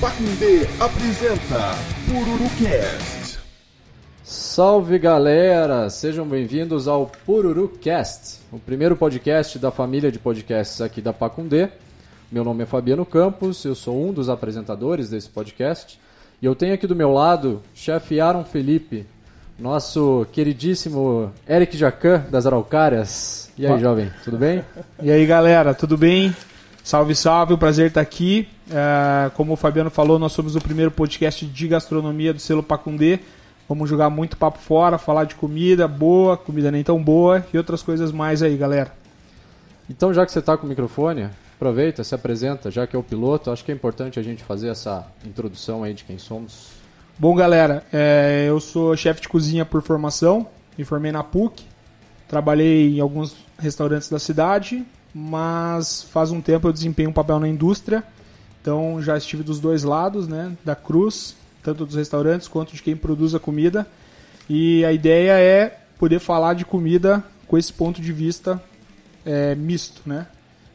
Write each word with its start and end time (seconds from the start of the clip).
Pacundê 0.00 0.64
apresenta 0.78 1.74
PururuCast. 2.06 3.40
Salve 4.22 4.96
galera, 4.96 5.90
sejam 5.90 6.24
bem-vindos 6.24 6.86
ao 6.86 7.10
PururuCast, 7.26 8.38
o 8.52 8.60
primeiro 8.60 8.96
podcast 8.96 9.58
da 9.58 9.72
família 9.72 10.12
de 10.12 10.20
podcasts 10.20 10.80
aqui 10.80 11.00
da 11.00 11.12
Pacundê. 11.12 11.70
Meu 12.30 12.44
nome 12.44 12.62
é 12.62 12.66
Fabiano 12.66 13.04
Campos, 13.04 13.64
eu 13.64 13.74
sou 13.74 14.08
um 14.08 14.12
dos 14.12 14.28
apresentadores 14.28 15.10
desse 15.10 15.28
podcast 15.28 15.98
e 16.40 16.46
eu 16.46 16.54
tenho 16.54 16.74
aqui 16.74 16.86
do 16.86 16.94
meu 16.94 17.12
lado 17.12 17.60
chefe 17.74 18.20
Aaron 18.20 18.44
Felipe, 18.44 19.04
nosso 19.58 20.24
queridíssimo 20.30 21.32
Eric 21.48 21.76
Jacan 21.76 22.24
das 22.30 22.46
Araucárias. 22.46 23.50
E 23.58 23.66
aí, 23.66 23.80
jovem, 23.80 24.12
tudo 24.22 24.38
bem? 24.38 24.64
E 25.02 25.10
aí, 25.10 25.26
galera, 25.26 25.74
tudo 25.74 25.98
bem? 25.98 26.32
Salve, 26.84 27.16
salve, 27.16 27.52
o 27.52 27.58
prazer 27.58 27.88
estar 27.88 28.00
aqui. 28.00 28.48
É, 28.70 29.30
como 29.30 29.54
o 29.54 29.56
Fabiano 29.56 29.90
falou, 29.90 30.18
nós 30.18 30.32
somos 30.32 30.56
o 30.56 30.60
primeiro 30.60 30.90
podcast 30.90 31.44
de 31.46 31.68
gastronomia 31.68 32.32
do 32.32 32.40
selo 32.40 32.62
Pacundê. 32.62 33.20
Vamos 33.68 33.88
jogar 33.88 34.08
muito 34.08 34.36
papo 34.36 34.58
fora, 34.58 34.96
falar 34.96 35.24
de 35.24 35.34
comida 35.34 35.86
boa, 35.86 36.36
comida 36.36 36.70
nem 36.70 36.82
tão 36.82 37.02
boa 37.02 37.46
e 37.52 37.58
outras 37.58 37.82
coisas 37.82 38.10
mais 38.10 38.42
aí, 38.42 38.56
galera. 38.56 38.92
Então, 39.90 40.12
já 40.12 40.24
que 40.24 40.32
você 40.32 40.38
está 40.38 40.56
com 40.56 40.66
o 40.66 40.68
microfone, 40.68 41.28
aproveita, 41.56 42.04
se 42.04 42.14
apresenta, 42.14 42.70
já 42.70 42.86
que 42.86 42.94
é 42.94 42.98
o 42.98 43.02
piloto. 43.02 43.50
Acho 43.50 43.64
que 43.64 43.72
é 43.72 43.74
importante 43.74 44.18
a 44.18 44.22
gente 44.22 44.42
fazer 44.42 44.68
essa 44.68 45.06
introdução 45.24 45.82
aí 45.82 45.92
de 45.92 46.04
quem 46.04 46.18
somos. 46.18 46.78
Bom, 47.18 47.34
galera, 47.34 47.84
é, 47.92 48.46
eu 48.48 48.60
sou 48.60 48.96
chefe 48.96 49.22
de 49.22 49.28
cozinha 49.28 49.64
por 49.64 49.82
formação, 49.82 50.46
me 50.78 50.84
formei 50.84 51.10
na 51.10 51.24
PUC, 51.24 51.64
trabalhei 52.28 52.96
em 52.96 53.00
alguns 53.00 53.34
restaurantes 53.58 54.08
da 54.08 54.20
cidade, 54.20 54.86
mas 55.12 56.04
faz 56.04 56.30
um 56.30 56.40
tempo 56.40 56.68
eu 56.68 56.72
desempenho 56.72 57.10
um 57.10 57.12
papel 57.12 57.40
na 57.40 57.48
indústria, 57.48 58.04
então 58.68 59.00
já 59.00 59.16
estive 59.16 59.42
dos 59.42 59.58
dois 59.60 59.82
lados, 59.82 60.28
né, 60.28 60.52
da 60.62 60.76
cruz, 60.76 61.34
tanto 61.62 61.86
dos 61.86 61.94
restaurantes 61.94 62.46
quanto 62.46 62.74
de 62.74 62.82
quem 62.82 62.94
produz 62.94 63.34
a 63.34 63.38
comida, 63.38 63.86
e 64.46 64.84
a 64.84 64.92
ideia 64.92 65.40
é 65.40 65.78
poder 65.98 66.18
falar 66.18 66.52
de 66.52 66.66
comida 66.66 67.24
com 67.46 67.56
esse 67.56 67.72
ponto 67.72 67.98
de 67.98 68.12
vista 68.12 68.62
é, 69.24 69.54
misto, 69.54 70.02
né? 70.04 70.26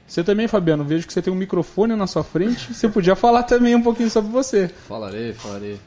Você 0.07 0.23
também, 0.23 0.47
Fabiano, 0.47 0.83
vejo 0.83 1.05
que 1.05 1.13
você 1.13 1.21
tem 1.21 1.31
um 1.31 1.35
microfone 1.35 1.95
na 1.95 2.07
sua 2.07 2.23
frente. 2.23 2.73
Você 2.73 2.89
podia 2.89 3.15
falar 3.15 3.43
também 3.43 3.73
um 3.73 3.81
pouquinho 3.81 4.09
sobre 4.09 4.31
você. 4.31 4.67
Falarei, 4.67 5.33
falarei. 5.33 5.79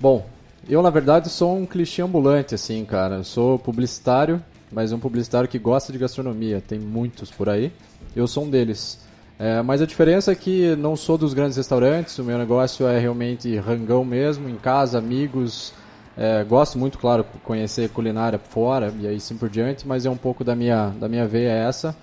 Bom, 0.00 0.26
eu 0.68 0.82
na 0.82 0.90
verdade 0.90 1.28
sou 1.30 1.56
um 1.56 1.64
clichê 1.64 2.02
ambulante, 2.02 2.54
assim, 2.54 2.84
cara. 2.84 3.16
Eu 3.16 3.24
sou 3.24 3.58
publicitário, 3.58 4.42
mas 4.70 4.90
um 4.90 4.98
publicitário 4.98 5.48
que 5.48 5.58
gosta 5.58 5.92
de 5.92 5.98
gastronomia. 5.98 6.62
Tem 6.66 6.78
muitos 6.78 7.30
por 7.30 7.48
aí. 7.48 7.72
Eu 8.14 8.26
sou 8.26 8.44
um 8.44 8.50
deles. 8.50 9.05
É, 9.38 9.60
mas 9.60 9.82
a 9.82 9.86
diferença 9.86 10.32
é 10.32 10.34
que 10.34 10.74
não 10.76 10.96
sou 10.96 11.18
dos 11.18 11.34
grandes 11.34 11.56
restaurantes, 11.56 12.18
o 12.18 12.24
meu 12.24 12.38
negócio 12.38 12.86
é 12.86 12.98
realmente 12.98 13.54
rangão 13.58 14.04
mesmo, 14.04 14.48
em 14.48 14.56
casa, 14.56 14.98
amigos. 14.98 15.74
É, 16.16 16.42
gosto 16.44 16.78
muito, 16.78 16.98
claro, 16.98 17.26
conhecer 17.44 17.90
culinária 17.90 18.38
fora 18.38 18.92
e 18.98 19.06
aí 19.06 19.20
sim 19.20 19.36
por 19.36 19.50
diante, 19.50 19.86
mas 19.86 20.06
é 20.06 20.10
um 20.10 20.16
pouco 20.16 20.42
da 20.42 20.56
minha, 20.56 20.88
da 20.98 21.08
minha 21.08 21.26
veia 21.26 21.50
essa. 21.50 21.94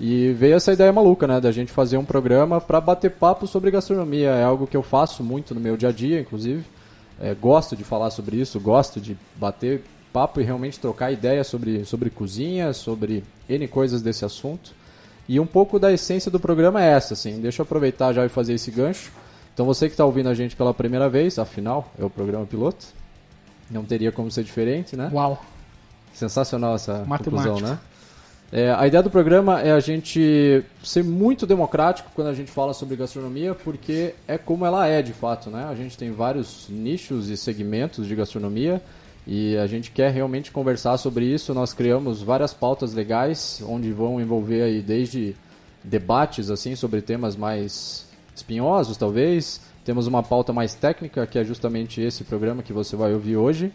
E 0.00 0.32
veio 0.34 0.54
essa 0.54 0.72
ideia 0.72 0.92
maluca, 0.92 1.26
né, 1.26 1.40
da 1.40 1.50
gente 1.50 1.72
fazer 1.72 1.98
um 1.98 2.04
programa 2.04 2.60
para 2.60 2.80
bater 2.80 3.10
papo 3.10 3.48
sobre 3.48 3.72
gastronomia. 3.72 4.30
É 4.30 4.44
algo 4.44 4.64
que 4.64 4.76
eu 4.76 4.82
faço 4.82 5.24
muito 5.24 5.52
no 5.54 5.60
meu 5.60 5.76
dia 5.76 5.88
a 5.88 5.92
dia, 5.92 6.20
inclusive. 6.20 6.64
É, 7.20 7.34
gosto 7.34 7.74
de 7.74 7.82
falar 7.82 8.10
sobre 8.10 8.36
isso, 8.36 8.60
gosto 8.60 9.00
de 9.00 9.18
bater 9.34 9.82
papo 10.12 10.40
e 10.40 10.44
realmente 10.44 10.78
trocar 10.78 11.10
ideias 11.10 11.48
sobre, 11.48 11.84
sobre 11.84 12.10
cozinha, 12.10 12.72
sobre 12.72 13.24
N 13.48 13.66
coisas 13.66 14.00
desse 14.00 14.24
assunto. 14.24 14.77
E 15.28 15.38
um 15.38 15.46
pouco 15.46 15.78
da 15.78 15.92
essência 15.92 16.30
do 16.30 16.40
programa 16.40 16.82
é 16.82 16.88
essa, 16.88 17.14
assim. 17.14 17.40
Deixa 17.40 17.60
eu 17.60 17.64
aproveitar 17.64 18.12
já 18.12 18.24
e 18.24 18.28
fazer 18.28 18.54
esse 18.54 18.70
gancho. 18.70 19.12
Então 19.52 19.66
você 19.66 19.86
que 19.86 19.92
está 19.92 20.04
ouvindo 20.04 20.28
a 20.28 20.34
gente 20.34 20.56
pela 20.56 20.72
primeira 20.72 21.08
vez, 21.08 21.38
afinal, 21.38 21.92
é 21.98 22.04
o 22.04 22.08
programa 22.08 22.46
piloto. 22.46 22.86
Não 23.70 23.84
teria 23.84 24.10
como 24.10 24.30
ser 24.30 24.42
diferente, 24.42 24.96
né? 24.96 25.10
Uau! 25.12 25.44
Sensacional 26.14 26.74
essa 26.74 27.04
conclusão, 27.06 27.60
né? 27.60 27.78
É, 28.50 28.72
a 28.72 28.86
ideia 28.86 29.02
do 29.02 29.10
programa 29.10 29.60
é 29.60 29.72
a 29.72 29.80
gente 29.80 30.64
ser 30.82 31.04
muito 31.04 31.46
democrático 31.46 32.10
quando 32.14 32.28
a 32.28 32.34
gente 32.34 32.50
fala 32.50 32.72
sobre 32.72 32.96
gastronomia, 32.96 33.54
porque 33.54 34.14
é 34.26 34.38
como 34.38 34.64
ela 34.64 34.86
é 34.86 35.02
de 35.02 35.12
fato, 35.12 35.50
né? 35.50 35.66
A 35.70 35.74
gente 35.74 35.98
tem 35.98 36.10
vários 36.12 36.66
nichos 36.70 37.28
e 37.28 37.36
segmentos 37.36 38.06
de 38.06 38.14
gastronomia 38.14 38.80
e 39.30 39.58
a 39.58 39.66
gente 39.66 39.90
quer 39.90 40.10
realmente 40.10 40.50
conversar 40.50 40.96
sobre 40.96 41.26
isso. 41.26 41.52
Nós 41.52 41.74
criamos 41.74 42.22
várias 42.22 42.54
pautas 42.54 42.94
legais, 42.94 43.62
onde 43.68 43.92
vão 43.92 44.18
envolver 44.18 44.62
aí 44.62 44.80
desde 44.80 45.36
debates 45.84 46.48
assim 46.50 46.74
sobre 46.74 47.02
temas 47.02 47.36
mais 47.36 48.06
espinhosos, 48.34 48.96
talvez. 48.96 49.60
Temos 49.84 50.06
uma 50.06 50.22
pauta 50.22 50.50
mais 50.50 50.74
técnica, 50.74 51.26
que 51.26 51.38
é 51.38 51.44
justamente 51.44 52.00
esse 52.00 52.24
programa 52.24 52.62
que 52.62 52.72
você 52.72 52.96
vai 52.96 53.12
ouvir 53.12 53.36
hoje. 53.36 53.70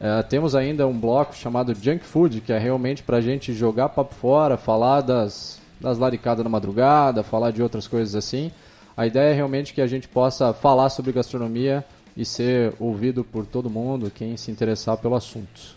É, 0.00 0.24
temos 0.24 0.56
ainda 0.56 0.88
um 0.88 0.98
bloco 0.98 1.36
chamado 1.36 1.72
Junk 1.72 2.04
Food, 2.04 2.40
que 2.40 2.52
é 2.52 2.58
realmente 2.58 3.04
para 3.04 3.18
a 3.18 3.20
gente 3.20 3.52
jogar 3.52 3.90
papo 3.90 4.12
fora, 4.12 4.56
falar 4.56 5.02
das, 5.02 5.60
das 5.80 5.98
laricadas 5.98 6.42
na 6.42 6.50
madrugada, 6.50 7.22
falar 7.22 7.52
de 7.52 7.62
outras 7.62 7.86
coisas 7.86 8.16
assim. 8.16 8.50
A 8.96 9.06
ideia 9.06 9.30
é 9.30 9.34
realmente 9.34 9.72
que 9.72 9.80
a 9.80 9.86
gente 9.86 10.08
possa 10.08 10.52
falar 10.52 10.90
sobre 10.90 11.12
gastronomia 11.12 11.84
e 12.16 12.24
ser 12.24 12.72
ouvido 12.78 13.22
por 13.22 13.44
todo 13.44 13.68
mundo, 13.68 14.10
quem 14.14 14.36
se 14.36 14.50
interessar 14.50 14.96
pelo 14.96 15.14
assunto. 15.14 15.76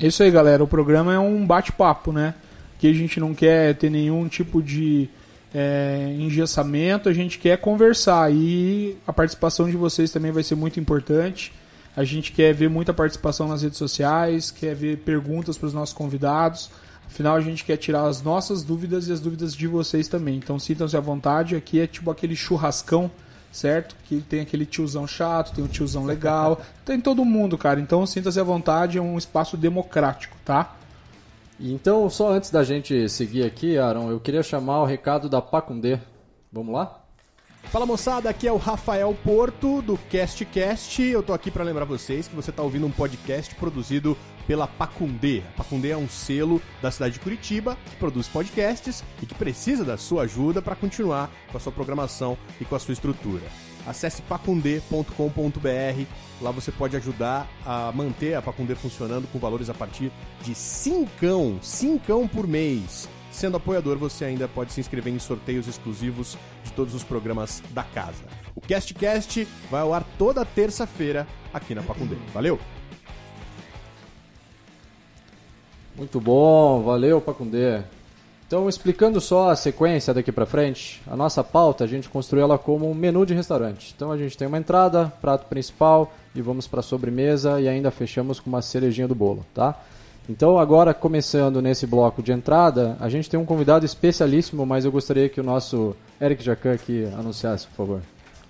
É 0.00 0.06
isso 0.06 0.22
aí, 0.22 0.30
galera. 0.30 0.62
O 0.62 0.68
programa 0.68 1.12
é 1.12 1.18
um 1.18 1.46
bate-papo, 1.46 2.12
né? 2.12 2.34
Que 2.78 2.86
a 2.86 2.92
gente 2.92 3.18
não 3.18 3.34
quer 3.34 3.74
ter 3.74 3.90
nenhum 3.90 4.28
tipo 4.28 4.62
de 4.62 5.08
é, 5.52 6.14
engessamento, 6.18 7.08
a 7.08 7.12
gente 7.12 7.38
quer 7.38 7.58
conversar 7.58 8.32
e 8.32 8.96
a 9.06 9.12
participação 9.12 9.68
de 9.68 9.76
vocês 9.76 10.10
também 10.10 10.30
vai 10.30 10.42
ser 10.42 10.54
muito 10.54 10.78
importante. 10.78 11.52
A 11.96 12.04
gente 12.04 12.30
quer 12.30 12.54
ver 12.54 12.68
muita 12.68 12.94
participação 12.94 13.48
nas 13.48 13.62
redes 13.62 13.78
sociais, 13.78 14.50
quer 14.50 14.74
ver 14.74 14.98
perguntas 14.98 15.58
para 15.58 15.66
os 15.66 15.74
nossos 15.74 15.94
convidados. 15.94 16.70
Afinal, 17.06 17.34
a 17.34 17.40
gente 17.40 17.64
quer 17.64 17.76
tirar 17.76 18.04
as 18.04 18.22
nossas 18.22 18.62
dúvidas 18.62 19.08
e 19.08 19.12
as 19.12 19.18
dúvidas 19.18 19.56
de 19.56 19.66
vocês 19.66 20.06
também. 20.06 20.36
Então, 20.36 20.58
sintam-se 20.58 20.96
à 20.96 21.00
vontade. 21.00 21.56
Aqui 21.56 21.80
é 21.80 21.86
tipo 21.86 22.10
aquele 22.10 22.36
churrascão, 22.36 23.10
certo? 23.58 23.96
Que 24.04 24.20
tem 24.20 24.40
aquele 24.40 24.64
tiozão 24.64 25.06
chato, 25.06 25.54
tem 25.54 25.64
o 25.64 25.68
tiozão 25.68 26.04
legal, 26.04 26.60
tem 26.84 27.00
todo 27.00 27.24
mundo, 27.24 27.58
cara. 27.58 27.80
Então, 27.80 28.06
sinta-se 28.06 28.38
à 28.40 28.44
vontade. 28.44 28.98
É 28.98 29.02
um 29.02 29.18
espaço 29.18 29.56
democrático, 29.56 30.36
tá? 30.44 30.76
Então, 31.60 32.08
só 32.08 32.30
antes 32.30 32.50
da 32.50 32.62
gente 32.62 33.08
seguir 33.08 33.44
aqui, 33.44 33.76
Aaron, 33.76 34.10
eu 34.10 34.20
queria 34.20 34.42
chamar 34.42 34.82
o 34.82 34.86
recado 34.86 35.28
da 35.28 35.42
Pacundê. 35.42 35.98
Vamos 36.52 36.72
lá? 36.72 37.00
Fala 37.64 37.84
moçada, 37.84 38.30
aqui 38.30 38.48
é 38.48 38.52
o 38.52 38.56
Rafael 38.56 39.14
Porto 39.22 39.82
do 39.82 39.98
CastCast. 40.10 41.02
Eu 41.02 41.22
tô 41.22 41.34
aqui 41.34 41.50
para 41.50 41.64
lembrar 41.64 41.84
vocês 41.84 42.26
que 42.26 42.34
você 42.34 42.50
tá 42.50 42.62
ouvindo 42.62 42.86
um 42.86 42.90
podcast 42.90 43.54
produzido 43.56 44.16
pela 44.48 44.66
Pacundê. 44.66 45.42
A 45.54 45.58
Pacundê 45.58 45.90
é 45.90 45.96
um 45.96 46.08
selo 46.08 46.60
da 46.80 46.90
cidade 46.90 47.14
de 47.14 47.20
Curitiba 47.20 47.76
que 47.90 47.96
produz 47.96 48.26
podcasts 48.26 49.04
e 49.22 49.26
que 49.26 49.34
precisa 49.34 49.84
da 49.84 49.98
sua 49.98 50.22
ajuda 50.22 50.62
para 50.62 50.74
continuar 50.74 51.30
com 51.52 51.58
a 51.58 51.60
sua 51.60 51.70
programação 51.70 52.36
e 52.58 52.64
com 52.64 52.74
a 52.74 52.78
sua 52.78 52.94
estrutura. 52.94 53.44
Acesse 53.86 54.22
pacundê.com.br. 54.22 56.06
Lá 56.40 56.50
você 56.50 56.72
pode 56.72 56.96
ajudar 56.96 57.46
a 57.64 57.92
manter 57.92 58.34
a 58.34 58.42
Pacundê 58.42 58.74
funcionando 58.74 59.28
com 59.30 59.38
valores 59.38 59.68
a 59.68 59.74
partir 59.74 60.10
de 60.42 60.54
cincão, 60.54 61.58
cincão 61.62 62.26
por 62.26 62.46
mês. 62.46 63.08
Sendo 63.30 63.58
apoiador, 63.58 63.98
você 63.98 64.24
ainda 64.24 64.48
pode 64.48 64.72
se 64.72 64.80
inscrever 64.80 65.12
em 65.12 65.18
sorteios 65.18 65.68
exclusivos 65.68 66.38
de 66.64 66.72
todos 66.72 66.94
os 66.94 67.04
programas 67.04 67.62
da 67.70 67.82
casa. 67.82 68.24
O 68.54 68.60
CastCast 68.60 69.46
vai 69.70 69.82
ao 69.82 69.92
ar 69.92 70.04
toda 70.18 70.44
terça-feira 70.44 71.26
aqui 71.52 71.74
na 71.74 71.82
Pacundê. 71.82 72.16
Valeu! 72.32 72.58
Muito 75.98 76.20
bom, 76.20 76.80
valeu 76.82 77.20
Pacundê. 77.20 77.80
Então, 78.46 78.66
explicando 78.66 79.20
só 79.20 79.50
a 79.50 79.56
sequência 79.56 80.14
daqui 80.14 80.32
para 80.32 80.46
frente, 80.46 81.02
a 81.06 81.14
nossa 81.14 81.44
pauta 81.44 81.84
a 81.84 81.86
gente 81.86 82.08
construiu 82.08 82.44
ela 82.44 82.56
como 82.56 82.90
um 82.90 82.94
menu 82.94 83.26
de 83.26 83.34
restaurante. 83.34 83.92
Então, 83.94 84.10
a 84.10 84.16
gente 84.16 84.38
tem 84.38 84.48
uma 84.48 84.56
entrada, 84.56 85.12
prato 85.20 85.46
principal 85.46 86.14
e 86.34 86.40
vamos 86.40 86.66
para 86.66 86.80
sobremesa 86.80 87.60
e 87.60 87.68
ainda 87.68 87.90
fechamos 87.90 88.40
com 88.40 88.48
uma 88.48 88.62
cerejinha 88.62 89.06
do 89.06 89.14
bolo, 89.14 89.44
tá? 89.52 89.78
Então, 90.30 90.56
agora 90.56 90.94
começando 90.94 91.60
nesse 91.60 91.86
bloco 91.86 92.22
de 92.22 92.32
entrada, 92.32 92.96
a 93.00 93.08
gente 93.08 93.28
tem 93.28 93.38
um 93.38 93.44
convidado 93.44 93.84
especialíssimo, 93.84 94.64
mas 94.64 94.84
eu 94.84 94.92
gostaria 94.92 95.28
que 95.28 95.40
o 95.40 95.44
nosso 95.44 95.96
Eric 96.20 96.42
Jacan 96.42 96.74
aqui 96.74 97.06
anunciasse, 97.18 97.66
por 97.66 97.76
favor. 97.76 98.02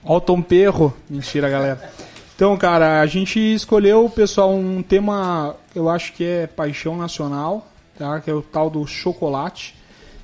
Alton 0.04 0.42
Perro. 0.42 0.94
Mentira, 1.08 1.48
galera. 1.48 1.90
Então, 2.38 2.56
cara, 2.56 3.00
a 3.00 3.06
gente 3.06 3.40
escolheu, 3.40 4.08
pessoal, 4.08 4.54
um 4.54 4.80
tema, 4.80 5.56
eu 5.74 5.88
acho 5.88 6.12
que 6.12 6.22
é 6.22 6.46
paixão 6.46 6.96
nacional, 6.96 7.66
tá? 7.98 8.20
que 8.20 8.30
é 8.30 8.32
o 8.32 8.40
tal 8.40 8.70
do 8.70 8.86
chocolate. 8.86 9.74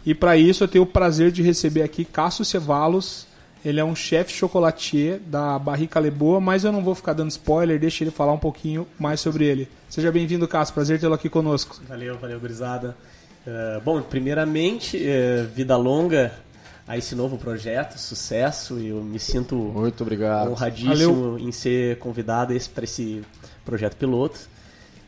E 0.06 0.14
para 0.14 0.37
isso 0.37 0.62
eu 0.62 0.69
tenho 0.69 0.84
o 0.84 0.87
prazer 0.87 1.32
de 1.32 1.43
receber 1.43 1.82
aqui 1.82 2.05
Cássio 2.05 2.44
Cevalos. 2.44 3.26
Ele 3.64 3.81
é 3.81 3.84
um 3.84 3.96
chefe 3.96 4.32
chocolatier 4.32 5.19
da 5.26 5.58
Barrica 5.58 5.99
Leboa, 5.99 6.38
mas 6.38 6.62
eu 6.62 6.70
não 6.70 6.84
vou 6.84 6.94
ficar 6.94 7.14
dando 7.14 7.32
spoiler, 7.32 7.81
deixa 7.81 8.05
ele 8.05 8.12
falar 8.12 8.32
um 8.32 8.38
pouquinho 8.38 8.87
mais 8.96 9.19
sobre 9.19 9.44
ele. 9.44 9.69
Seja 9.88 10.12
bem-vindo, 10.12 10.46
Cássio, 10.46 10.72
prazer 10.72 11.00
tê-lo 11.00 11.14
aqui 11.14 11.28
conosco. 11.28 11.81
Valeu, 11.88 12.16
valeu, 12.16 12.38
gurizada. 12.38 12.96
Uh, 13.44 13.81
bom, 13.81 14.00
primeiramente, 14.00 14.99
uh, 14.99 15.49
vida 15.52 15.76
longa 15.76 16.44
a 16.87 16.99
esse 16.99 17.15
novo 17.15 17.39
projeto, 17.39 17.99
sucesso, 17.99 18.79
e 18.79 18.89
eu 18.89 19.03
me 19.03 19.19
sinto 19.19 19.57
Muito 19.57 20.03
obrigado. 20.03 20.51
honradíssimo 20.51 21.39
em 21.39 21.51
ser 21.51 21.99
convidado 21.99 22.55
para 22.75 22.85
esse 22.85 23.23
projeto 23.65 23.97
piloto. 23.97 24.39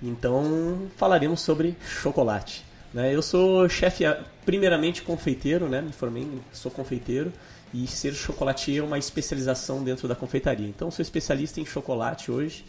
Então, 0.02 0.88
falaremos 0.96 1.40
sobre 1.40 1.76
chocolate. 1.87 2.64
Né? 2.94 3.14
Eu 3.14 3.20
sou 3.20 3.69
chefe, 3.69 4.05
primeiramente 4.44 5.02
confeiteiro, 5.02 5.69
né? 5.69 5.82
me 5.82 5.93
formei, 5.93 6.26
sou 6.52 6.70
confeiteiro, 6.70 7.31
e 7.75 7.87
ser 7.87 8.14
chocolatier 8.14 8.82
é 8.82 8.82
uma 8.82 8.99
especialização 8.99 9.84
dentro 9.84 10.08
da 10.08 10.14
confeitaria. 10.14 10.67
Então, 10.67 10.90
sou 10.90 11.02
especialista 11.02 11.61
em 11.61 11.67
chocolate 11.67 12.31
hoje, 12.31 12.64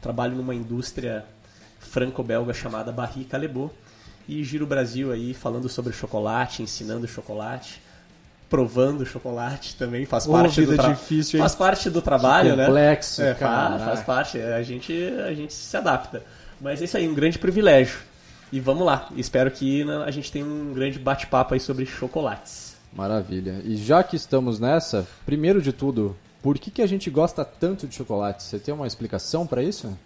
trabalho 0.00 0.34
numa 0.34 0.54
indústria 0.54 1.26
franco-belga 1.78 2.54
chamada 2.54 2.90
Barry 2.90 3.24
Callebaut, 3.24 3.74
e 4.26 4.42
giro 4.42 4.64
o 4.64 4.68
Brasil 4.68 5.12
aí 5.12 5.34
falando 5.34 5.68
sobre 5.68 5.92
chocolate, 5.92 6.62
ensinando 6.62 7.06
chocolate, 7.06 7.80
provando 8.48 9.04
chocolate 9.04 9.74
também, 9.76 10.06
faz 10.06 10.26
Ô, 10.26 10.32
parte 10.32 10.60
do 10.60 10.70
vida 10.70 10.82
tra- 10.82 10.92
difícil, 10.92 11.38
hein? 11.38 11.42
faz 11.42 11.54
parte 11.54 11.90
do 11.90 12.00
trabalho, 12.00 12.54
né? 12.56 12.66
Complexo, 12.66 13.22
É, 13.22 13.34
faz, 13.34 14.02
parte, 14.02 14.38
a 14.40 14.62
gente, 14.62 14.92
a 15.26 15.34
gente 15.34 15.52
se 15.52 15.76
adapta. 15.76 16.22
Mas 16.60 16.80
é 16.80 16.84
isso 16.84 16.96
aí, 16.96 17.08
um 17.08 17.14
grande 17.14 17.38
privilégio. 17.38 17.98
E 18.52 18.60
vamos 18.60 18.86
lá, 18.86 19.08
espero 19.16 19.50
que 19.50 19.84
a 20.06 20.10
gente 20.10 20.30
tenha 20.30 20.44
um 20.44 20.72
grande 20.72 20.98
bate-papo 20.98 21.54
aí 21.54 21.60
sobre 21.60 21.84
chocolates. 21.84 22.76
Maravilha. 22.92 23.60
E 23.64 23.76
já 23.76 24.02
que 24.02 24.14
estamos 24.16 24.58
nessa, 24.60 25.06
primeiro 25.26 25.60
de 25.60 25.72
tudo, 25.72 26.16
por 26.40 26.56
que, 26.58 26.70
que 26.70 26.80
a 26.80 26.86
gente 26.86 27.10
gosta 27.10 27.44
tanto 27.44 27.86
de 27.88 27.94
chocolate? 27.96 28.44
Você 28.44 28.58
tem 28.58 28.72
uma 28.72 28.86
explicação 28.86 29.46
para 29.46 29.62
isso? 29.62 29.98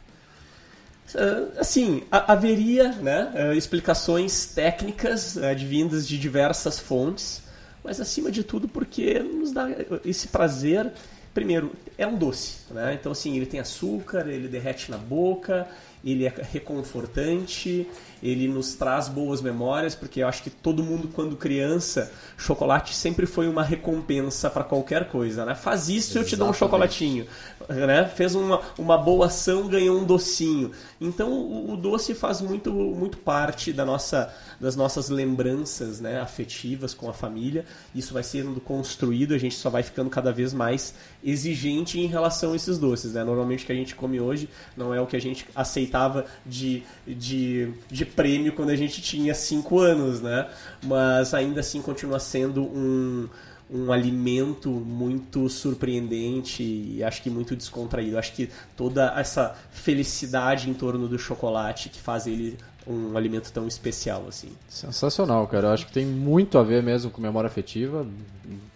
Ah, 1.14 1.60
Assim, 1.60 2.02
ha- 2.10 2.32
haveria 2.32 2.92
né, 2.92 3.30
ah, 3.34 3.54
explicações 3.54 4.46
técnicas 4.46 5.36
advindas 5.36 6.08
de 6.08 6.18
diversas 6.18 6.78
fontes, 6.78 7.42
mas 7.82 8.00
acima 8.00 8.30
de 8.30 8.42
tudo 8.42 8.68
porque 8.68 9.18
nos 9.20 9.52
dá 9.52 9.68
esse 10.04 10.28
prazer. 10.28 10.92
Primeiro, 11.32 11.72
é 11.96 12.06
um 12.06 12.16
doce, 12.16 12.58
né? 12.72 12.94
Então, 12.98 13.12
assim, 13.12 13.36
ele 13.36 13.46
tem 13.46 13.60
açúcar, 13.60 14.26
ele 14.26 14.48
derrete 14.48 14.90
na 14.90 14.98
boca, 14.98 15.68
ele 16.04 16.26
é 16.26 16.34
reconfortante, 16.52 17.86
ele 18.20 18.48
nos 18.48 18.74
traz 18.74 19.08
boas 19.08 19.40
memórias, 19.40 19.94
porque 19.94 20.22
eu 20.22 20.28
acho 20.28 20.42
que 20.42 20.50
todo 20.50 20.82
mundo, 20.82 21.08
quando 21.14 21.36
criança, 21.36 22.12
chocolate 22.36 22.94
sempre 22.94 23.26
foi 23.26 23.46
uma 23.48 23.62
recompensa 23.62 24.50
para 24.50 24.64
qualquer 24.64 25.08
coisa, 25.08 25.44
né? 25.44 25.54
Faz 25.54 25.88
isso, 25.88 26.18
eu 26.18 26.24
te 26.24 26.36
dou 26.36 26.48
um 26.48 26.52
chocolatinho 26.52 27.26
né? 27.74 28.04
Fez 28.04 28.34
uma, 28.34 28.60
uma 28.78 28.98
boa 28.98 29.26
ação, 29.26 29.68
ganhou 29.68 29.98
um 29.98 30.04
docinho. 30.04 30.72
Então 31.00 31.32
o, 31.32 31.72
o 31.72 31.76
doce 31.76 32.14
faz 32.14 32.40
muito, 32.40 32.72
muito 32.72 33.18
parte 33.18 33.72
da 33.72 33.84
nossa, 33.84 34.34
das 34.60 34.76
nossas 34.76 35.08
lembranças 35.08 36.00
né? 36.00 36.20
afetivas 36.20 36.92
com 36.94 37.08
a 37.08 37.12
família. 37.12 37.64
Isso 37.94 38.12
vai 38.12 38.22
sendo 38.22 38.60
construído, 38.60 39.34
a 39.34 39.38
gente 39.38 39.54
só 39.54 39.70
vai 39.70 39.82
ficando 39.82 40.10
cada 40.10 40.32
vez 40.32 40.52
mais 40.52 40.94
exigente 41.22 41.98
em 41.98 42.06
relação 42.06 42.52
a 42.52 42.56
esses 42.56 42.78
doces. 42.78 43.14
Né? 43.14 43.24
Normalmente 43.24 43.64
o 43.64 43.66
que 43.66 43.72
a 43.72 43.76
gente 43.76 43.94
come 43.94 44.20
hoje 44.20 44.48
não 44.76 44.92
é 44.92 45.00
o 45.00 45.06
que 45.06 45.16
a 45.16 45.20
gente 45.20 45.46
aceitava 45.54 46.26
de, 46.44 46.82
de, 47.06 47.70
de 47.90 48.04
prêmio 48.04 48.52
quando 48.52 48.70
a 48.70 48.76
gente 48.76 49.00
tinha 49.00 49.34
5 49.34 49.78
anos, 49.78 50.20
né? 50.20 50.48
mas 50.82 51.34
ainda 51.34 51.60
assim 51.60 51.80
continua 51.80 52.18
sendo 52.18 52.62
um 52.62 53.28
um 53.72 53.92
alimento 53.92 54.68
muito 54.68 55.48
surpreendente 55.48 56.62
e 56.62 57.02
acho 57.04 57.22
que 57.22 57.30
muito 57.30 57.54
descontraído. 57.54 58.18
Acho 58.18 58.32
que 58.32 58.50
toda 58.76 59.14
essa 59.16 59.56
felicidade 59.70 60.68
em 60.68 60.74
torno 60.74 61.06
do 61.06 61.18
chocolate 61.18 61.88
que 61.88 62.00
faz 62.00 62.26
ele 62.26 62.58
um 62.86 63.16
alimento 63.16 63.52
tão 63.52 63.68
especial 63.68 64.24
assim. 64.28 64.48
Sensacional, 64.68 65.46
cara. 65.46 65.68
Eu 65.68 65.72
acho 65.72 65.86
que 65.86 65.92
tem 65.92 66.04
muito 66.04 66.58
a 66.58 66.62
ver 66.62 66.82
mesmo 66.82 67.10
com 67.10 67.20
memória 67.20 67.46
afetiva 67.46 68.06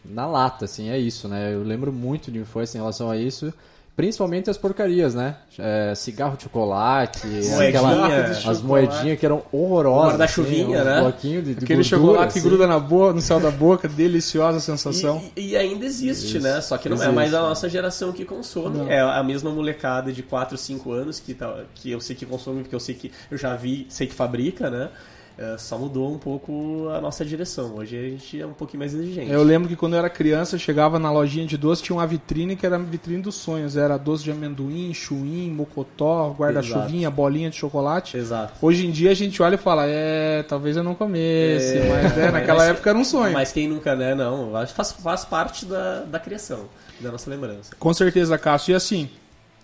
na 0.05 0.26
lata, 0.26 0.67
assim, 0.67 0.91
é 0.91 0.99
isso, 0.99 1.26
né? 1.26 1.52
Eu 1.52 1.62
lembro 1.62 1.93
muito 1.93 2.31
de 2.31 2.38
infância 2.38 2.76
em 2.76 2.81
relação 2.81 3.11
a 3.11 3.17
isso. 3.17 3.52
Principalmente 3.96 4.50
as 4.50 4.58
porcarias, 4.58 5.14
né? 5.14 5.37
É, 5.56 5.94
cigarro 5.94 6.37
de 6.37 6.43
chocolate, 6.43 7.25
Moedinha. 7.29 7.69
aquela- 7.69 8.08
de 8.08 8.31
as 8.32 8.38
chocolate. 8.38 8.64
moedinhas 8.64 9.19
que 9.20 9.25
eram 9.25 9.43
horrorosas. 9.52 10.08
Guarda-chuvinha, 10.14 10.79
assim, 10.81 10.85
né? 10.91 10.99
Um 10.99 11.02
bloquinho 11.02 11.43
de, 11.43 11.55
de 11.55 11.64
Aquele 11.64 11.82
gordura, 11.82 11.85
chocolate 12.02 12.32
que 12.32 12.38
assim. 12.41 12.49
gruda 12.49 12.67
na 12.67 12.81
boca, 12.81 13.12
no 13.12 13.20
céu 13.20 13.38
da 13.38 13.52
boca, 13.52 13.87
deliciosa 13.87 14.58
sensação. 14.58 15.23
E, 15.37 15.50
e 15.50 15.56
ainda 15.56 15.87
existe, 15.87 16.41
né? 16.41 16.61
Só 16.61 16.76
que 16.76 16.88
não 16.88 16.96
é 16.96 16.99
existe, 17.00 17.14
mais 17.14 17.32
a 17.32 17.41
nossa 17.43 17.69
geração 17.69 18.11
que 18.12 18.25
consome. 18.25 18.79
Não. 18.79 18.91
É 18.91 19.00
a 19.00 19.23
mesma 19.23 19.50
molecada 19.50 20.12
de 20.12 20.25
4, 20.25 20.58
5 20.58 20.90
anos 20.90 21.20
que, 21.20 21.32
tá, 21.32 21.62
que 21.76 21.93
eu 21.93 22.00
sei 22.00 22.17
que 22.17 22.26
consome, 22.26 22.62
porque 22.62 22.75
eu 22.75 22.81
sei 22.81 22.97
que 22.97 23.12
eu 23.31 23.38
já 23.38 23.55
vi, 23.55 23.87
sei 23.88 24.08
que 24.08 24.14
fabrica, 24.14 24.69
né? 24.70 24.88
É, 25.36 25.56
só 25.58 25.76
mudou 25.76 26.12
um 26.14 26.19
pouco 26.19 26.88
a 26.94 27.00
nossa 27.00 27.25
direção. 27.25 27.75
Hoje 27.75 27.96
a 27.98 28.02
gente 28.08 28.40
é 28.40 28.46
um 28.46 28.52
pouquinho 28.52 28.78
mais 28.78 28.94
exigente. 28.94 29.31
Eu 29.32 29.42
lembro 29.42 29.69
que 29.69 29.75
quando 29.75 29.94
eu 29.94 29.98
era 29.98 30.08
criança, 30.08 30.54
eu 30.54 30.60
chegava 30.60 30.96
na 30.96 31.10
lojinha 31.10 31.44
de 31.44 31.56
doce, 31.58 31.82
tinha 31.82 31.96
uma 31.96 32.06
vitrine 32.06 32.54
que 32.54 32.64
era 32.64 32.76
a 32.76 32.78
vitrine 32.78 33.20
dos 33.20 33.34
sonhos. 33.34 33.76
Era 33.76 33.96
doce 33.96 34.22
de 34.22 34.31
amendoim, 34.31 34.94
chuim, 34.94 35.50
mocotó, 35.50 36.31
guarda-chuvinha, 36.38 37.10
bolinha 37.10 37.50
de 37.50 37.56
chocolate. 37.56 38.16
Exato. 38.16 38.52
Hoje 38.62 38.86
em 38.86 38.92
dia 38.92 39.10
a 39.10 39.14
gente 39.14 39.42
olha 39.42 39.56
e 39.56 39.58
fala, 39.58 39.84
é, 39.86 40.44
talvez 40.44 40.76
eu 40.76 40.84
não 40.84 40.94
comesse, 40.94 41.78
É, 41.78 41.88
mas 41.88 42.14
é, 42.19 42.30
naquela 42.30 42.60
mas- 42.60 42.69
época 42.70 42.90
era 42.90 42.98
um 42.98 43.04
sonho. 43.04 43.32
Mas 43.32 43.50
quem 43.50 43.66
nunca, 43.69 43.96
né? 43.96 44.14
Não, 44.14 44.54
acho 44.56 44.70
que 44.72 44.76
faz, 44.76 44.92
faz 44.92 45.25
parte 45.25 45.66
da, 45.66 46.02
da 46.04 46.20
criação, 46.20 46.66
da 47.00 47.10
nossa 47.10 47.28
lembrança. 47.28 47.75
Com 47.76 47.92
certeza, 47.92 48.38
Cássio. 48.38 48.70
E 48.70 48.75
assim, 48.76 49.10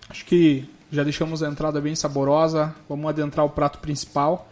acho 0.09 0.25
que 0.25 0.69
já 0.91 1.05
deixamos 1.05 1.45
a 1.45 1.49
entrada 1.49 1.81
bem 1.81 1.95
saborosa. 1.95 2.75
Vamos 2.89 3.09
adentrar 3.09 3.47
o 3.47 3.51
prato 3.51 3.79
principal. 3.79 4.49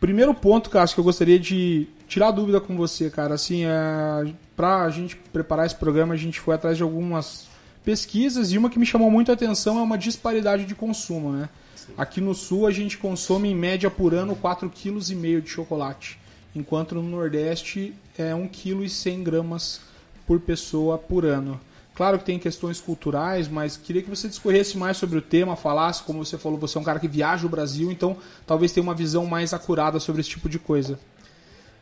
Primeiro 0.00 0.32
ponto, 0.32 0.70
Cássio, 0.70 0.94
que 0.94 1.00
eu 1.00 1.04
gostaria 1.04 1.38
de 1.38 1.86
tirar 2.08 2.30
dúvida 2.30 2.58
com 2.58 2.74
você, 2.74 3.10
cara. 3.10 3.34
Assim, 3.34 3.66
é, 3.66 4.32
pra 4.56 4.88
gente 4.88 5.14
preparar 5.14 5.66
esse 5.66 5.74
programa, 5.74 6.14
a 6.14 6.16
gente 6.16 6.40
foi 6.40 6.54
atrás 6.54 6.78
de 6.78 6.82
algumas 6.82 7.48
pesquisas 7.84 8.50
e 8.50 8.58
uma 8.58 8.70
que 8.70 8.78
me 8.78 8.86
chamou 8.86 9.10
muito 9.10 9.30
a 9.30 9.34
atenção 9.34 9.78
é 9.78 9.82
uma 9.82 9.98
disparidade 9.98 10.64
de 10.64 10.74
consumo, 10.74 11.32
né? 11.32 11.50
Aqui 11.98 12.20
no 12.20 12.34
sul 12.34 12.66
a 12.66 12.70
gente 12.70 12.96
consome 12.96 13.50
em 13.50 13.54
média 13.54 13.90
por 13.90 14.14
ano 14.14 14.34
4,5 14.36 14.70
kg 14.70 15.40
de 15.40 15.50
chocolate, 15.50 16.18
enquanto 16.54 16.94
no 16.94 17.02
Nordeste 17.02 17.94
é 18.16 18.32
1,1 18.32 19.22
kg 19.22 19.80
por 20.26 20.40
pessoa 20.40 20.96
por 20.96 21.26
ano. 21.26 21.60
Claro 21.94 22.18
que 22.18 22.24
tem 22.24 22.38
questões 22.38 22.80
culturais, 22.80 23.48
mas 23.48 23.76
queria 23.76 24.02
que 24.02 24.08
você 24.08 24.28
discorresse 24.28 24.78
mais 24.78 24.96
sobre 24.96 25.18
o 25.18 25.22
tema, 25.22 25.56
falasse, 25.56 26.02
como 26.02 26.24
você 26.24 26.38
falou, 26.38 26.58
você 26.58 26.78
é 26.78 26.80
um 26.80 26.84
cara 26.84 26.98
que 26.98 27.08
viaja 27.08 27.46
o 27.46 27.48
Brasil, 27.48 27.90
então 27.90 28.16
talvez 28.46 28.72
tenha 28.72 28.82
uma 28.82 28.94
visão 28.94 29.26
mais 29.26 29.52
acurada 29.52 30.00
sobre 30.00 30.20
esse 30.20 30.30
tipo 30.30 30.48
de 30.48 30.58
coisa. 30.58 30.98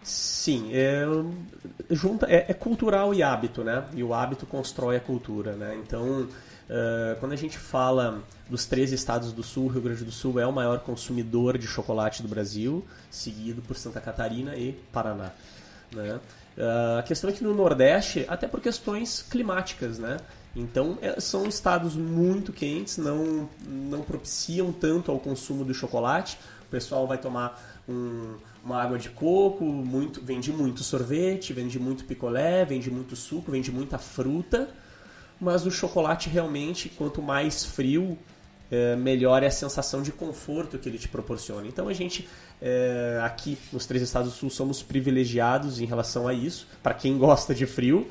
Sim, 0.02 0.70
é, 0.72 1.04
junta, 1.90 2.26
é, 2.26 2.46
é 2.48 2.54
cultural 2.54 3.12
e 3.12 3.22
hábito, 3.22 3.62
né? 3.62 3.84
E 3.94 4.02
o 4.02 4.14
hábito 4.14 4.46
constrói 4.46 4.96
a 4.96 5.00
cultura, 5.00 5.52
né? 5.52 5.76
Então, 5.84 6.26
eh, 6.68 7.16
quando 7.18 7.32
a 7.32 7.36
gente 7.36 7.58
fala 7.58 8.22
dos 8.48 8.66
três 8.66 8.92
estados 8.92 9.32
do 9.32 9.42
Sul, 9.42 9.66
o 9.66 9.68
Rio 9.68 9.82
Grande 9.82 10.04
do 10.04 10.12
Sul 10.12 10.38
é 10.38 10.46
o 10.46 10.52
maior 10.52 10.80
consumidor 10.80 11.56
de 11.58 11.66
chocolate 11.66 12.22
do 12.22 12.28
Brasil, 12.28 12.84
seguido 13.10 13.62
por 13.62 13.76
Santa 13.76 14.00
Catarina 14.00 14.54
e 14.56 14.72
Paraná, 14.92 15.32
né? 15.92 16.20
Eh, 16.56 16.96
a 16.98 17.02
questão 17.02 17.30
é 17.30 17.32
que 17.32 17.42
no 17.44 17.54
Nordeste, 17.54 18.24
até 18.28 18.46
por 18.48 18.60
questões 18.60 19.22
climáticas, 19.22 19.98
né? 19.98 20.16
Então, 20.56 20.98
é, 21.00 21.20
são 21.20 21.46
estados 21.46 21.94
muito 21.94 22.52
quentes, 22.52 22.98
não, 22.98 23.48
não 23.66 24.00
propiciam 24.02 24.72
tanto 24.72 25.10
ao 25.12 25.18
consumo 25.20 25.64
do 25.64 25.72
chocolate. 25.72 26.38
O 26.66 26.70
pessoal 26.70 27.06
vai 27.06 27.18
tomar 27.18 27.80
um- 27.88 28.34
uma 28.64 28.82
água 28.82 28.98
de 28.98 29.08
coco, 29.10 29.64
muito, 29.64 30.20
vende 30.20 30.52
muito 30.52 30.82
sorvete, 30.82 31.52
vende 31.52 31.78
muito 31.78 32.04
picolé, 32.04 32.64
vende 32.64 32.90
muito 32.90 33.14
suco, 33.14 33.52
vende 33.52 33.70
muita 33.70 33.98
fruta. 33.98 34.68
Mas 35.40 35.64
o 35.64 35.70
chocolate 35.70 36.28
realmente, 36.28 36.88
quanto 36.88 37.22
mais 37.22 37.64
frio, 37.64 38.18
é, 38.70 38.96
melhor 38.96 39.42
é 39.42 39.46
a 39.46 39.50
sensação 39.50 40.02
de 40.02 40.12
conforto 40.12 40.78
que 40.78 40.88
ele 40.88 40.98
te 40.98 41.08
proporciona. 41.08 41.66
Então 41.66 41.88
a 41.88 41.92
gente 41.92 42.28
é, 42.60 43.20
aqui 43.22 43.56
nos 43.72 43.86
três 43.86 44.02
estados 44.02 44.32
do 44.32 44.36
sul 44.36 44.50
somos 44.50 44.82
privilegiados 44.82 45.80
em 45.80 45.84
relação 45.84 46.26
a 46.28 46.34
isso, 46.34 46.66
para 46.82 46.94
quem 46.94 47.16
gosta 47.16 47.54
de 47.54 47.66
frio. 47.66 48.08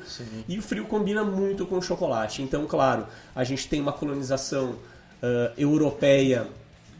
E 0.48 0.58
o 0.58 0.62
frio 0.62 0.86
combina 0.86 1.22
muito 1.22 1.66
com 1.66 1.78
o 1.78 1.82
chocolate. 1.82 2.42
Então, 2.42 2.66
claro, 2.66 3.06
a 3.34 3.44
gente 3.44 3.68
tem 3.68 3.80
uma 3.80 3.92
colonização 3.92 4.76
ah, 5.22 5.52
europeia 5.56 6.46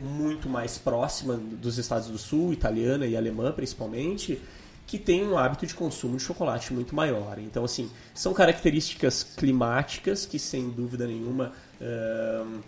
muito 0.01 0.49
mais 0.49 0.79
próxima 0.79 1.35
dos 1.35 1.79
estados 1.79 2.09
do 2.09 2.19
sul, 2.19 2.53
italiana 2.53 3.07
e 3.07 3.17
alemã 3.17 3.51
principalmente, 3.53 4.41
que 4.87 4.99
tem 4.99 5.27
um 5.27 5.37
hábito 5.37 5.67
de 5.67 5.75
consumo 5.75 6.17
de 6.17 6.23
chocolate 6.23 6.73
muito 6.73 6.95
maior. 6.95 7.39
Então, 7.39 7.65
assim, 7.65 7.91
são 8.15 8.33
características 8.33 9.23
climáticas 9.23 10.25
que, 10.25 10.39
sem 10.39 10.71
dúvida 10.71 11.07
nenhuma, 11.07 11.53
ahn, 11.81 12.61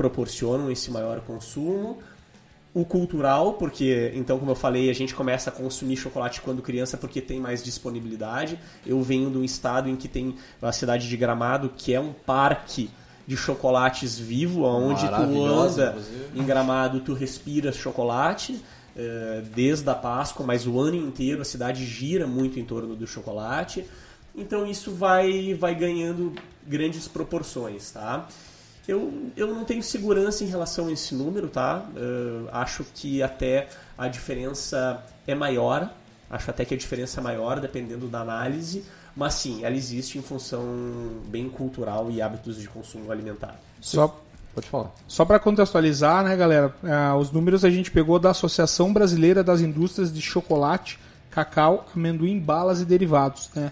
proporcionam 0.00 0.70
esse 0.70 0.90
maior 0.90 1.20
consumo. 1.20 1.98
O 2.72 2.86
cultural, 2.86 3.54
porque, 3.54 4.10
então, 4.14 4.38
como 4.38 4.52
eu 4.52 4.54
falei, 4.54 4.88
a 4.88 4.94
gente 4.94 5.14
começa 5.14 5.50
a 5.50 5.52
consumir 5.52 5.96
chocolate 5.96 6.40
quando 6.40 6.62
criança 6.62 6.96
porque 6.96 7.20
tem 7.20 7.38
mais 7.38 7.62
disponibilidade. 7.62 8.58
Eu 8.86 9.02
venho 9.02 9.28
de 9.30 9.36
um 9.36 9.44
estado 9.44 9.90
em 9.90 9.96
que 9.96 10.08
tem 10.08 10.36
a 10.62 10.72
cidade 10.72 11.06
de 11.06 11.14
Gramado, 11.18 11.70
que 11.76 11.92
é 11.92 12.00
um 12.00 12.14
parque 12.14 12.88
de 13.26 13.36
chocolates 13.36 14.18
vivo, 14.18 14.62
onde 14.62 15.06
tu 15.06 15.14
anda 15.14 15.90
inclusive. 15.90 16.24
em 16.34 16.44
Gramado, 16.44 17.00
tu 17.00 17.12
respiras 17.12 17.76
chocolate, 17.76 18.58
eh, 18.96 19.42
desde 19.54 19.90
a 19.90 19.94
Páscoa, 19.94 20.46
mas 20.46 20.66
o 20.66 20.80
ano 20.80 20.96
inteiro 20.96 21.42
a 21.42 21.44
cidade 21.44 21.84
gira 21.84 22.26
muito 22.26 22.58
em 22.58 22.64
torno 22.64 22.96
do 22.96 23.06
chocolate. 23.06 23.84
Então 24.34 24.66
isso 24.66 24.92
vai, 24.92 25.52
vai 25.52 25.74
ganhando 25.74 26.32
grandes 26.66 27.06
proporções, 27.06 27.90
tá? 27.90 28.26
Eu, 28.90 29.30
eu 29.36 29.54
não 29.54 29.64
tenho 29.64 29.82
segurança 29.82 30.42
em 30.42 30.48
relação 30.48 30.88
a 30.88 30.92
esse 30.92 31.14
número, 31.14 31.48
tá? 31.48 31.86
Uh, 31.94 32.48
acho 32.50 32.84
que 32.92 33.22
até 33.22 33.68
a 33.96 34.08
diferença 34.08 35.00
é 35.28 35.34
maior, 35.34 35.88
acho 36.28 36.50
até 36.50 36.64
que 36.64 36.74
a 36.74 36.76
diferença 36.76 37.20
é 37.20 37.22
maior 37.22 37.60
dependendo 37.60 38.08
da 38.08 38.20
análise, 38.20 38.84
mas 39.14 39.34
sim, 39.34 39.64
ela 39.64 39.76
existe 39.76 40.18
em 40.18 40.22
função 40.22 40.64
bem 41.26 41.48
cultural 41.48 42.10
e 42.10 42.20
hábitos 42.20 42.56
de 42.60 42.68
consumo 42.68 43.12
alimentar. 43.12 43.60
Só, 43.80 44.20
Pode 44.52 44.66
falar. 44.66 44.90
só 45.06 45.24
para 45.24 45.38
contextualizar, 45.38 46.24
né, 46.24 46.36
galera? 46.36 46.74
ah, 46.82 47.16
os 47.16 47.30
números 47.30 47.64
a 47.64 47.70
gente 47.70 47.92
pegou 47.92 48.18
da 48.18 48.30
Associação 48.30 48.92
Brasileira 48.92 49.44
das 49.44 49.60
Indústrias 49.60 50.12
de 50.12 50.20
Chocolate, 50.20 50.98
Cacau, 51.30 51.86
Amendoim, 51.94 52.40
Balas 52.40 52.80
e 52.80 52.84
Derivados, 52.84 53.50
né? 53.54 53.70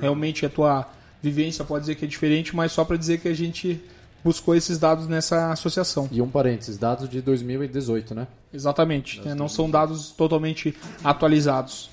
Realmente 0.00 0.46
a 0.46 0.48
tua 0.48 0.86
vivência 1.22 1.64
pode 1.64 1.82
dizer 1.82 1.96
que 1.96 2.06
é 2.06 2.08
diferente, 2.08 2.56
mas 2.56 2.72
só 2.72 2.82
para 2.82 2.96
dizer 2.96 3.18
que 3.20 3.28
a 3.28 3.34
gente 3.34 3.82
buscou 4.24 4.56
esses 4.56 4.78
dados 4.78 5.06
nessa 5.06 5.52
associação. 5.52 6.08
E 6.10 6.22
um 6.22 6.28
parênteses, 6.28 6.78
dados 6.78 7.08
de 7.08 7.20
2018, 7.20 8.14
né? 8.14 8.26
Exatamente. 8.52 9.20
né? 9.20 9.34
Não 9.34 9.48
são 9.48 9.70
dados 9.70 10.10
totalmente 10.12 10.74
atualizados. 11.04 11.90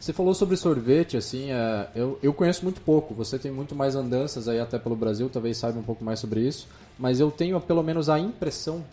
Você 0.00 0.12
falou 0.12 0.34
sobre 0.34 0.56
sorvete, 0.56 1.16
assim, 1.16 1.50
é, 1.50 1.88
eu, 1.94 2.18
eu 2.22 2.34
conheço 2.34 2.62
muito 2.64 2.80
pouco. 2.80 3.14
Você 3.14 3.38
tem 3.38 3.50
muito 3.50 3.74
mais 3.74 3.94
andanças 3.94 4.48
aí 4.48 4.60
até 4.60 4.78
pelo 4.78 4.96
Brasil, 4.96 5.30
talvez 5.30 5.56
saiba 5.56 5.78
um 5.78 5.82
pouco 5.82 6.04
mais 6.04 6.18
sobre 6.18 6.40
isso. 6.40 6.66
Mas 6.98 7.20
eu 7.20 7.30
tenho 7.30 7.58
pelo 7.60 7.82
menos 7.82 8.10
a 8.10 8.18
impressão 8.18 8.84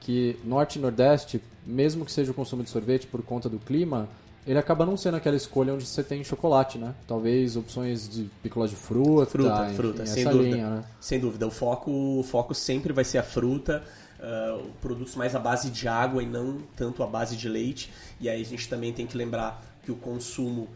que 0.00 0.38
Norte 0.44 0.78
e 0.78 0.82
Nordeste, 0.82 1.40
mesmo 1.64 2.04
que 2.04 2.12
seja 2.12 2.32
o 2.32 2.34
consumo 2.34 2.62
de 2.62 2.70
sorvete 2.70 3.06
por 3.06 3.22
conta 3.22 3.48
do 3.48 3.58
clima, 3.58 4.08
ele 4.48 4.58
acaba 4.58 4.86
não 4.86 4.96
sendo 4.96 5.18
aquela 5.18 5.36
escolha 5.36 5.74
onde 5.74 5.84
você 5.84 6.02
tem 6.02 6.24
chocolate, 6.24 6.78
né? 6.78 6.94
Talvez 7.06 7.54
opções 7.54 8.08
de 8.08 8.30
pícolas 8.42 8.70
de 8.70 8.76
fruta, 8.76 9.30
Fruta, 9.30 9.64
enfim, 9.66 9.74
fruta, 9.76 10.06
sem 10.06 10.24
dúvida. 10.24 10.56
linha, 10.56 10.70
né? 10.70 10.84
Sem 10.98 11.20
dúvida, 11.20 11.46
o 11.46 11.50
foco, 11.50 11.90
o 11.90 12.22
foco 12.22 12.54
sempre 12.54 12.90
vai 12.90 13.04
ser 13.04 13.18
a 13.18 13.22
fruta, 13.22 13.84
ah, 14.18 14.58
produtos 14.80 15.14
mais 15.16 15.34
à 15.34 15.38
base 15.38 15.68
de 15.70 15.86
água 15.86 16.22
e 16.22 16.26
não 16.26 16.62
tanto 16.74 17.02
à 17.02 17.06
base 17.06 17.36
de 17.36 17.46
leite. 17.46 17.92
E 18.18 18.26
aí 18.26 18.40
a 18.40 18.44
gente 18.44 18.66
também 18.70 18.90
tem 18.90 19.06
que 19.06 19.18
lembrar 19.18 19.62
que 19.82 19.92
o 19.92 19.96
consumo, 19.96 20.68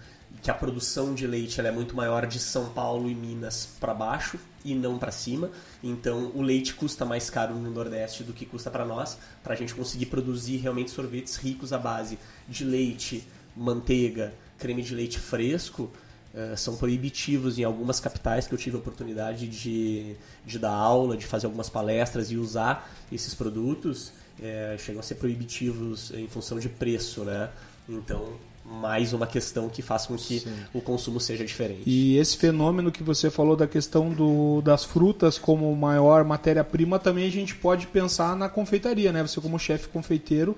que 0.43 0.51
a 0.51 0.55
produção 0.55 1.15
de 1.15 1.27
leite 1.27 1.59
é 1.61 1.73
muito 1.73 1.97
maior 1.97 2.27
de 2.27 2.39
São 2.39 2.67
Paulo 2.71 3.09
e 3.09 3.15
Minas 3.15 3.69
para 3.81 3.95
baixo 3.95 4.39
e 4.65 4.75
não 4.75 4.99
para 4.99 5.11
cima. 5.11 5.51
Então 5.83 6.31
o 6.35 6.43
leite 6.43 6.75
custa 6.75 7.05
mais 7.07 7.31
caro 7.31 7.55
no 7.55 7.71
Nordeste 7.71 8.23
do 8.23 8.35
que 8.35 8.45
custa 8.45 8.71
para 8.71 8.85
nós. 8.85 9.19
Para 9.43 9.55
a 9.55 9.57
gente 9.57 9.75
conseguir 9.75 10.07
produzir 10.07 10.59
realmente 10.59 10.91
sorvetes 10.91 11.37
ricos 11.37 11.73
à 11.73 11.79
base 11.79 12.19
de 12.49 12.65
leite, 12.65 13.27
manteiga, 13.57 14.33
creme 14.59 14.83
de 14.83 14.95
leite 14.95 15.19
fresco, 15.19 15.91
eh, 16.35 16.55
são 16.57 16.77
proibitivos 16.77 17.59
em 17.59 17.65
algumas 17.65 18.01
capitais 18.01 18.47
que 18.47 18.55
eu 18.55 18.59
tive 18.59 18.77
a 18.77 18.79
oportunidade 18.79 19.47
de, 19.47 20.17
de 20.47 20.59
dar 20.59 20.73
aula, 20.73 21.17
de 21.17 21.27
fazer 21.27 21.47
algumas 21.47 21.69
palestras 21.69 22.31
e 22.31 22.37
usar 22.37 22.91
esses 23.11 23.35
produtos, 23.35 24.13
eh, 24.41 24.77
chegam 24.79 25.01
a 25.01 25.03
ser 25.03 25.17
proibitivos 25.17 26.11
em 26.13 26.27
função 26.29 26.59
de 26.59 26.69
preço, 26.69 27.25
né? 27.25 27.51
Então, 27.89 28.33
mais 28.65 29.13
uma 29.13 29.27
questão 29.27 29.69
que 29.69 29.83
faz 29.83 30.07
com 30.07 30.17
que 30.17 30.43
o 30.73 30.81
consumo 30.81 31.21
seja 31.21 31.45
diferente. 31.45 31.83
E 31.85 32.17
esse 32.17 32.37
fenômeno 32.37 32.91
que 32.91 33.03
você 33.03 33.31
falou 33.31 33.57
da 33.57 33.67
questão 33.67 34.11
do, 34.11 34.63
das 34.63 34.85
frutas 34.85 35.37
como 35.37 35.75
maior 35.75 36.25
matéria-prima, 36.25 36.99
também 36.99 37.27
a 37.27 37.31
gente 37.31 37.55
pode 37.55 37.89
pensar 37.89 38.37
na 38.37 38.49
confeitaria, 38.49 39.13
né? 39.13 39.23
Você 39.23 39.41
como 39.41 39.59
chefe 39.59 39.89
confeiteiro 39.89 40.57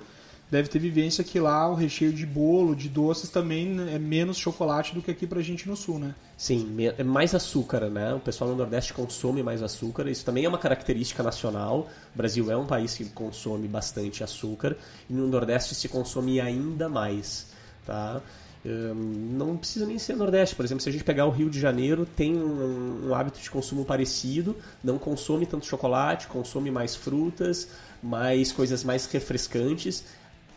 deve 0.55 0.69
ter 0.69 0.79
vivência 0.79 1.25
que 1.25 1.41
lá 1.41 1.69
o 1.69 1.75
recheio 1.75 2.13
de 2.13 2.25
bolo, 2.25 2.77
de 2.77 2.89
doces 2.89 3.29
também 3.29 3.77
é 3.93 3.99
menos 3.99 4.37
chocolate 4.37 4.95
do 4.95 5.03
que 5.03 5.11
aqui 5.11 5.27
pra 5.27 5.43
gente 5.43 5.69
no 5.69 5.75
sul, 5.75 5.99
né? 5.99 6.15
Sim, 6.37 6.77
é 6.97 7.03
mais 7.03 7.35
açúcar, 7.35 7.91
né? 7.91 8.15
O 8.15 8.21
pessoal 8.21 8.51
no 8.51 8.57
Nordeste 8.57 8.95
consome 8.95 9.43
mais 9.43 9.65
açúcar. 9.65 10.09
Isso 10.09 10.25
também 10.25 10.45
é 10.45 10.49
uma 10.49 10.59
característica 10.59 11.25
nacional. 11.25 11.89
O 12.15 12.17
Brasil 12.17 12.53
é 12.53 12.57
um 12.57 12.67
país 12.67 12.95
que 12.95 13.05
consome 13.07 13.67
bastante 13.67 14.23
açúcar 14.23 14.77
e 15.11 15.13
no 15.13 15.27
Nordeste 15.27 15.75
se 15.75 15.89
consome 15.89 16.41
ainda 16.41 16.89
mais, 16.89 17.49
tá? 17.85 18.21
Hum, 18.65 19.33
Não 19.33 19.57
precisa 19.57 19.85
nem 19.87 19.99
ser 19.99 20.15
Nordeste, 20.15 20.55
por 20.55 20.65
exemplo, 20.65 20.83
se 20.85 20.89
a 20.89 20.93
gente 20.93 21.03
pegar 21.05 21.27
o 21.27 21.31
Rio 21.31 21.51
de 21.51 21.59
Janeiro, 21.59 22.07
tem 22.07 22.37
um, 22.37 23.09
um 23.09 23.15
hábito 23.15 23.41
de 23.41 23.51
consumo 23.51 23.85
parecido, 23.85 24.57
não 24.85 24.99
consome 24.99 25.47
tanto 25.47 25.67
chocolate, 25.67 26.29
consome 26.29 26.71
mais 26.71 26.95
frutas, 26.95 27.69
mais 28.01 28.53
coisas 28.53 28.85
mais 28.85 29.07
refrescantes, 29.07 30.05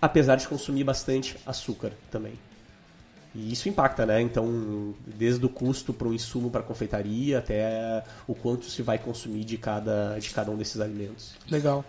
apesar 0.01 0.35
de 0.35 0.47
consumir 0.47 0.83
bastante 0.83 1.37
açúcar 1.45 1.91
também. 2.11 2.33
E 3.35 3.51
isso 3.51 3.69
impacta, 3.69 4.05
né? 4.05 4.19
Então, 4.21 4.95
desde 5.05 5.45
o 5.45 5.49
custo 5.49 5.93
para 5.93 6.07
o 6.07 6.13
insumo 6.13 6.49
para 6.49 6.63
confeitaria 6.63 7.37
até 7.37 8.03
o 8.27 8.33
quanto 8.33 8.65
se 8.65 8.81
vai 8.81 8.97
consumir 8.97 9.43
de 9.43 9.57
cada, 9.57 10.17
de 10.17 10.31
cada 10.31 10.49
um 10.49 10.57
desses 10.57 10.81
alimentos. 10.81 11.33
Legal. 11.49 11.85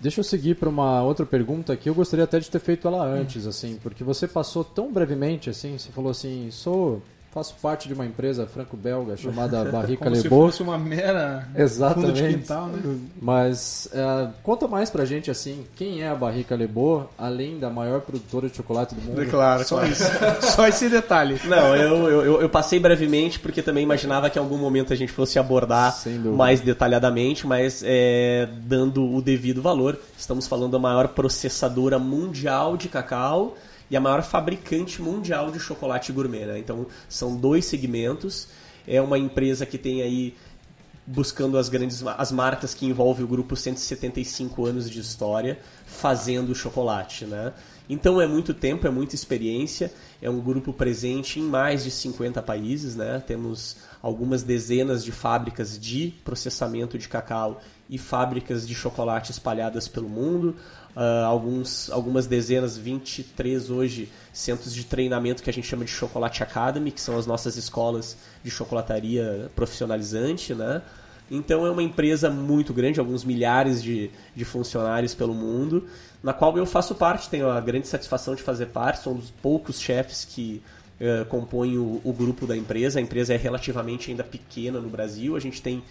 Deixa 0.00 0.20
eu 0.20 0.24
seguir 0.24 0.54
para 0.54 0.68
uma 0.68 1.02
outra 1.02 1.26
pergunta 1.26 1.76
que 1.76 1.90
eu 1.90 1.94
gostaria 1.94 2.24
até 2.24 2.38
de 2.40 2.50
ter 2.50 2.58
feito 2.58 2.88
ela 2.88 3.04
antes, 3.04 3.46
assim, 3.46 3.78
porque 3.82 4.02
você 4.02 4.26
passou 4.26 4.64
tão 4.64 4.90
brevemente, 4.90 5.50
assim, 5.50 5.76
você 5.76 5.90
falou 5.92 6.10
assim, 6.10 6.50
sou, 6.50 7.02
faço 7.32 7.54
parte 7.62 7.86
de 7.86 7.94
uma 7.94 8.04
empresa 8.04 8.44
franco-belga 8.46 9.16
chamada 9.16 9.64
Barrica 9.70 10.04
Como 10.04 10.16
se 10.16 10.22
Lebot. 10.24 10.36
fosse 10.46 10.62
uma 10.62 10.76
mera 10.76 11.46
Exatamente. 11.54 12.06
fundo 12.20 12.28
de 12.28 12.34
quintal, 12.38 12.66
né? 12.66 12.96
Mas 13.22 13.88
é, 13.92 14.28
conta 14.42 14.66
mais 14.66 14.90
pra 14.90 15.04
gente, 15.04 15.30
assim, 15.30 15.64
quem 15.76 16.02
é 16.02 16.08
a 16.08 16.14
Barrica 16.14 16.56
Lebot, 16.56 17.06
além 17.16 17.58
da 17.58 17.70
maior 17.70 18.00
produtora 18.00 18.48
de 18.48 18.56
chocolate 18.56 18.94
do 18.94 19.00
mundo? 19.02 19.24
Claro, 19.30 19.64
Só 19.64 19.84
isso. 19.84 20.02
Só 20.42 20.66
esse 20.66 20.88
detalhe. 20.88 21.40
Não, 21.44 21.76
eu, 21.76 22.08
eu, 22.10 22.40
eu- 22.42 22.48
passei 22.48 22.80
brevemente 22.80 23.38
porque 23.38 23.62
também 23.62 23.84
imaginava 23.84 24.28
que 24.28 24.36
em 24.38 24.42
algum 24.42 24.58
momento 24.58 24.92
a 24.92 24.96
gente 24.96 25.12
fosse 25.12 25.38
abordar 25.38 25.96
mais 26.36 26.60
detalhadamente, 26.60 27.46
mas 27.46 27.82
é, 27.86 28.48
dando 28.62 29.04
o 29.04 29.22
devido 29.22 29.62
valor, 29.62 29.96
estamos 30.18 30.48
falando 30.48 30.72
da 30.72 30.78
maior 30.80 31.06
processadora 31.08 31.96
mundial 31.98 32.76
de 32.76 32.88
cacau 32.88 33.56
e 33.90 33.96
a 33.96 34.00
maior 34.00 34.22
fabricante 34.22 35.02
mundial 35.02 35.50
de 35.50 35.58
chocolate 35.58 36.12
gourmet. 36.12 36.46
Né? 36.46 36.58
Então 36.58 36.86
são 37.08 37.36
dois 37.36 37.64
segmentos. 37.64 38.48
É 38.86 39.00
uma 39.00 39.18
empresa 39.18 39.66
que 39.66 39.76
tem 39.76 40.02
aí 40.02 40.34
buscando 41.06 41.58
as 41.58 41.68
grandes 41.68 42.04
as 42.06 42.30
marcas 42.30 42.72
que 42.72 42.86
envolvem 42.86 43.24
o 43.24 43.28
grupo 43.28 43.56
175 43.56 44.64
anos 44.64 44.88
de 44.88 45.00
história 45.00 45.58
fazendo 45.84 46.54
chocolate, 46.54 47.24
né? 47.24 47.52
Então 47.88 48.20
é 48.20 48.26
muito 48.26 48.54
tempo, 48.54 48.86
é 48.86 48.90
muita 48.90 49.16
experiência, 49.16 49.92
é 50.22 50.30
um 50.30 50.38
grupo 50.38 50.72
presente 50.72 51.40
em 51.40 51.42
mais 51.42 51.82
de 51.82 51.90
50 51.90 52.40
países, 52.40 52.94
né? 52.94 53.20
Temos 53.26 53.78
algumas 54.00 54.44
dezenas 54.44 55.04
de 55.04 55.10
fábricas 55.10 55.76
de 55.76 56.14
processamento 56.24 56.96
de 56.96 57.08
cacau 57.08 57.60
e 57.88 57.98
fábricas 57.98 58.66
de 58.66 58.76
chocolate 58.76 59.32
espalhadas 59.32 59.88
pelo 59.88 60.08
mundo. 60.08 60.54
Ah, 60.94 61.24
alguns, 61.24 61.90
algumas 61.90 62.26
dezenas, 62.26 62.76
23 62.76 63.70
hoje, 63.70 64.08
centros 64.32 64.74
de 64.74 64.84
treinamento 64.84 65.42
que 65.42 65.50
a 65.50 65.52
gente 65.52 65.66
chama 65.66 65.84
de 65.84 65.90
Chocolate 65.90 66.42
Academy, 66.42 66.90
que 66.90 67.00
são 67.00 67.16
as 67.16 67.26
nossas 67.26 67.56
escolas 67.56 68.16
de 68.42 68.50
chocolataria 68.50 69.50
profissionalizante, 69.54 70.54
né? 70.54 70.82
Então 71.30 71.64
é 71.64 71.70
uma 71.70 71.82
empresa 71.82 72.28
muito 72.28 72.74
grande, 72.74 72.98
alguns 72.98 73.24
milhares 73.24 73.80
de, 73.80 74.10
de 74.34 74.44
funcionários 74.44 75.14
pelo 75.14 75.32
mundo, 75.32 75.86
na 76.22 76.32
qual 76.32 76.56
eu 76.58 76.66
faço 76.66 76.94
parte, 76.96 77.30
tenho 77.30 77.48
a 77.48 77.60
grande 77.60 77.86
satisfação 77.86 78.34
de 78.34 78.42
fazer 78.42 78.66
parte, 78.66 79.04
sou 79.04 79.14
um 79.14 79.16
dos 79.16 79.30
poucos 79.30 79.80
chefes 79.80 80.24
que 80.24 80.60
eh, 80.98 81.24
compõem 81.28 81.78
o, 81.78 82.00
o 82.04 82.12
grupo 82.12 82.46
da 82.46 82.56
empresa. 82.56 82.98
A 82.98 83.02
empresa 83.02 83.32
é 83.32 83.36
relativamente 83.36 84.10
ainda 84.10 84.24
pequena 84.24 84.80
no 84.80 84.88
Brasil, 84.90 85.36
a 85.36 85.40
gente 85.40 85.62
tem 85.62 85.82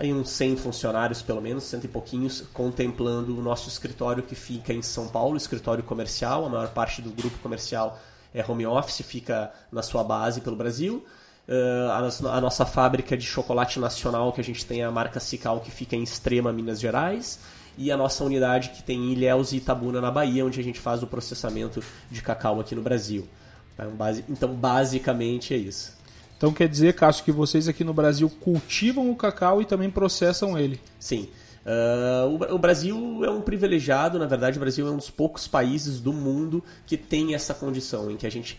aí 0.00 0.14
uns 0.14 0.30
100 0.30 0.56
funcionários 0.56 1.20
pelo 1.20 1.42
menos, 1.42 1.64
cento 1.64 1.84
e 1.84 1.88
pouquinhos, 1.88 2.42
contemplando 2.54 3.38
o 3.38 3.42
nosso 3.42 3.68
escritório 3.68 4.22
que 4.22 4.34
fica 4.34 4.72
em 4.72 4.80
São 4.80 5.06
Paulo, 5.06 5.36
escritório 5.36 5.84
comercial, 5.84 6.46
a 6.46 6.48
maior 6.48 6.68
parte 6.68 7.02
do 7.02 7.10
grupo 7.10 7.38
comercial 7.38 8.00
é 8.34 8.42
home 8.46 8.66
office, 8.66 9.02
fica 9.02 9.52
na 9.70 9.82
sua 9.82 10.02
base 10.02 10.40
pelo 10.40 10.56
Brasil. 10.56 11.04
Uh, 11.46 11.90
a, 11.90 12.00
nossa, 12.00 12.30
a 12.30 12.40
nossa 12.40 12.64
fábrica 12.64 13.14
de 13.14 13.26
chocolate 13.26 13.78
nacional, 13.78 14.32
que 14.32 14.40
a 14.40 14.44
gente 14.44 14.64
tem 14.64 14.82
a 14.82 14.90
marca 14.90 15.20
Cical, 15.20 15.60
que 15.60 15.70
fica 15.70 15.96
em 15.96 16.02
Extrema, 16.02 16.50
Minas 16.50 16.80
Gerais. 16.80 17.40
E 17.76 17.92
a 17.92 17.96
nossa 17.96 18.24
unidade 18.24 18.70
que 18.70 18.82
tem 18.82 18.98
em 18.98 19.12
Ilhéus 19.12 19.52
e 19.52 19.56
Itabuna, 19.56 20.00
na 20.00 20.10
Bahia, 20.10 20.46
onde 20.46 20.60
a 20.60 20.64
gente 20.64 20.80
faz 20.80 21.02
o 21.02 21.06
processamento 21.06 21.82
de 22.10 22.22
cacau 22.22 22.58
aqui 22.58 22.74
no 22.74 22.82
Brasil. 22.82 23.28
Então, 23.74 23.92
então 24.28 24.54
basicamente 24.54 25.52
é 25.52 25.56
isso. 25.56 25.99
Então 26.40 26.54
quer 26.54 26.66
dizer, 26.66 26.94
Cássio, 26.94 27.22
que 27.22 27.30
vocês 27.30 27.68
aqui 27.68 27.84
no 27.84 27.92
Brasil 27.92 28.30
cultivam 28.40 29.10
o 29.10 29.14
cacau 29.14 29.60
e 29.60 29.66
também 29.66 29.90
processam 29.90 30.58
ele. 30.58 30.80
Sim. 30.98 31.28
Ah, 31.66 32.26
o, 32.32 32.38
Bra- 32.38 32.54
o 32.54 32.58
Brasil 32.58 33.22
é 33.26 33.30
um 33.30 33.42
privilegiado, 33.42 34.18
na 34.18 34.24
verdade, 34.24 34.56
o 34.56 34.60
Brasil 34.60 34.88
é 34.88 34.90
um 34.90 34.96
dos 34.96 35.10
poucos 35.10 35.46
países 35.46 36.00
do 36.00 36.14
mundo 36.14 36.64
que 36.86 36.96
tem 36.96 37.34
essa 37.34 37.52
condição, 37.52 38.10
em 38.10 38.16
que 38.16 38.26
a 38.26 38.30
gente, 38.30 38.58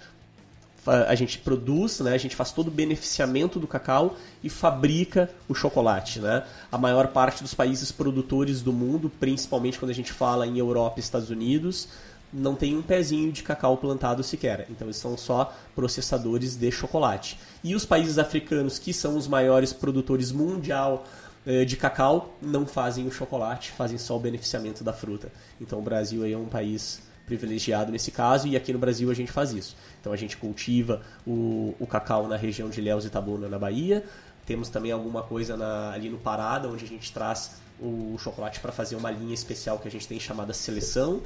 a 0.86 1.16
gente 1.16 1.40
produz, 1.40 2.00
né, 2.02 2.14
a 2.14 2.20
gente 2.20 2.36
faz 2.36 2.52
todo 2.52 2.68
o 2.68 2.72
beneficiamento 2.72 3.60
do 3.60 3.66
cacau 3.66 4.16
e 4.44 4.50
fabrica 4.50 5.32
o 5.50 5.56
chocolate. 5.56 6.20
Né? 6.20 6.44
A 6.72 6.78
maior 6.78 7.08
parte 7.08 7.42
dos 7.42 7.56
países 7.56 7.92
produtores 7.92 8.62
do 8.62 8.72
mundo, 8.72 9.12
principalmente 9.20 9.80
quando 9.80 9.90
a 9.90 9.96
gente 9.96 10.14
fala 10.14 10.46
em 10.46 10.60
Europa 10.60 11.00
e 11.00 11.02
Estados 11.02 11.32
Unidos, 11.32 11.88
não 12.34 12.56
tem 12.56 12.78
um 12.78 12.82
pezinho 12.82 13.32
de 13.32 13.44
cacau 13.44 13.78
plantado 13.78 14.24
sequer. 14.24 14.68
Então 14.70 14.88
eles 14.88 14.98
são 14.98 15.18
só 15.18 15.54
processadores 15.76 16.56
de 16.56 16.72
chocolate. 16.72 17.40
E 17.64 17.76
os 17.76 17.86
países 17.86 18.18
africanos, 18.18 18.80
que 18.80 18.94
são 18.94 19.18
os 19.18 19.28
maiores 19.28 19.74
produtores 19.74 20.32
mundial 20.32 21.06
eh, 21.46 21.66
de 21.66 21.76
cacau, 21.76 22.38
não 22.42 22.66
fazem 22.66 23.08
o 23.08 23.12
chocolate, 23.12 23.72
fazem 23.72 23.98
só 23.98 24.16
o 24.16 24.20
beneficiamento 24.20 24.84
da 24.84 24.94
fruta. 24.94 25.32
Então 25.60 25.80
o 25.80 25.82
Brasil 25.82 26.26
é 26.26 26.36
um 26.38 26.46
país 26.46 27.02
privilegiado 27.26 27.92
nesse 27.92 28.12
caso 28.12 28.48
e 28.48 28.58
aqui 28.58 28.74
no 28.74 28.80
Brasil 28.80 29.10
a 29.10 29.14
gente 29.14 29.32
faz 29.32 29.52
isso. 29.54 29.76
Então 30.00 30.12
a 30.12 30.18
gente 30.18 30.38
cultiva 30.38 31.02
o, 31.26 31.76
o 31.80 31.88
cacau 31.88 32.28
na 32.28 32.36
região 32.36 32.70
de 32.70 32.80
Ilhéus 32.80 33.04
e 33.04 33.08
Itabuna, 33.08 33.48
na 33.48 33.60
Bahia. 33.60 34.04
Temos 34.46 34.70
também 34.70 34.92
alguma 34.92 35.24
coisa 35.24 35.56
na, 35.56 35.92
ali 35.92 36.10
no 36.10 36.18
Parada, 36.18 36.68
onde 36.68 36.84
a 36.84 36.88
gente 36.88 37.12
traz 37.14 37.62
o 37.80 38.16
chocolate 38.20 38.60
para 38.60 38.72
fazer 38.72 38.96
uma 38.96 39.10
linha 39.10 39.34
especial 39.34 39.80
que 39.80 39.88
a 39.88 39.92
gente 39.92 40.08
tem 40.08 40.20
chamada 40.20 40.54
seleção. 40.54 41.22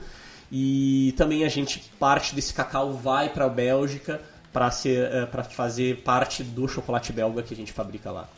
E 0.52 1.14
também 1.18 1.44
a 1.44 1.50
gente, 1.50 1.92
parte 2.00 2.36
desse 2.36 2.54
cacau 2.54 2.94
vai 2.94 3.30
para 3.30 3.46
a 3.46 3.50
Bélgica 3.50 4.22
para 4.54 4.72
ser 4.72 5.28
para 5.28 5.44
fazer 5.44 6.02
parte 6.04 6.44
do 6.44 6.68
chocolate 6.68 7.12
belga 7.12 7.44
que 7.44 7.54
a 7.54 7.58
gente 7.58 7.74
fabrica 7.74 8.12
lá. 8.12 8.30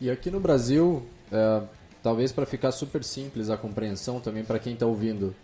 E 0.00 0.10
aqui 0.10 0.30
no 0.30 0.40
Brasil, 0.40 1.06
é, 1.30 1.62
talvez 2.02 2.32
para 2.32 2.44
ficar 2.44 2.72
super 2.72 3.02
simples 3.04 3.48
a 3.48 3.56
compreensão 3.56 4.20
também 4.20 4.44
para 4.44 4.58
quem 4.58 4.74
está 4.74 4.86
ouvindo, 4.86 5.34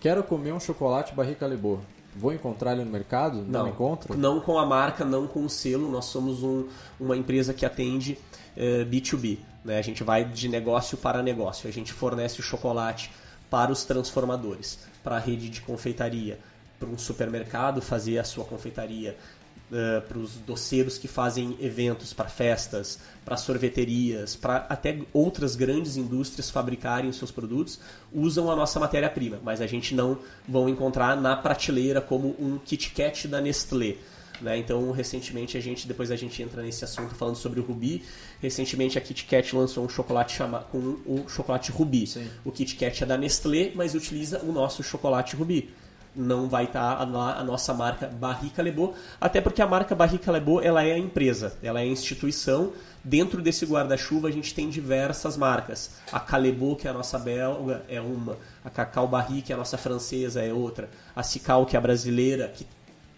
quero 0.00 0.22
comer 0.22 0.52
um 0.52 0.60
chocolate 0.60 1.14
Barrica 1.14 1.46
Lebô. 1.46 1.78
Vou 2.14 2.32
encontrar 2.32 2.72
ele 2.72 2.84
no 2.84 2.90
mercado? 2.90 3.44
Não, 3.46 3.68
encontro? 3.68 4.16
Não 4.18 4.40
com 4.40 4.58
a 4.58 4.66
marca, 4.66 5.04
não 5.04 5.28
com 5.28 5.44
o 5.44 5.50
selo. 5.50 5.88
Nós 5.88 6.06
somos 6.06 6.42
um, 6.42 6.66
uma 6.98 7.16
empresa 7.16 7.54
que 7.54 7.64
atende 7.64 8.18
é, 8.56 8.84
B2B. 8.84 9.38
Né? 9.64 9.78
A 9.78 9.82
gente 9.82 10.02
vai 10.02 10.24
de 10.24 10.48
negócio 10.48 10.98
para 10.98 11.22
negócio. 11.22 11.68
A 11.68 11.72
gente 11.72 11.92
fornece 11.92 12.40
o 12.40 12.42
chocolate 12.42 13.12
para 13.48 13.70
os 13.70 13.84
transformadores, 13.84 14.78
para 15.02 15.16
a 15.16 15.18
rede 15.18 15.48
de 15.48 15.60
confeitaria, 15.60 16.38
para 16.78 16.88
um 16.88 16.98
supermercado 16.98 17.82
fazer 17.82 18.18
a 18.18 18.24
sua 18.24 18.44
confeitaria, 18.44 19.16
uh, 19.70 20.00
para 20.02 20.18
os 20.18 20.34
doceiros 20.34 20.98
que 20.98 21.08
fazem 21.08 21.56
eventos, 21.60 22.12
para 22.12 22.28
festas, 22.28 22.98
para 23.24 23.36
sorveterias, 23.36 24.36
para 24.36 24.66
até 24.68 24.98
outras 25.12 25.56
grandes 25.56 25.96
indústrias 25.96 26.50
fabricarem 26.50 27.08
os 27.08 27.16
seus 27.16 27.30
produtos, 27.30 27.80
usam 28.12 28.50
a 28.50 28.56
nossa 28.56 28.80
matéria-prima, 28.80 29.38
mas 29.42 29.60
a 29.60 29.66
gente 29.66 29.94
não 29.94 30.18
vão 30.48 30.68
encontrar 30.68 31.16
na 31.16 31.36
prateleira 31.36 32.00
como 32.00 32.34
um 32.38 32.58
Kit 32.58 32.92
da 33.28 33.40
Nestlé. 33.40 33.96
Né? 34.40 34.58
Então, 34.58 34.90
recentemente, 34.90 35.56
a 35.56 35.60
gente, 35.60 35.86
depois 35.86 36.10
a 36.10 36.16
gente 36.16 36.42
entra 36.42 36.62
nesse 36.62 36.84
assunto 36.84 37.14
falando 37.14 37.36
sobre 37.36 37.60
o 37.60 37.62
Rubi, 37.62 38.02
recentemente 38.40 38.96
a 38.98 39.00
Kit 39.00 39.24
Kat 39.24 39.54
lançou 39.54 39.84
um 39.84 39.88
chocolate 39.88 40.36
chama, 40.36 40.60
com 40.70 40.78
o 40.78 41.24
chocolate 41.28 41.70
Rubi. 41.70 42.06
Sim. 42.06 42.28
O 42.44 42.50
Kit 42.50 42.76
Kat 42.76 43.02
é 43.02 43.06
da 43.06 43.16
Nestlé, 43.16 43.72
mas 43.74 43.94
utiliza 43.94 44.40
o 44.40 44.52
nosso 44.52 44.82
chocolate 44.82 45.36
Rubi 45.36 45.70
não 46.14 46.48
vai 46.48 46.64
estar 46.64 46.80
a, 46.80 47.02
a, 47.02 47.44
nossa 47.44 47.72
marca 47.72 48.08
Barrica 48.08 48.62
Lebô, 48.62 48.94
até 49.20 49.40
porque 49.40 49.62
a 49.62 49.66
marca 49.66 49.94
Barrica 49.94 50.30
Lebô 50.30 50.60
ela 50.60 50.82
é 50.82 50.92
a 50.92 50.98
empresa, 50.98 51.56
ela 51.62 51.80
é 51.80 51.84
a 51.84 51.86
instituição. 51.86 52.72
Dentro 53.02 53.40
desse 53.40 53.64
guarda-chuva 53.64 54.28
a 54.28 54.30
gente 54.30 54.54
tem 54.54 54.68
diversas 54.68 55.36
marcas. 55.36 55.92
A 56.12 56.20
Calebô, 56.20 56.76
que 56.76 56.86
é 56.86 56.90
a 56.90 56.92
nossa 56.92 57.18
belga, 57.18 57.82
é 57.88 57.98
uma. 57.98 58.36
A 58.62 58.68
Cacau 58.68 59.08
Barrique, 59.08 59.42
que 59.42 59.52
é 59.52 59.54
a 59.54 59.58
nossa 59.58 59.78
francesa, 59.78 60.42
é 60.42 60.52
outra. 60.52 60.90
A 61.16 61.22
Cical, 61.22 61.64
que 61.64 61.76
é 61.76 61.78
a 61.78 61.80
brasileira, 61.80 62.48
que 62.48 62.66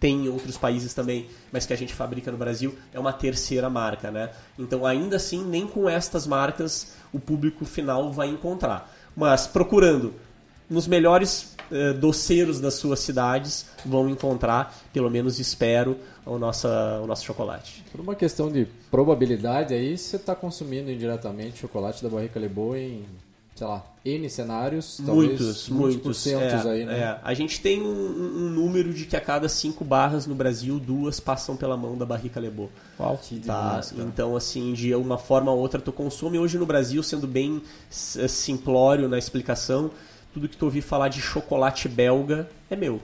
tem 0.03 0.27
em 0.27 0.29
outros 0.29 0.59
países 0.59 0.93
também, 0.93 1.29
mas 1.53 1.65
que 1.65 1.73
a 1.73 1.77
gente 1.77 1.95
fabrica 1.95 2.33
no 2.33 2.37
Brasil, 2.37 2.75
é 2.93 2.99
uma 2.99 3.13
terceira 3.13 3.71
marca, 3.71 4.11
né? 4.11 4.31
Então, 4.59 4.85
ainda 4.85 5.15
assim, 5.15 5.45
nem 5.45 5.65
com 5.65 5.89
estas 5.89 6.27
marcas 6.27 6.97
o 7.13 7.21
público 7.21 7.65
final 7.65 8.11
vai 8.11 8.27
encontrar. 8.27 8.93
Mas 9.15 9.47
procurando 9.47 10.13
nos 10.69 10.89
melhores 10.89 11.55
eh, 11.71 11.93
doceiros 11.93 12.59
das 12.59 12.75
suas 12.75 12.99
cidades 12.99 13.67
vão 13.87 14.09
encontrar, 14.09 14.77
pelo 14.93 15.09
menos 15.09 15.39
espero, 15.39 15.97
o, 16.27 16.37
nossa, 16.37 17.01
o 17.01 17.07
nosso 17.07 17.25
chocolate. 17.25 17.85
Por 17.93 18.01
uma 18.01 18.17
questão 18.17 18.51
de 18.51 18.67
probabilidade, 18.91 19.73
aí 19.73 19.97
você 19.97 20.17
está 20.17 20.35
consumindo 20.35 20.91
indiretamente 20.91 21.61
chocolate 21.61 22.03
da 22.03 22.09
Barrica 22.09 22.41
Lebô 22.41 22.75
em, 22.75 23.05
sei 23.55 23.67
lá, 23.67 23.85
N 24.05 24.29
cenários, 24.29 24.99
muitos, 25.01 25.69
talvez 25.69 25.71
muitos. 25.71 26.27
é, 26.27 26.71
aí, 26.71 26.85
né? 26.85 26.99
é. 26.99 27.21
A 27.23 27.35
gente 27.35 27.61
tem 27.61 27.81
um, 27.83 27.87
um, 27.87 28.51
número 28.51 28.93
de 28.93 29.05
que 29.05 29.17
a 29.17 29.21
cada 29.21 29.49
cinco 29.49 29.85
barras 29.85 30.27
no 30.27 30.35
Brasil, 30.35 30.79
duas 30.81 31.21
passam 31.21 31.57
pela 31.57 31.77
mão 31.77 31.97
da 31.97 32.05
Barrica 32.05 32.41
Lebô. 32.41 32.69
Uau, 32.99 33.17
que 33.23 33.39
tá? 33.41 33.69
demais. 33.69 33.95
Então, 33.97 34.35
assim, 34.35 34.73
de 34.73 34.95
uma 34.95 35.19
forma 35.19 35.53
ou 35.53 35.59
outra 35.59 35.81
tu 35.81 35.93
consome. 35.93 36.39
Hoje 36.39 36.59
no 36.59 36.67
Brasil, 36.67 37.03
sendo 37.03 37.27
bem 37.27 37.63
simplório 37.91 39.09
na 39.09 39.19
explicação, 39.19 39.91
tudo 40.33 40.49
que 40.49 40.57
tu 40.57 40.65
ouvir 40.65 40.83
falar 40.83 41.09
de 41.09 41.21
chocolate 41.21 41.89
belga 41.89 42.49
é 42.71 42.75
meu. 42.75 43.01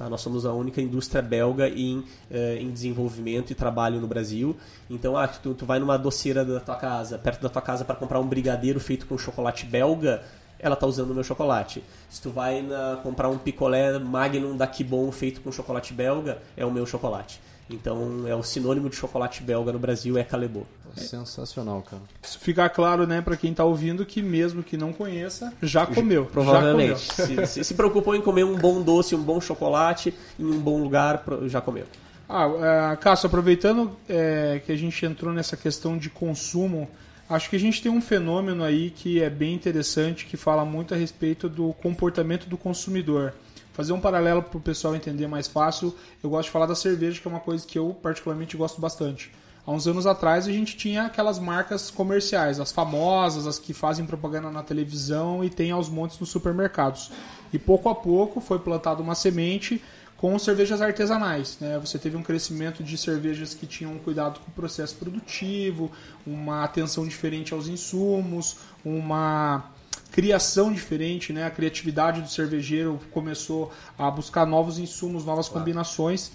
Tá? 0.00 0.08
Nós 0.08 0.22
somos 0.22 0.46
a 0.46 0.52
única 0.54 0.80
indústria 0.80 1.20
belga 1.20 1.68
em, 1.68 2.02
eh, 2.30 2.56
em 2.58 2.70
desenvolvimento 2.70 3.50
e 3.50 3.54
trabalho 3.54 4.00
no 4.00 4.06
Brasil. 4.06 4.56
Então, 4.88 5.14
ah, 5.14 5.28
tu, 5.28 5.52
tu 5.52 5.66
vai 5.66 5.78
numa 5.78 5.98
doceira 5.98 6.42
da 6.42 6.58
tua 6.58 6.76
casa, 6.76 7.18
perto 7.18 7.42
da 7.42 7.50
tua 7.50 7.60
casa, 7.60 7.84
para 7.84 7.96
comprar 7.96 8.18
um 8.18 8.26
brigadeiro 8.26 8.80
feito 8.80 9.06
com 9.06 9.18
chocolate 9.18 9.66
belga, 9.66 10.22
ela 10.58 10.74
tá 10.74 10.86
usando 10.86 11.10
o 11.10 11.14
meu 11.14 11.22
chocolate. 11.22 11.84
Se 12.08 12.22
tu 12.22 12.30
vai 12.30 12.62
na, 12.62 12.98
comprar 13.02 13.28
um 13.28 13.36
picolé 13.36 13.98
Magnum 13.98 14.56
da 14.56 14.66
Kibon 14.66 15.12
feito 15.12 15.42
com 15.42 15.52
chocolate 15.52 15.92
belga, 15.92 16.38
é 16.56 16.64
o 16.64 16.70
meu 16.70 16.86
chocolate. 16.86 17.38
Então, 17.74 18.26
é 18.26 18.34
o 18.34 18.42
sinônimo 18.42 18.88
de 18.88 18.96
chocolate 18.96 19.42
belga 19.42 19.72
no 19.72 19.78
Brasil 19.78 20.18
é 20.18 20.24
Calebô. 20.24 20.62
Sensacional, 20.96 21.82
cara. 21.82 22.02
Isso 22.22 22.38
ficar 22.38 22.68
claro, 22.70 23.06
né, 23.06 23.20
para 23.20 23.36
quem 23.36 23.54
tá 23.54 23.64
ouvindo 23.64 24.04
que 24.04 24.20
mesmo 24.22 24.62
que 24.62 24.76
não 24.76 24.92
conheça, 24.92 25.52
já 25.62 25.86
comeu. 25.86 26.26
Provavelmente. 26.26 27.06
Já 27.16 27.26
comeu. 27.26 27.46
Se, 27.46 27.54
se, 27.54 27.64
se 27.64 27.74
preocupou 27.74 28.14
em 28.14 28.20
comer 28.20 28.44
um 28.44 28.56
bom 28.56 28.82
doce, 28.82 29.14
um 29.14 29.22
bom 29.22 29.40
chocolate 29.40 30.12
em 30.38 30.44
um 30.44 30.58
bom 30.58 30.82
lugar, 30.82 31.22
já 31.46 31.60
comeu. 31.60 31.84
Ah, 32.28 32.92
é, 32.92 32.96
Cássio, 32.96 33.26
aproveitando 33.26 33.96
é, 34.08 34.60
que 34.64 34.70
a 34.70 34.76
gente 34.76 35.04
entrou 35.04 35.32
nessa 35.32 35.56
questão 35.56 35.98
de 35.98 36.08
consumo, 36.08 36.88
acho 37.28 37.50
que 37.50 37.56
a 37.56 37.58
gente 37.58 37.82
tem 37.82 37.90
um 37.90 38.00
fenômeno 38.00 38.62
aí 38.62 38.90
que 38.90 39.20
é 39.20 39.28
bem 39.28 39.52
interessante, 39.52 40.26
que 40.26 40.36
fala 40.36 40.64
muito 40.64 40.94
a 40.94 40.96
respeito 40.96 41.48
do 41.48 41.72
comportamento 41.74 42.46
do 42.46 42.56
consumidor. 42.56 43.34
Fazer 43.80 43.94
um 43.94 44.00
paralelo 44.00 44.42
para 44.42 44.58
o 44.58 44.60
pessoal 44.60 44.94
entender 44.94 45.26
mais 45.26 45.48
fácil, 45.48 45.96
eu 46.22 46.28
gosto 46.28 46.48
de 46.48 46.50
falar 46.50 46.66
da 46.66 46.74
cerveja, 46.74 47.18
que 47.18 47.26
é 47.26 47.30
uma 47.30 47.40
coisa 47.40 47.66
que 47.66 47.78
eu 47.78 47.96
particularmente 48.02 48.54
gosto 48.54 48.78
bastante. 48.78 49.32
Há 49.66 49.70
uns 49.70 49.88
anos 49.88 50.06
atrás 50.06 50.46
a 50.46 50.52
gente 50.52 50.76
tinha 50.76 51.04
aquelas 51.06 51.38
marcas 51.38 51.90
comerciais, 51.90 52.60
as 52.60 52.70
famosas, 52.70 53.46
as 53.46 53.58
que 53.58 53.72
fazem 53.72 54.04
propaganda 54.04 54.50
na 54.50 54.62
televisão 54.62 55.42
e 55.42 55.48
tem 55.48 55.70
aos 55.70 55.88
montes 55.88 56.18
nos 56.18 56.28
supermercados. 56.28 57.10
E 57.54 57.58
pouco 57.58 57.88
a 57.88 57.94
pouco 57.94 58.38
foi 58.38 58.58
plantada 58.58 59.00
uma 59.00 59.14
semente 59.14 59.82
com 60.14 60.38
cervejas 60.38 60.82
artesanais. 60.82 61.56
Né? 61.58 61.78
Você 61.78 61.98
teve 61.98 62.18
um 62.18 62.22
crescimento 62.22 62.84
de 62.84 62.98
cervejas 62.98 63.54
que 63.54 63.66
tinham 63.66 63.96
cuidado 63.96 64.40
com 64.40 64.50
o 64.50 64.54
processo 64.54 64.94
produtivo, 64.96 65.90
uma 66.26 66.64
atenção 66.64 67.08
diferente 67.08 67.54
aos 67.54 67.66
insumos, 67.66 68.58
uma 68.84 69.70
criação 70.10 70.72
diferente, 70.72 71.32
né? 71.32 71.44
A 71.44 71.50
criatividade 71.50 72.20
do 72.20 72.28
cervejeiro 72.28 73.00
começou 73.10 73.72
a 73.98 74.10
buscar 74.10 74.46
novos 74.46 74.78
insumos, 74.78 75.24
novas 75.24 75.48
claro. 75.48 75.64
combinações. 75.64 76.30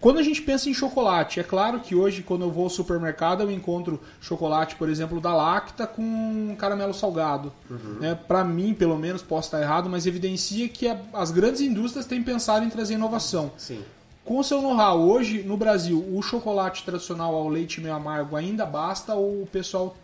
Quando 0.00 0.18
a 0.18 0.22
gente 0.22 0.40
pensa 0.42 0.70
em 0.70 0.74
chocolate, 0.74 1.40
é 1.40 1.42
claro 1.42 1.80
que 1.80 1.94
hoje, 1.94 2.22
quando 2.22 2.42
eu 2.42 2.52
vou 2.52 2.64
ao 2.64 2.70
supermercado, 2.70 3.42
eu 3.42 3.50
encontro 3.50 4.00
chocolate, 4.20 4.76
por 4.76 4.88
exemplo, 4.88 5.20
da 5.20 5.34
Lacta 5.34 5.88
com 5.88 6.54
caramelo 6.56 6.94
salgado. 6.94 7.52
Uhum. 7.68 7.96
Né? 8.00 8.14
Para 8.14 8.44
mim, 8.44 8.74
pelo 8.74 8.96
menos, 8.96 9.22
posso 9.22 9.48
estar 9.48 9.60
errado, 9.60 9.90
mas 9.90 10.06
evidencia 10.06 10.68
que 10.68 10.86
as 11.12 11.32
grandes 11.32 11.60
indústrias 11.60 12.06
têm 12.06 12.22
pensado 12.22 12.64
em 12.64 12.70
trazer 12.70 12.94
inovação. 12.94 13.50
Sim. 13.56 13.82
Com 14.24 14.38
o 14.38 14.44
seu 14.44 14.62
know-how, 14.62 15.00
hoje 15.00 15.42
no 15.42 15.56
Brasil, 15.56 16.04
o 16.14 16.22
chocolate 16.22 16.84
tradicional 16.84 17.34
ao 17.34 17.48
leite 17.48 17.80
meio 17.80 17.94
amargo 17.94 18.36
ainda 18.36 18.64
basta 18.64 19.14
ou 19.14 19.42
o 19.42 19.48
pessoal 19.50 19.96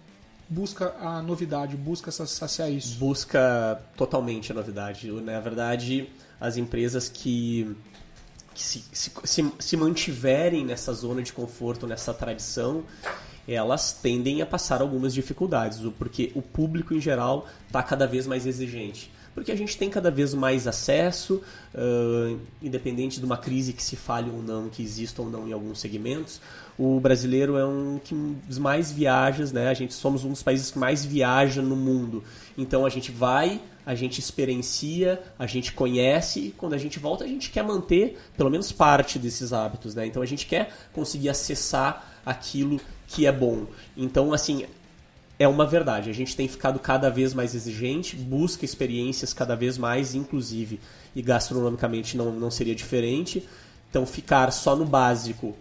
busca 0.48 0.94
a 1.00 1.22
novidade, 1.22 1.76
busca 1.76 2.10
saciar 2.10 2.70
isso? 2.70 2.98
Busca 2.98 3.80
totalmente 3.96 4.52
a 4.52 4.54
novidade. 4.54 5.10
Na 5.10 5.40
verdade, 5.40 6.08
as 6.40 6.56
empresas 6.56 7.08
que 7.08 7.76
que 8.54 8.62
se, 8.62 8.84
se, 8.92 9.10
se, 9.24 9.52
se 9.58 9.76
mantiverem 9.76 10.64
nessa 10.64 10.92
zona 10.92 11.20
de 11.22 11.32
conforto, 11.32 11.88
nessa 11.88 12.14
tradição, 12.14 12.84
elas 13.48 13.92
tendem 13.92 14.40
a 14.40 14.46
passar 14.46 14.80
algumas 14.80 15.12
dificuldades, 15.12 15.80
porque 15.98 16.30
o 16.36 16.40
público 16.40 16.94
em 16.94 17.00
geral 17.00 17.48
está 17.66 17.82
cada 17.82 18.06
vez 18.06 18.26
mais 18.26 18.46
exigente. 18.46 19.10
Porque 19.34 19.50
a 19.50 19.56
gente 19.56 19.76
tem 19.76 19.90
cada 19.90 20.10
vez 20.10 20.32
mais 20.32 20.66
acesso, 20.66 21.42
uh, 21.74 22.38
independente 22.62 23.18
de 23.18 23.26
uma 23.26 23.36
crise 23.36 23.72
que 23.72 23.82
se 23.82 23.96
fale 23.96 24.30
ou 24.30 24.42
não, 24.42 24.68
que 24.68 24.82
exista 24.82 25.20
ou 25.20 25.28
não 25.28 25.48
em 25.48 25.52
alguns 25.52 25.80
segmentos. 25.80 26.40
O 26.78 27.00
brasileiro 27.00 27.56
é 27.56 27.66
um 27.66 28.00
dos 28.46 28.58
mais 28.58 28.92
viajas, 28.92 29.52
né? 29.52 29.68
A 29.68 29.74
gente 29.74 29.92
somos 29.92 30.24
um 30.24 30.30
dos 30.30 30.42
países 30.42 30.70
que 30.70 30.78
mais 30.78 31.04
viaja 31.04 31.60
no 31.60 31.76
mundo. 31.76 32.22
Então 32.56 32.86
a 32.86 32.88
gente 32.88 33.10
vai 33.10 33.60
a 33.86 33.94
gente 33.94 34.18
experiencia, 34.18 35.22
a 35.38 35.46
gente 35.46 35.72
conhece 35.72 36.40
e 36.40 36.50
quando 36.52 36.72
a 36.72 36.78
gente 36.78 36.98
volta 36.98 37.24
a 37.24 37.26
gente 37.26 37.50
quer 37.50 37.62
manter 37.62 38.18
pelo 38.36 38.50
menos 38.50 38.72
parte 38.72 39.18
desses 39.18 39.52
hábitos, 39.52 39.94
né? 39.94 40.06
Então 40.06 40.22
a 40.22 40.26
gente 40.26 40.46
quer 40.46 40.72
conseguir 40.92 41.28
acessar 41.28 42.20
aquilo 42.24 42.80
que 43.06 43.26
é 43.26 43.32
bom. 43.32 43.66
Então 43.96 44.32
assim, 44.32 44.64
é 45.38 45.48
uma 45.48 45.66
verdade. 45.66 46.10
A 46.10 46.12
gente 46.12 46.36
tem 46.36 46.46
ficado 46.48 46.78
cada 46.78 47.10
vez 47.10 47.34
mais 47.34 47.54
exigente, 47.54 48.16
busca 48.16 48.64
experiências 48.64 49.32
cada 49.32 49.54
vez 49.54 49.76
mais, 49.76 50.14
inclusive, 50.14 50.80
e 51.14 51.22
gastronomicamente 51.22 52.16
não, 52.16 52.32
não 52.32 52.50
seria 52.50 52.74
diferente. 52.74 53.46
Então, 53.90 54.06
ficar 54.06 54.50
só 54.52 54.74
no 54.74 54.84
básico, 54.84 55.54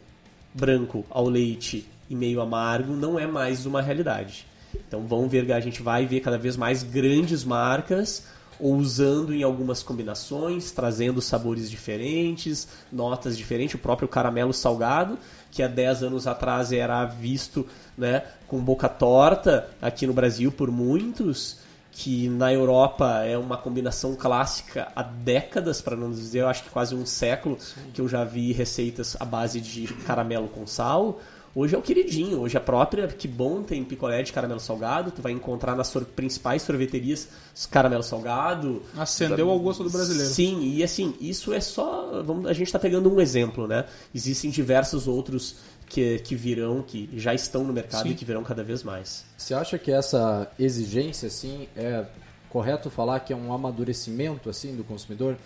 branco, 0.54 1.06
ao 1.10 1.28
leite 1.28 1.88
e 2.10 2.16
meio 2.16 2.42
amargo, 2.42 2.94
não 2.94 3.20
é 3.20 3.26
mais 3.26 3.66
uma 3.66 3.82
realidade. 3.82 4.46
Então, 4.88 5.06
vão 5.06 5.28
ver, 5.28 5.52
a 5.52 5.60
gente 5.60 5.82
vai 5.82 6.06
ver 6.06 6.20
cada 6.20 6.38
vez 6.38 6.58
mais 6.58 6.84
grandes 6.84 7.44
marcas 7.44 8.26
ou 8.60 8.76
usando 8.76 9.34
em 9.34 9.44
algumas 9.44 9.84
combinações, 9.84 10.72
trazendo 10.72 11.22
sabores 11.22 11.70
diferentes, 11.70 12.68
notas 12.92 13.38
diferentes, 13.38 13.76
o 13.76 13.80
próprio 13.80 14.08
caramelo 14.08 14.54
salgado, 14.54 15.18
que 15.52 15.62
há 15.62 15.68
10 15.68 16.04
anos 16.04 16.28
atrás 16.28 16.72
era 16.72 17.06
visto 17.06 17.66
né, 17.98 18.24
com 18.48 18.60
boca 18.60 18.90
torta 18.90 19.70
aqui 19.82 20.08
no 20.08 20.14
Brasil 20.14 20.52
por 20.52 20.72
muitos, 20.72 21.58
que 21.92 22.28
na 22.28 22.52
Europa 22.52 23.24
é 23.24 23.38
uma 23.38 23.56
combinação 23.56 24.16
clássica 24.16 24.92
há 24.96 25.04
décadas, 25.04 25.80
para 25.80 25.96
não 25.96 26.10
dizer, 26.10 26.40
eu 26.40 26.48
acho 26.48 26.64
que 26.64 26.70
quase 26.70 26.96
um 26.96 27.06
século, 27.06 27.58
Sim. 27.60 27.92
que 27.94 28.02
eu 28.02 28.08
já 28.08 28.24
vi 28.24 28.52
receitas 28.52 29.16
à 29.20 29.26
base 29.26 29.62
de 29.62 29.88
caramelo 30.06 30.48
com 30.48 30.66
sal. 30.66 31.20
Hoje 31.56 31.76
é 31.76 31.78
o 31.78 31.84
queridinho, 31.84 32.40
hoje 32.40 32.58
a 32.58 32.60
própria 32.60 33.08
Que 33.08 33.28
Bom 33.28 33.62
tem 33.62 33.84
picolé 33.84 34.24
de 34.24 34.34
caramelo 34.34 34.60
salgado, 34.60 35.12
tu 35.12 35.22
vai 35.22 35.32
encontrar 35.32 35.76
nas 35.76 35.88
sor 35.88 36.04
principais 36.04 36.64
sorveterias 36.64 37.30
caramelo 37.70 38.02
salgado. 38.02 38.82
Acendeu 38.98 39.52
ao 39.52 39.60
gosto 39.60 39.84
do 39.84 39.90
brasileiro. 39.92 40.34
Sim, 40.34 40.64
e 40.64 40.84
assim, 40.84 41.14
isso 41.22 41.54
é 41.54 41.60
só. 41.60 42.24
Vamos, 42.24 42.48
a 42.48 42.54
gente 42.54 42.68
está 42.68 42.80
pegando 42.80 43.14
um 43.14 43.22
exemplo, 43.22 43.68
né? 43.68 43.86
Existem 44.16 44.50
diversos 44.50 45.08
outros 45.08 45.58
que, 45.88 46.18
que 46.20 46.36
virão, 46.36 46.82
que 46.82 47.08
já 47.18 47.36
estão 47.36 47.64
no 47.64 47.72
mercado 47.72 48.08
Sim. 48.08 48.10
e 48.10 48.16
que 48.16 48.26
virão 48.26 48.44
cada 48.44 48.64
vez 48.64 48.82
mais. 48.82 49.24
Você 49.38 49.54
acha 49.54 49.78
que 49.78 49.92
essa 49.92 50.52
exigência, 50.58 51.28
assim, 51.28 51.68
é 51.78 52.04
correto 52.50 52.90
falar 52.90 53.20
que 53.20 53.32
é 53.32 53.36
um 53.36 53.54
amadurecimento, 53.54 54.50
assim, 54.50 54.76
do 54.76 54.84
consumidor? 54.84 55.38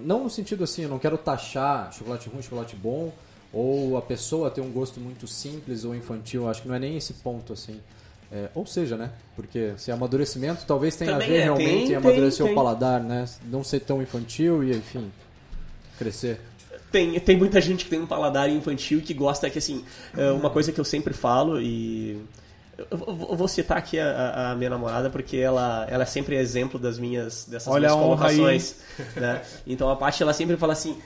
Não 0.00 0.24
no 0.24 0.30
sentido 0.30 0.64
assim, 0.64 0.82
eu 0.82 0.88
não 0.88 0.98
quero 0.98 1.18
taxar 1.18 1.92
chocolate 1.92 2.28
ruim, 2.28 2.42
chocolate 2.42 2.74
bom, 2.74 3.12
ou 3.52 3.96
a 3.96 4.02
pessoa 4.02 4.50
ter 4.50 4.60
um 4.60 4.70
gosto 4.70 4.98
muito 4.98 5.26
simples 5.26 5.84
ou 5.84 5.94
infantil, 5.94 6.48
acho 6.48 6.62
que 6.62 6.68
não 6.68 6.74
é 6.74 6.78
nem 6.78 6.96
esse 6.96 7.12
ponto 7.14 7.52
assim. 7.52 7.78
É, 8.32 8.48
ou 8.54 8.64
seja, 8.64 8.96
né? 8.96 9.10
Porque 9.36 9.74
se 9.76 9.90
é 9.90 9.94
amadurecimento 9.94 10.64
talvez 10.66 10.96
tenha 10.96 11.12
Também 11.12 11.26
a 11.26 11.30
ver 11.30 11.36
é, 11.36 11.42
realmente 11.44 11.68
tem, 11.68 11.92
em 11.92 11.94
amadurecer 11.96 12.38
tem, 12.38 12.44
o 12.44 12.48
tem. 12.48 12.54
paladar, 12.54 13.00
né? 13.02 13.26
Não 13.44 13.62
ser 13.62 13.80
tão 13.80 14.00
infantil 14.00 14.64
e, 14.64 14.70
enfim, 14.70 15.12
crescer. 15.98 16.40
Tem, 16.90 17.20
tem 17.20 17.36
muita 17.36 17.60
gente 17.60 17.84
que 17.84 17.90
tem 17.90 18.00
um 18.00 18.06
paladar 18.06 18.48
infantil 18.48 19.00
e 19.00 19.02
que 19.02 19.12
gosta 19.12 19.50
que, 19.50 19.58
assim, 19.58 19.84
é 20.16 20.30
uma 20.30 20.48
coisa 20.48 20.72
que 20.72 20.80
eu 20.80 20.84
sempre 20.84 21.12
falo 21.12 21.60
e... 21.60 22.18
Eu 22.90 23.36
vou 23.36 23.46
citar 23.46 23.76
aqui 23.76 23.98
a, 23.98 24.52
a, 24.52 24.56
minha 24.56 24.70
namorada 24.70 25.10
porque 25.10 25.36
ela, 25.36 25.86
ela 25.90 26.04
é 26.04 26.06
sempre 26.06 26.36
exemplo 26.36 26.80
das 26.80 26.98
minhas 26.98 27.44
dessas 27.44 27.68
Olha 27.68 27.88
minhas 27.88 28.02
colocações. 28.02 28.76
Né? 29.14 29.42
Então 29.66 29.90
a 29.90 29.94
parte 29.94 30.22
ela 30.22 30.32
sempre 30.32 30.56
fala 30.56 30.72
assim: 30.72 30.96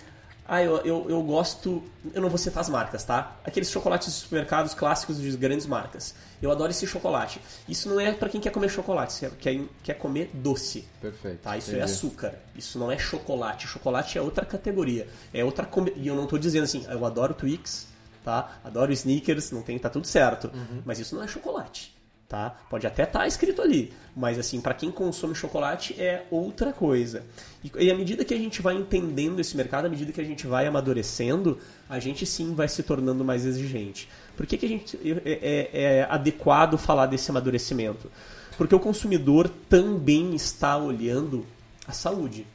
ah, 0.48 0.62
eu, 0.62 0.76
eu, 0.78 1.06
eu 1.08 1.22
gosto. 1.22 1.82
Eu 2.14 2.22
não 2.22 2.28
vou 2.28 2.38
citar 2.38 2.60
as 2.60 2.68
marcas, 2.68 3.04
tá? 3.04 3.36
Aqueles 3.44 3.70
chocolates 3.70 4.08
de 4.08 4.14
supermercados 4.14 4.74
clássicos 4.74 5.20
de 5.20 5.36
grandes 5.36 5.66
marcas. 5.66 6.14
Eu 6.40 6.50
adoro 6.50 6.70
esse 6.70 6.86
chocolate. 6.86 7.40
Isso 7.68 7.88
não 7.88 7.98
é 7.98 8.12
para 8.12 8.28
quem 8.28 8.40
quer 8.40 8.50
comer 8.50 8.68
chocolate, 8.68 9.28
quer, 9.40 9.60
quer 9.82 9.94
comer 9.94 10.30
doce. 10.32 10.86
Perfeito. 11.00 11.40
Tá? 11.40 11.56
Isso 11.56 11.70
é 11.70 11.74
entendi. 11.74 11.80
é 11.80 11.84
açúcar. 11.84 12.34
Isso 12.54 12.78
não 12.78 12.92
é 12.92 12.98
chocolate. 12.98 13.66
Chocolate 13.66 14.18
é 14.18 14.22
outra 14.22 14.44
categoria. 14.44 15.08
É 15.34 15.44
outra. 15.44 15.68
E 15.96 16.06
eu 16.06 16.14
não 16.14 16.26
tô 16.26 16.38
dizendo 16.38 16.64
assim, 16.64 16.86
eu 16.88 17.04
adoro 17.04 17.34
Twix, 17.34 17.88
tá? 18.24 18.58
Adoro 18.62 18.92
sneakers, 18.92 19.50
não 19.50 19.62
tem, 19.62 19.78
tá 19.78 19.90
tudo 19.90 20.06
certo. 20.06 20.50
Uhum. 20.54 20.82
Mas 20.84 21.00
isso 21.00 21.14
não 21.14 21.22
é 21.22 21.28
chocolate 21.28 21.95
tá? 22.28 22.56
Pode 22.68 22.86
até 22.86 23.04
estar 23.04 23.20
tá 23.20 23.26
escrito 23.26 23.62
ali, 23.62 23.92
mas 24.14 24.38
assim, 24.38 24.60
para 24.60 24.74
quem 24.74 24.90
consome 24.90 25.34
chocolate 25.34 25.94
é 26.00 26.24
outra 26.30 26.72
coisa. 26.72 27.24
E, 27.62 27.70
e, 27.78 27.90
à 27.90 27.94
medida 27.94 28.24
que 28.24 28.34
a 28.34 28.38
gente 28.38 28.60
vai 28.60 28.74
entendendo 28.74 29.40
esse 29.40 29.56
mercado, 29.56 29.86
à 29.86 29.88
medida 29.88 30.12
que 30.12 30.20
a 30.20 30.24
gente 30.24 30.46
vai 30.46 30.66
amadurecendo, 30.66 31.58
a 31.88 31.98
gente 31.98 32.26
sim 32.26 32.54
vai 32.54 32.68
se 32.68 32.82
tornando 32.82 33.24
mais 33.24 33.46
exigente. 33.46 34.08
Por 34.36 34.46
que, 34.46 34.58
que 34.58 34.66
a 34.66 34.68
gente 34.68 34.98
é, 35.24 35.70
é, 35.72 35.98
é 35.98 36.06
adequado 36.10 36.76
falar 36.76 37.06
desse 37.06 37.30
amadurecimento? 37.30 38.10
Porque 38.56 38.74
o 38.74 38.80
consumidor 38.80 39.48
também 39.68 40.34
está 40.34 40.76
olhando 40.76 41.46
a 41.86 41.92
saúde. 41.92 42.46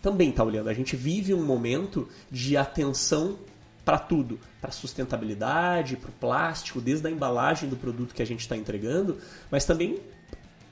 Também 0.00 0.30
está 0.30 0.42
olhando. 0.42 0.68
A 0.68 0.74
gente 0.74 0.96
vive 0.96 1.34
um 1.34 1.44
momento 1.44 2.08
de 2.30 2.56
atenção 2.56 3.36
para 3.84 3.98
tudo, 3.98 4.38
para 4.60 4.70
sustentabilidade, 4.70 5.96
para 5.96 6.10
o 6.10 6.12
plástico, 6.12 6.80
desde 6.80 7.06
a 7.06 7.10
embalagem 7.10 7.68
do 7.68 7.76
produto 7.76 8.14
que 8.14 8.22
a 8.22 8.26
gente 8.26 8.40
está 8.40 8.56
entregando, 8.56 9.18
mas 9.50 9.64
também 9.64 10.00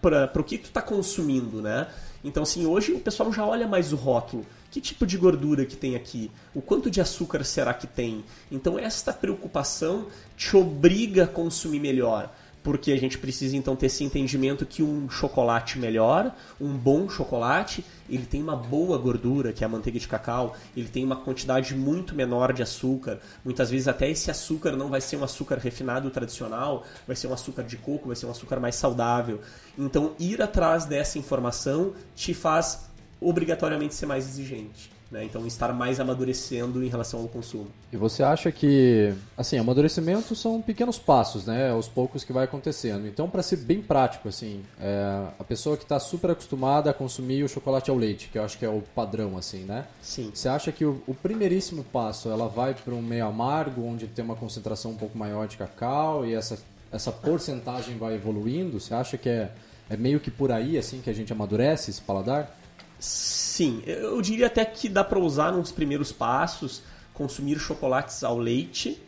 para 0.01 0.31
o 0.41 0.45
que 0.45 0.57
tu 0.57 0.67
está 0.67 0.81
consumindo, 0.81 1.61
né? 1.61 1.87
Então, 2.25 2.43
assim, 2.43 2.67
hoje 2.67 2.93
o 2.93 3.01
pessoal 3.01 3.33
já 3.33 3.45
olha 3.45 3.67
mais 3.67 3.93
o 3.93 3.97
rótulo. 3.97 4.47
Que 4.71 4.81
tipo 4.81 5.07
de 5.07 5.19
gordura 5.19 5.67
que 5.67 5.77
tem 5.77 5.97
aqui? 5.97 6.31
O 6.55 6.63
quanto 6.63 6.91
de 6.91 7.01
açúcar 7.01 7.45
será 7.45 7.75
que 7.75 7.87
tem? 7.87 8.25
Então, 8.51 8.79
esta 8.79 9.13
preocupação 9.13 10.07
te 10.37 10.57
obriga 10.57 11.25
a 11.25 11.27
consumir 11.27 11.81
melhor 11.81 12.33
porque 12.63 12.93
a 12.93 12.97
gente 12.97 13.19
precisa 13.19 13.57
então 13.57 13.75
ter 13.75 13.87
esse 13.87 14.05
entendimento 14.05 14.67
que 14.67 14.83
um 14.83 15.09
chocolate 15.09 15.79
melhor, 15.79 16.35
um 16.61 16.77
bom 16.77 17.09
chocolate, 17.09 17.85
ele 18.09 18.27
tem 18.27 18.43
uma 18.43 18.57
boa 18.57 18.99
gordura, 18.99 19.53
que 19.53 19.65
é 19.65 19.67
a 19.67 19.69
manteiga 19.69 19.99
de 19.99 20.07
cacau, 20.07 20.55
ele 20.77 20.89
tem 20.89 21.05
uma 21.05 21.17
quantidade 21.17 21.75
muito 21.75 22.15
menor 22.15 22.53
de 22.53 22.63
açúcar. 22.63 23.19
Muitas 23.45 23.71
vezes 23.71 23.89
até 23.89 24.11
esse 24.11 24.31
açúcar 24.31 24.73
não 24.73 24.89
vai 24.89 25.01
ser 25.01 25.17
um 25.17 25.25
açúcar 25.25 25.57
refinado 25.57 26.11
tradicional, 26.11 26.85
vai 27.07 27.17
ser 27.17 27.29
um 27.29 27.33
açúcar 27.33 27.63
de 27.63 27.77
coco, 27.77 28.09
vai 28.09 28.17
ser 28.17 28.27
um 28.27 28.31
açúcar 28.31 28.61
mais 28.61 28.75
saudável. 28.75 29.41
Então 29.79 30.15
ir 30.19 30.43
atrás 30.43 30.85
dessa 30.85 31.19
informação 31.19 31.95
te 32.15 32.35
faz 32.35 32.91
obrigatoriamente 33.21 33.95
ser 33.95 34.07
mais 34.07 34.27
exigente. 34.27 34.90
Né? 35.11 35.25
Então, 35.25 35.45
estar 35.45 35.73
mais 35.73 35.99
amadurecendo 35.99 36.85
em 36.85 36.89
relação 36.89 37.21
ao 37.21 37.29
consumo. 37.29 37.67
E 37.93 37.97
você 37.97 38.23
acha 38.23 38.53
que, 38.53 39.13
assim, 39.37 39.59
amadurecimento 39.59 40.37
são 40.37 40.63
pequenos 40.63 41.01
passos, 41.01 41.47
né? 41.47 41.71
Aos 41.71 41.89
poucos 41.89 42.23
que 42.23 42.33
vai 42.33 42.45
acontecendo. 42.45 43.09
Então, 43.09 43.29
para 43.29 43.43
ser 43.43 43.57
bem 43.57 43.83
prático, 43.83 44.29
assim, 44.29 44.63
é, 44.81 45.27
a 45.37 45.43
pessoa 45.43 45.77
que 45.77 45.83
está 45.83 45.99
super 45.99 46.31
acostumada 46.31 46.91
a 46.91 46.95
consumir 46.95 47.43
o 47.43 47.49
chocolate 47.49 47.91
ao 47.91 47.97
leite, 47.97 48.29
que 48.29 48.39
eu 48.39 48.45
acho 48.45 48.57
que 48.57 48.65
é 48.65 48.69
o 48.69 48.83
padrão, 48.95 49.37
assim, 49.37 49.65
né? 49.65 49.85
Sim. 50.01 50.31
Você 50.33 50.49
acha 50.49 50.71
que 50.71 50.85
o, 50.85 51.03
o 51.09 51.15
primeiríssimo 51.15 51.83
passo, 51.83 52.29
ela 52.29 52.47
vai 52.47 52.75
para 52.75 52.95
um 52.95 53.03
meio 53.03 53.27
amargo, 53.27 53.85
onde 53.85 54.07
tem 54.07 54.25
uma 54.25 54.37
concentração 54.37 54.93
um 54.93 54.97
pouco 54.97 55.19
maior 55.19 55.49
de 55.49 55.57
cacau 55.57 56.25
e 56.25 56.35
essa, 56.35 56.57
essa 56.93 57.11
porcentagem 57.11 57.99
vai 57.99 58.15
evoluindo? 58.15 58.79
Você 58.79 58.95
acha 58.95 59.19
que 59.19 59.29
é, 59.29 59.51
é 59.89 59.97
meio 59.97 60.21
que 60.21 60.31
por 60.31 60.53
aí, 60.53 60.79
assim, 60.79 61.01
que 61.01 61.11
a 61.11 61.15
gente 61.15 61.33
amadurece 61.33 61.91
esse 61.91 62.01
paladar? 62.01 62.60
Sim, 63.01 63.83
eu 63.87 64.21
diria 64.21 64.47
até 64.47 64.65
que 64.65 64.89
dá 64.89 65.03
para 65.03 65.19
usar 65.19 65.53
nos 65.53 65.73
primeiros 65.73 66.13
passos 66.13 66.83
consumir 67.15 67.59
chocolates 67.59 68.23
ao 68.23 68.39
leite 68.39 69.01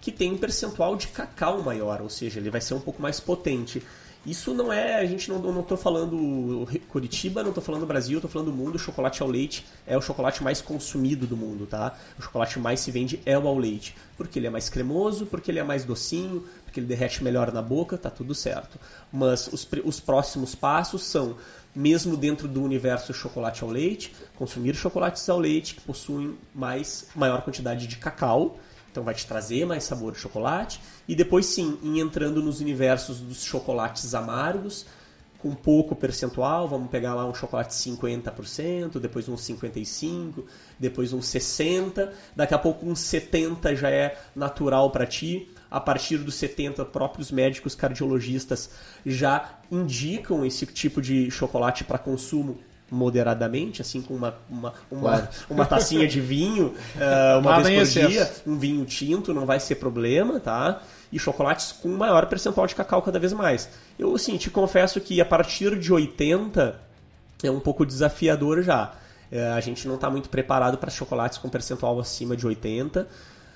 que 0.00 0.12
tem 0.12 0.32
um 0.32 0.38
percentual 0.38 0.96
de 0.96 1.08
cacau 1.08 1.62
maior, 1.62 2.00
ou 2.00 2.08
seja, 2.08 2.40
ele 2.40 2.50
vai 2.50 2.60
ser 2.60 2.74
um 2.74 2.80
pouco 2.80 3.02
mais 3.02 3.20
potente. 3.20 3.82
Isso 4.24 4.52
não 4.52 4.70
é, 4.70 4.98
a 4.98 5.06
gente 5.06 5.30
não, 5.30 5.38
não 5.38 5.62
tô 5.62 5.78
falando 5.78 6.68
Curitiba, 6.88 7.42
não 7.42 7.52
tô 7.52 7.60
falando 7.62 7.86
Brasil, 7.86 8.20
tô 8.20 8.28
falando 8.28 8.50
do 8.50 8.56
mundo, 8.56 8.74
o 8.74 8.78
chocolate 8.78 9.22
ao 9.22 9.28
leite 9.28 9.66
é 9.86 9.96
o 9.96 10.02
chocolate 10.02 10.42
mais 10.42 10.60
consumido 10.60 11.26
do 11.26 11.36
mundo, 11.36 11.66
tá? 11.66 11.96
O 12.18 12.22
chocolate 12.22 12.58
mais 12.58 12.80
se 12.80 12.90
vende 12.90 13.20
é 13.24 13.38
o 13.38 13.48
ao 13.48 13.56
leite, 13.56 13.96
porque 14.18 14.38
ele 14.38 14.46
é 14.46 14.50
mais 14.50 14.68
cremoso, 14.68 15.24
porque 15.24 15.50
ele 15.50 15.58
é 15.58 15.62
mais 15.62 15.86
docinho, 15.86 16.44
porque 16.64 16.80
ele 16.80 16.86
derrete 16.86 17.24
melhor 17.24 17.50
na 17.50 17.62
boca, 17.62 17.96
tá 17.96 18.10
tudo 18.10 18.34
certo. 18.34 18.78
Mas 19.10 19.48
os, 19.48 19.66
os 19.84 20.00
próximos 20.00 20.54
passos 20.54 21.02
são 21.02 21.36
mesmo 21.74 22.16
dentro 22.16 22.48
do 22.48 22.62
universo 22.62 23.12
chocolate 23.12 23.62
ao 23.62 23.70
leite, 23.70 24.14
consumir 24.36 24.74
chocolates 24.74 25.28
ao 25.28 25.38
leite 25.38 25.74
que 25.74 25.80
possuem 25.80 26.36
mais 26.54 27.08
maior 27.14 27.42
quantidade 27.42 27.86
de 27.86 27.96
cacau, 27.96 28.58
então 28.90 29.04
vai 29.04 29.14
te 29.14 29.26
trazer 29.26 29.64
mais 29.64 29.84
sabor 29.84 30.12
de 30.12 30.18
chocolate, 30.18 30.80
e 31.06 31.14
depois 31.14 31.46
sim, 31.46 31.78
entrando 31.98 32.42
nos 32.42 32.60
universos 32.60 33.20
dos 33.20 33.44
chocolates 33.44 34.14
amargos, 34.14 34.84
com 35.38 35.54
pouco 35.54 35.96
percentual, 35.96 36.68
vamos 36.68 36.90
pegar 36.90 37.14
lá 37.14 37.26
um 37.26 37.32
chocolate 37.32 37.72
50%, 37.72 38.98
depois 38.98 39.28
um 39.28 39.36
55%, 39.36 40.44
depois 40.78 41.12
um 41.12 41.20
60%, 41.20 42.10
daqui 42.36 42.52
a 42.52 42.58
pouco 42.58 42.84
um 42.86 42.92
70% 42.92 43.74
já 43.74 43.90
é 43.90 44.18
natural 44.36 44.90
para 44.90 45.06
ti, 45.06 45.48
a 45.70 45.80
partir 45.80 46.18
dos 46.18 46.34
70, 46.34 46.84
próprios 46.86 47.30
médicos 47.30 47.74
cardiologistas 47.74 48.70
já 49.06 49.58
indicam 49.70 50.44
esse 50.44 50.66
tipo 50.66 51.00
de 51.00 51.30
chocolate 51.30 51.84
para 51.84 51.96
consumo 51.96 52.58
moderadamente, 52.90 53.80
assim 53.80 54.02
com 54.02 54.14
uma, 54.14 54.34
uma, 54.48 54.74
uma, 54.90 55.00
claro. 55.00 55.28
uma 55.48 55.64
tacinha 55.64 56.08
de 56.08 56.20
vinho 56.20 56.74
uh, 56.96 57.38
uma 57.38 57.62
vez 57.62 57.94
por 57.94 58.08
dia, 58.08 58.32
um 58.44 58.58
vinho 58.58 58.84
tinto, 58.84 59.32
não 59.32 59.46
vai 59.46 59.60
ser 59.60 59.76
problema, 59.76 60.40
tá? 60.40 60.82
E 61.12 61.18
chocolates 61.18 61.72
com 61.72 61.88
maior 61.88 62.26
percentual 62.26 62.66
de 62.66 62.74
cacau 62.74 63.00
cada 63.00 63.18
vez 63.18 63.32
mais. 63.32 63.68
Eu, 63.96 64.14
assim, 64.14 64.36
te 64.36 64.50
confesso 64.50 65.00
que 65.00 65.20
a 65.20 65.24
partir 65.24 65.78
de 65.78 65.92
80 65.92 66.80
é 67.44 67.50
um 67.50 67.60
pouco 67.60 67.86
desafiador 67.86 68.62
já. 68.62 68.92
Uh, 69.30 69.54
a 69.54 69.60
gente 69.60 69.86
não 69.86 69.94
está 69.94 70.10
muito 70.10 70.28
preparado 70.28 70.76
para 70.76 70.90
chocolates 70.90 71.38
com 71.38 71.48
percentual 71.48 72.00
acima 72.00 72.36
de 72.36 72.44
80 72.44 73.06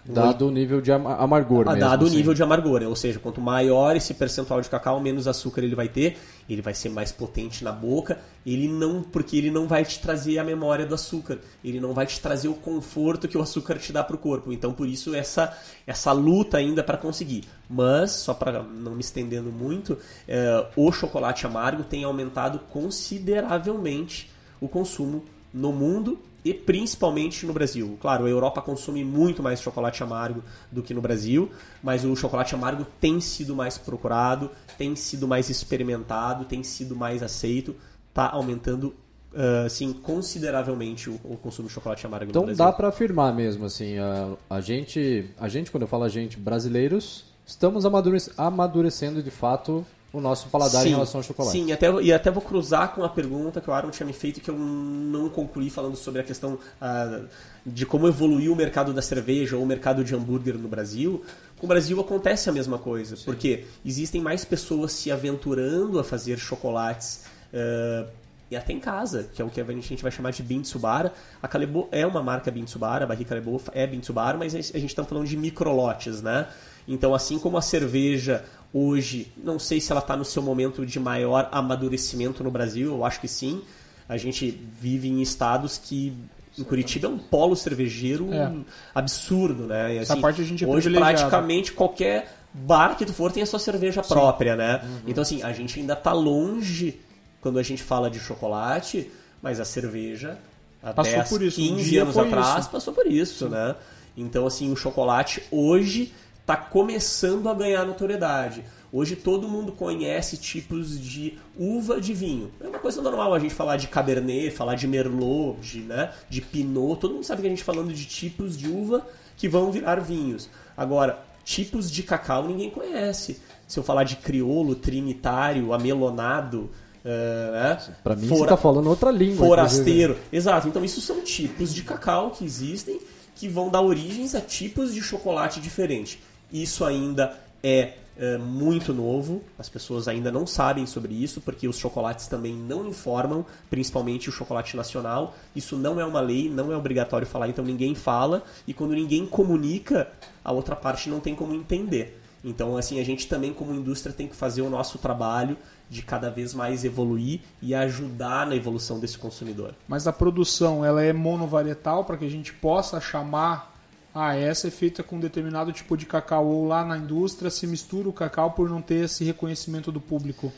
Dado 0.07 0.49
o 0.49 0.51
nível 0.51 0.83
de 0.83 0.93
ama- 0.93 1.17
amargor 1.17 1.65
Ah, 1.67 1.73
mesmo. 1.73 1.89
dado 1.89 2.03
o 2.03 2.07
assim. 2.07 2.17
nível 2.17 2.35
de 2.35 2.43
amargor, 2.43 2.81
né? 2.81 2.87
ou 2.87 2.95
seja, 2.95 3.19
quanto 3.19 3.41
maior 3.41 3.97
esse 3.97 4.13
percentual 4.13 4.61
de 4.61 4.69
cacau, 4.69 5.01
menos 5.01 5.27
açúcar 5.27 5.63
ele 5.63 5.75
vai 5.75 5.89
ter, 5.89 6.19
ele 6.49 6.61
vai 6.61 6.75
ser 6.75 6.91
mais 6.91 7.11
potente 7.11 7.65
na 7.65 7.73
boca, 7.73 8.19
ele 8.45 8.69
não, 8.69 9.03
porque 9.03 9.37
ele 9.39 9.51
não 9.51 9.67
vai 9.67 9.83
te 9.83 9.99
trazer 9.99 10.39
a 10.39 10.45
memória 10.45 10.85
do 10.85 10.95
açúcar, 10.95 11.39
ele 11.65 11.81
não 11.81 11.95
vai 11.95 12.05
te 12.05 12.21
trazer 12.21 12.49
o 12.49 12.55
conforto 12.55 13.27
que 13.27 13.39
o 13.39 13.41
açúcar 13.41 13.79
te 13.79 13.93
dá 13.95 14.05
para 14.05 14.15
o 14.15 14.19
corpo. 14.19 14.53
Então, 14.53 14.75
por 14.75 14.87
isso 14.87 15.15
essa 15.15 15.57
essa 15.87 16.13
luta 16.13 16.59
ainda 16.59 16.83
para 16.83 16.99
conseguir. 16.99 17.45
Mas 17.69 18.11
só 18.11 18.35
para 18.35 18.63
não 18.63 18.93
me 18.95 19.01
estendendo 19.01 19.51
muito, 19.51 19.97
eh, 20.29 20.67
o 20.77 20.93
chocolate 20.93 21.47
amargo 21.47 21.83
tem 21.83 22.05
aumentado 22.05 22.59
consideravelmente 22.71 24.31
o 24.61 24.69
consumo 24.69 25.25
no 25.53 25.73
mundo 25.73 26.19
e 26.45 26.53
principalmente 26.53 27.47
no 27.47 27.53
Brasil. 27.53 27.97
Claro, 28.01 28.27
a 28.27 28.29
Europa 28.29 28.61
consome 28.61 29.03
muito 29.05 29.43
mais 29.43 29.61
chocolate 29.63 30.03
amargo 30.03 30.43
do 30.71 30.83
que 30.83 30.93
no 30.93 31.01
Brasil, 31.01 31.51
mas 31.83 32.05
o 32.05 32.15
chocolate 32.15 32.55
amargo 32.55 32.87
tem 33.01 33.21
sido 33.21 33.57
mais 33.57 33.79
procurado, 33.79 34.51
tem 34.77 34.95
sido 34.95 35.27
mais 35.27 35.49
experimentado, 35.49 36.45
tem 36.45 36.63
sido 36.63 36.95
mais 36.95 37.23
aceito, 37.23 37.75
está 38.11 38.29
aumentando 38.29 38.95
ah, 39.35 39.65
assim 39.67 39.93
consideravelmente 39.93 41.09
o, 41.11 41.15
o 41.25 41.37
consumo 41.37 41.69
de 41.69 41.75
chocolate 41.75 42.07
amargo 42.07 42.31
Então 42.31 42.43
no 42.43 42.47
Brasil. 42.47 42.65
dá 42.65 42.73
pra 42.73 42.89
afirmar 42.89 43.35
mesmo, 43.35 43.65
assim, 43.65 43.99
a, 43.99 44.33
a 44.51 44.61
gente, 44.61 45.31
a 45.39 45.49
gente, 45.49 45.71
quando 45.71 45.83
eu 45.83 45.89
falo 45.89 46.05
a 46.05 46.09
gente, 46.09 46.37
brasileiros, 46.39 47.25
estamos 47.47 47.85
amadurec- 47.87 48.31
amadurecendo 48.37 49.23
de 49.23 49.31
fato 49.31 49.85
o 50.15 50.21
nosso 50.21 50.49
paladar 50.49 50.87
em 50.87 50.91
relação 50.91 51.19
ao 51.19 51.25
chocolate. 51.25 51.59
Sim, 51.59 51.73
até, 51.73 51.91
e 52.01 52.13
até 52.13 52.31
vou 52.31 52.41
cruzar 52.41 52.95
com 52.95 53.03
a 53.03 53.09
pergunta 53.09 53.61
que 53.61 53.69
o 53.69 53.73
Aaron 53.73 53.91
tinha 53.91 54.07
me 54.07 54.13
feito 54.13 54.41
que 54.41 54.49
eu 54.49 54.57
não 54.57 55.29
concluí 55.29 55.69
falando 55.69 55.97
sobre 55.97 56.21
a 56.21 56.25
questão 56.25 56.57
ah, 56.81 57.23
de 57.67 57.85
como 57.85 58.07
evoluiu 58.07 58.53
o 58.53 58.57
mercado 58.57 58.95
da 58.95 59.03
cerveja 59.03 59.57
ou 59.57 59.63
o 59.63 59.67
mercado 59.67 60.05
de 60.05 60.15
hambúrguer 60.15 60.57
no 60.57 60.69
Brasil. 60.69 61.25
Com 61.59 61.67
o 61.67 61.69
Brasil 61.69 62.01
acontece 62.01 62.49
a 62.49 62.53
mesma 62.53 62.79
coisa, 62.79 63.17
porque 63.25 63.65
existem 63.85 64.21
mais 64.21 64.45
pessoas 64.45 64.93
se 64.93 65.11
aventurando 65.11 65.99
a 65.99 66.05
fazer 66.05 66.39
chocolates 66.39 67.25
ah, 67.53 68.07
e 68.51 68.57
até 68.57 68.73
em 68.73 68.79
casa, 68.79 69.29
que 69.35 69.43
é 69.43 69.45
o 69.45 69.49
que 69.49 69.61
a 69.61 69.65
gente 69.65 70.03
vai 70.03 70.13
chamar 70.13 70.31
de 70.31 70.43
Bintsubara. 70.43 71.13
A 71.43 71.49
Calebo 71.49 71.89
é 71.91 72.07
uma 72.07 72.23
marca 72.23 72.51
Bintsubara, 72.51 73.05
a 73.05 73.07
barrica 73.07 73.31
Calebo 73.31 73.61
é 73.73 73.87
Bintsubara, 73.87 74.39
mas 74.39 74.55
a 74.55 74.59
gente 74.61 74.87
está 74.87 75.03
falando 75.03 75.27
de 75.27 75.37
microlotes, 75.37 76.23
né? 76.23 76.47
Então, 76.87 77.15
assim 77.15 77.39
como 77.39 77.57
a 77.57 77.63
cerveja 77.63 78.45
hoje, 78.73 79.33
não 79.37 79.59
sei 79.59 79.81
se 79.81 79.91
ela 79.93 80.01
está 80.01 80.17
no 80.17 80.25
seu 80.25 80.43
momento 80.43 80.85
de 80.85 80.99
maior 80.99 81.49
amadurecimento 81.53 82.43
no 82.43 82.51
Brasil, 82.51 82.89
eu 82.89 83.05
acho 83.05 83.21
que 83.21 83.29
sim. 83.29 83.63
A 84.09 84.17
gente 84.17 84.51
vive 84.81 85.09
em 85.09 85.23
estados 85.23 85.79
que 85.79 86.13
em 86.59 86.63
Curitiba 86.63 87.07
é 87.07 87.11
um 87.11 87.19
polo 87.19 87.57
cervejeiro 87.57 88.33
É. 88.33 88.53
absurdo, 88.95 89.65
né? 89.67 89.95
E, 89.95 89.99
Essa 89.99 90.17
parte 90.17 90.41
a 90.41 90.45
gente 90.45 90.65
é 90.65 90.67
hoje 90.67 90.91
praticamente 90.91 91.73
qualquer 91.73 92.33
bar 92.53 92.97
que 92.97 93.05
tu 93.05 93.13
for 93.13 93.33
tem 93.33 93.43
a 93.43 93.47
sua 93.47 93.59
cerveja 93.59 94.03
própria, 94.03 94.55
né? 94.55 94.83
Então 95.07 95.23
assim, 95.23 95.43
a 95.43 95.53
gente 95.53 95.81
ainda 95.81 95.97
tá 95.97 96.13
longe 96.13 97.01
quando 97.41 97.59
a 97.59 97.63
gente 97.63 97.83
fala 97.83 98.11
de 98.11 98.21
chocolate, 98.21 99.11
mas 99.43 99.59
a 99.59 99.65
cerveja 99.65 100.39
há 100.83 100.93
Passou 100.93 101.15
10, 101.15 101.29
por 101.29 101.43
isso. 101.43 101.61
Um 101.61 101.77
15 101.77 101.91
dia 101.91 102.03
anos 102.03 102.17
atrás 102.19 102.61
isso. 102.61 102.71
passou 102.71 102.95
por 102.95 103.07
isso, 103.07 103.49
né? 103.49 103.75
Então 104.17 104.47
assim, 104.47 104.71
o 104.71 104.77
chocolate 104.77 105.43
hoje 105.51 106.13
está 106.45 106.57
começando 106.57 107.49
a 107.49 107.55
ganhar 107.55 107.87
notoriedade. 107.87 108.63
Hoje 108.93 109.17
todo 109.17 109.49
mundo 109.49 109.73
conhece 109.73 110.37
tipos 110.37 111.01
de 111.01 111.37
uva 111.59 112.01
de 112.01 112.13
vinho. 112.15 112.53
É 112.61 112.69
uma 112.69 112.79
coisa 112.79 113.01
normal 113.03 113.35
a 113.35 113.39
gente 113.41 113.55
falar 113.55 113.77
de 113.77 113.89
Cabernet, 113.89 114.51
falar 114.53 114.77
de 114.77 114.87
Merlot, 114.87 115.59
de, 115.61 115.81
né, 115.81 116.13
de 116.29 116.41
Pinot. 116.41 117.01
Todo 117.01 117.15
mundo 117.15 117.25
sabe 117.25 117.41
que 117.41 117.47
a 117.49 117.51
gente 117.51 117.65
tá 117.65 117.73
falando 117.73 117.93
de 117.93 118.05
tipos 118.05 118.57
de 118.57 118.69
uva 118.69 119.05
que 119.37 119.49
vão 119.49 119.73
virar 119.73 119.97
vinhos. 120.01 120.49
Agora, 120.77 121.19
tipos 121.43 121.91
de 121.91 122.03
cacau 122.05 122.47
ninguém 122.47 122.71
conhece. 122.71 123.41
Se 123.67 123.79
eu 123.81 123.83
falar 123.83 124.05
de 124.05 124.17
criolo, 124.17 124.77
trinitário, 124.77 125.73
amelonado, 125.73 126.71
eh, 127.05 127.51
né? 127.53 127.95
Pra 128.05 128.15
mim 128.15 128.29
fora- 128.29 128.41
você 128.43 128.47
tá 128.47 128.57
falando 128.57 128.89
outra 128.89 129.11
língua. 129.11 129.45
Forasteiro. 129.47 130.17
Exato. 130.33 130.69
Então, 130.69 130.85
isso 130.85 131.01
são 131.01 131.21
tipos 131.23 131.75
de 131.75 131.83
cacau 131.83 132.31
que 132.31 132.45
existem 132.45 133.01
que 133.35 133.49
vão 133.49 133.69
dar 133.71 133.81
origens 133.81 134.37
a 134.37 134.41
tipos 134.41 134.95
de 134.95 135.03
chocolate 135.03 135.59
diferente. 135.61 136.21
Isso 136.55 136.85
ainda 136.85 137.37
é, 137.65 137.95
é, 138.17 138.39
muito 138.39 138.95
novo, 138.95 139.43
as 139.59 139.69
pessoas 139.69 140.07
ainda 140.07 140.31
não 140.31 140.47
sabem 140.47 140.87
sobre 140.87 141.13
isso, 141.13 141.41
porque 141.41 141.67
os 141.67 141.77
chocolates 141.77 142.29
também 142.29 142.55
não 142.55 142.87
informam, 142.87 143.45
principalmente 143.69 144.29
o 144.29 144.33
chocolate 144.33 144.77
nacional. 144.77 145.35
Isso 145.57 145.77
não 145.77 145.99
é 146.01 146.05
uma 146.05 146.21
lei, 146.21 146.49
não 146.49 146.71
é 146.71 146.77
obrigatório 146.77 147.27
falar, 147.27 147.49
então 147.49 147.65
ninguém 147.65 147.97
fala, 147.97 148.45
e 148.69 148.73
quando 148.73 148.95
ninguém 148.95 149.27
comunica, 149.27 150.09
a 150.45 150.53
outra 150.53 150.77
parte 150.77 151.11
não 151.11 151.19
tem 151.19 151.35
como 151.35 151.53
entender. 151.55 152.21
Então, 152.45 152.77
assim, 152.77 153.01
a 153.01 153.05
gente 153.05 153.27
também, 153.27 153.53
como 153.53 153.75
indústria, 153.75 154.15
tem 154.15 154.29
que 154.29 154.37
fazer 154.37 154.63
o 154.63 154.71
nosso 154.71 154.99
trabalho 154.99 155.57
de 155.91 156.03
cada 156.03 156.31
vez 156.31 156.55
mais 156.55 156.85
evoluir 156.85 157.41
e 157.61 157.75
ajudar 157.75 158.47
na 158.47 158.55
evolução 158.55 159.01
desse 159.01 159.19
consumidor. 159.19 159.75
Mas 159.89 160.07
a 160.07 160.13
produção, 160.13 160.85
ela 160.85 161.03
é 161.03 161.13
monovarietal 161.13 162.05
para 162.05 162.17
que 162.17 162.25
a 162.27 162.31
gente 162.31 162.53
possa 162.53 163.01
chamar 163.01 163.74
ah, 164.15 164.37
essa 164.37 164.69
é 164.69 164.71
feita 164.71 165.03
com 165.03 165.19
determinado 165.19 165.73
tipo 165.73 165.97
de 165.97 166.07
cacau 166.07 166.47
ou 166.47 166.69
lá 166.69 166.85
na 166.85 166.97
indústria 166.97 167.51
se 167.51 167.67
mistura 167.67 168.09
o 168.09 168.13
cacau 168.13 168.53
por 168.53 168.71
não 168.71 168.81
ter 168.81 169.07
esse 169.07 169.25
reconhecimento 169.25 169.91
do 169.91 170.01
público. 170.01 170.53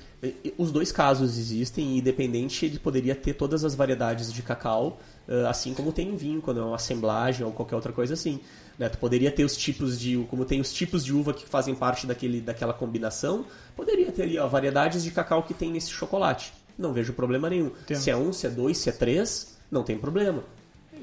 Os 0.58 0.70
dois 0.70 0.92
casos 0.92 1.38
existem 1.38 1.94
e 1.94 1.98
independente 1.98 2.66
ele 2.66 2.78
poderia 2.78 3.14
ter 3.14 3.34
todas 3.34 3.64
as 3.64 3.74
variedades 3.74 4.32
de 4.32 4.42
cacau, 4.42 4.98
eh, 5.28 5.46
assim 5.46 5.72
como 5.72 5.92
tem 5.92 6.08
em 6.08 6.16
vinho, 6.16 6.42
quando 6.42 6.60
é 6.60 6.62
uma 6.64 6.76
assemblagem 6.76 7.46
ou 7.46 7.52
qualquer 7.52 7.76
outra 7.76 7.92
coisa 7.92 8.14
assim. 8.14 8.40
né? 8.78 8.88
Tu 8.88 8.98
poderia 8.98 9.30
ter 9.30 9.44
os 9.44 9.56
tipos 9.56 9.98
de, 9.98 10.16
como 10.28 10.44
tem 10.44 10.60
os 10.60 10.72
tipos 10.72 11.04
de 11.04 11.14
uva 11.14 11.32
que 11.32 11.46
fazem 11.46 11.74
parte 11.74 12.06
daquele, 12.06 12.40
daquela 12.40 12.74
combinação, 12.74 13.46
poderia 13.74 14.10
ter 14.12 14.22
ali 14.22 14.38
ó, 14.38 14.46
variedades 14.46 15.02
de 15.02 15.10
cacau 15.10 15.42
que 15.42 15.54
tem 15.54 15.70
nesse 15.70 15.90
chocolate. 15.90 16.52
Não 16.76 16.92
vejo 16.92 17.12
problema 17.14 17.48
nenhum. 17.48 17.68
Entendo. 17.68 17.98
Se 17.98 18.10
é 18.10 18.16
um, 18.16 18.32
se 18.32 18.46
é 18.46 18.50
dois, 18.50 18.76
se 18.78 18.90
é 18.90 18.92
três, 18.92 19.56
não 19.70 19.82
tem 19.82 19.96
problema. 19.96 20.42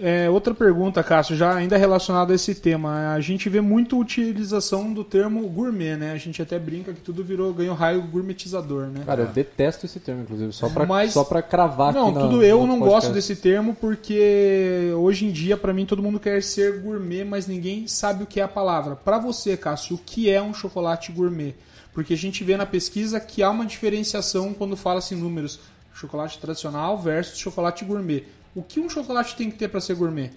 É, 0.01 0.27
outra 0.29 0.53
pergunta, 0.55 1.03
Cássio, 1.03 1.35
já 1.35 1.53
ainda 1.53 1.77
relacionada 1.77 2.33
a 2.33 2.35
esse 2.35 2.55
tema. 2.55 3.13
A 3.13 3.19
gente 3.21 3.47
vê 3.47 3.61
muito 3.61 3.97
utilização 3.99 4.91
do 4.91 5.03
termo 5.03 5.47
gourmet, 5.47 5.95
né? 5.95 6.11
A 6.11 6.17
gente 6.17 6.41
até 6.41 6.57
brinca 6.57 6.91
que 6.93 6.99
tudo 6.99 7.23
virou 7.23 7.53
ganho 7.53 7.73
raio 7.73 8.01
gourmetizador, 8.01 8.87
né? 8.87 9.03
Cara, 9.05 9.21
eu 9.21 9.27
detesto 9.27 9.85
esse 9.85 9.99
termo, 9.99 10.23
inclusive, 10.23 10.51
só 10.51 10.67
pra, 10.67 10.85
Mas- 10.85 11.13
só 11.13 11.23
pra 11.23 11.41
cravar 11.41 11.93
Não, 11.93 12.07
aqui 12.07 12.15
na- 12.15 12.21
tudo 12.21 12.43
eu 12.43 12.59
não 12.65 12.79
podcast. 12.79 12.89
gosto 12.89 13.13
desse 13.13 13.35
termo 13.35 13.75
porque 13.79 14.91
hoje 14.97 15.25
em 15.25 15.31
dia, 15.31 15.55
pra 15.55 15.73
mim, 15.73 15.85
todo 15.85 16.01
mundo 16.01 16.19
quer 16.19 16.41
ser 16.41 16.79
gourmet, 16.79 17.23
mas 17.23 17.47
ninguém 17.47 17.87
sabe 17.87 18.23
o 18.23 18.27
que 18.27 18.39
é 18.39 18.43
a 18.43 18.47
palavra. 18.47 18.95
Pra 18.95 19.19
você, 19.19 19.55
Cássio, 19.55 19.95
o 19.95 19.99
que 19.99 20.29
é 20.29 20.41
um 20.41 20.53
chocolate 20.53 21.11
gourmet? 21.11 21.53
Porque 21.93 22.13
a 22.15 22.17
gente 22.17 22.43
vê 22.43 22.57
na 22.57 22.65
pesquisa 22.65 23.19
que 23.19 23.43
há 23.43 23.49
uma 23.51 23.65
diferenciação 23.65 24.53
quando 24.53 24.75
fala-se 24.75 25.13
em 25.13 25.17
números. 25.17 25.59
Chocolate 25.93 26.39
tradicional 26.39 26.97
versus 26.97 27.37
chocolate 27.37 27.85
gourmet. 27.85 28.23
O 28.55 28.61
que 28.61 28.79
um 28.79 28.89
chocolate 28.89 29.35
tem 29.35 29.49
que 29.49 29.57
ter 29.57 29.67
pra 29.67 29.81
ser 29.81 29.95
gourmet? 29.95 30.31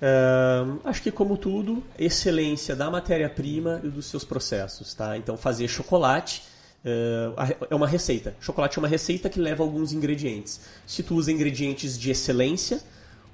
Ahn, 0.00 0.78
acho 0.84 1.00
que 1.00 1.12
como 1.12 1.36
tudo, 1.36 1.82
excelência 1.96 2.74
da 2.74 2.90
matéria-prima 2.90 3.80
e 3.84 3.88
dos 3.88 4.06
seus 4.06 4.24
processos, 4.24 4.92
tá? 4.94 5.16
Então 5.16 5.36
fazer 5.36 5.68
chocolate 5.68 6.42
eh, 6.84 7.56
é 7.70 7.74
uma 7.74 7.86
receita. 7.86 8.34
Chocolate 8.40 8.78
é 8.78 8.80
uma 8.80 8.88
receita 8.88 9.30
que 9.30 9.38
leva 9.38 9.62
alguns 9.62 9.92
ingredientes. 9.92 10.60
Se 10.86 11.02
tu 11.02 11.14
usa 11.14 11.30
ingredientes 11.30 11.96
de 11.98 12.10
excelência, 12.10 12.80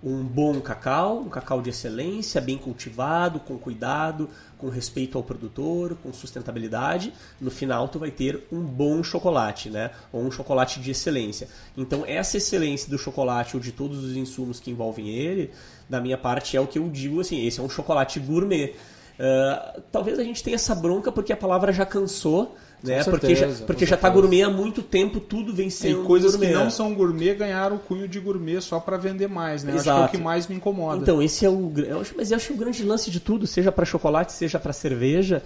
um 0.02 0.22
bom 0.22 0.60
cacau, 0.60 1.18
um 1.20 1.28
cacau 1.28 1.60
de 1.60 1.70
excelência, 1.70 2.40
bem 2.40 2.56
cultivado, 2.56 3.40
com 3.40 3.58
cuidado, 3.58 4.30
com 4.56 4.68
respeito 4.68 5.18
ao 5.18 5.24
produtor, 5.24 5.96
com 6.02 6.12
sustentabilidade, 6.12 7.12
no 7.40 7.50
final 7.50 7.88
tu 7.88 7.98
vai 7.98 8.10
ter 8.10 8.46
um 8.52 8.60
bom 8.60 9.02
chocolate, 9.02 9.70
né? 9.70 9.90
Ou 10.12 10.22
um 10.22 10.30
chocolate 10.30 10.80
de 10.80 10.92
excelência. 10.92 11.48
Então 11.76 12.04
essa 12.06 12.36
excelência 12.36 12.88
do 12.88 12.98
chocolate 12.98 13.56
ou 13.56 13.62
de 13.62 13.72
todos 13.72 14.04
os 14.04 14.16
insumos 14.16 14.60
que 14.60 14.70
envolvem 14.70 15.08
ele, 15.08 15.50
da 15.88 16.00
minha 16.00 16.16
parte 16.16 16.56
é 16.56 16.60
o 16.60 16.66
que 16.66 16.78
eu 16.78 16.88
digo 16.88 17.20
assim, 17.20 17.44
esse 17.46 17.58
é 17.58 17.62
um 17.62 17.68
chocolate 17.68 18.20
gourmet. 18.20 18.74
Ah, 19.18 19.80
talvez 19.90 20.18
a 20.18 20.22
gente 20.22 20.42
tenha 20.44 20.54
essa 20.54 20.74
bronca 20.74 21.10
porque 21.10 21.32
a 21.32 21.36
palavra 21.36 21.72
já 21.72 21.84
cansou, 21.84 22.56
né? 22.82 23.02
Com 23.04 23.10
porque 23.10 23.34
já, 23.34 23.40
certeza, 23.46 23.64
porque 23.64 23.84
com 23.84 23.90
já 23.90 23.96
tá 23.96 24.08
gourmet 24.08 24.42
há 24.42 24.50
muito 24.50 24.82
tempo, 24.82 25.18
tudo 25.20 25.52
vem 25.54 25.68
E 25.68 25.70
sendo 25.70 26.04
coisas 26.04 26.32
gourmet. 26.36 26.52
que 26.52 26.58
não 26.58 26.70
são 26.70 26.94
gourmet 26.94 27.34
ganharam 27.34 27.76
o 27.76 27.78
cunho 27.78 28.06
de 28.08 28.20
gourmet 28.20 28.60
só 28.60 28.78
pra 28.80 28.96
vender 28.96 29.28
mais, 29.28 29.64
né? 29.64 29.72
Eu 29.72 29.76
Acho 29.76 29.84
que 29.84 29.90
é 29.90 29.92
o 29.92 29.96
Exato. 29.98 30.16
que 30.16 30.22
mais 30.22 30.46
me 30.46 30.54
incomoda. 30.56 31.02
Então, 31.02 31.20
esse 31.22 31.44
é 31.44 31.50
o. 31.50 31.72
eu 31.76 32.00
acho- 32.00 32.14
Mas 32.16 32.30
eu 32.30 32.36
acho 32.36 32.46
que 32.48 32.52
o 32.52 32.56
grande 32.56 32.82
lance 32.84 33.10
de 33.10 33.20
tudo, 33.20 33.46
seja 33.46 33.72
para 33.72 33.84
chocolate, 33.84 34.32
seja 34.32 34.58
para 34.58 34.72
cerveja, 34.72 35.42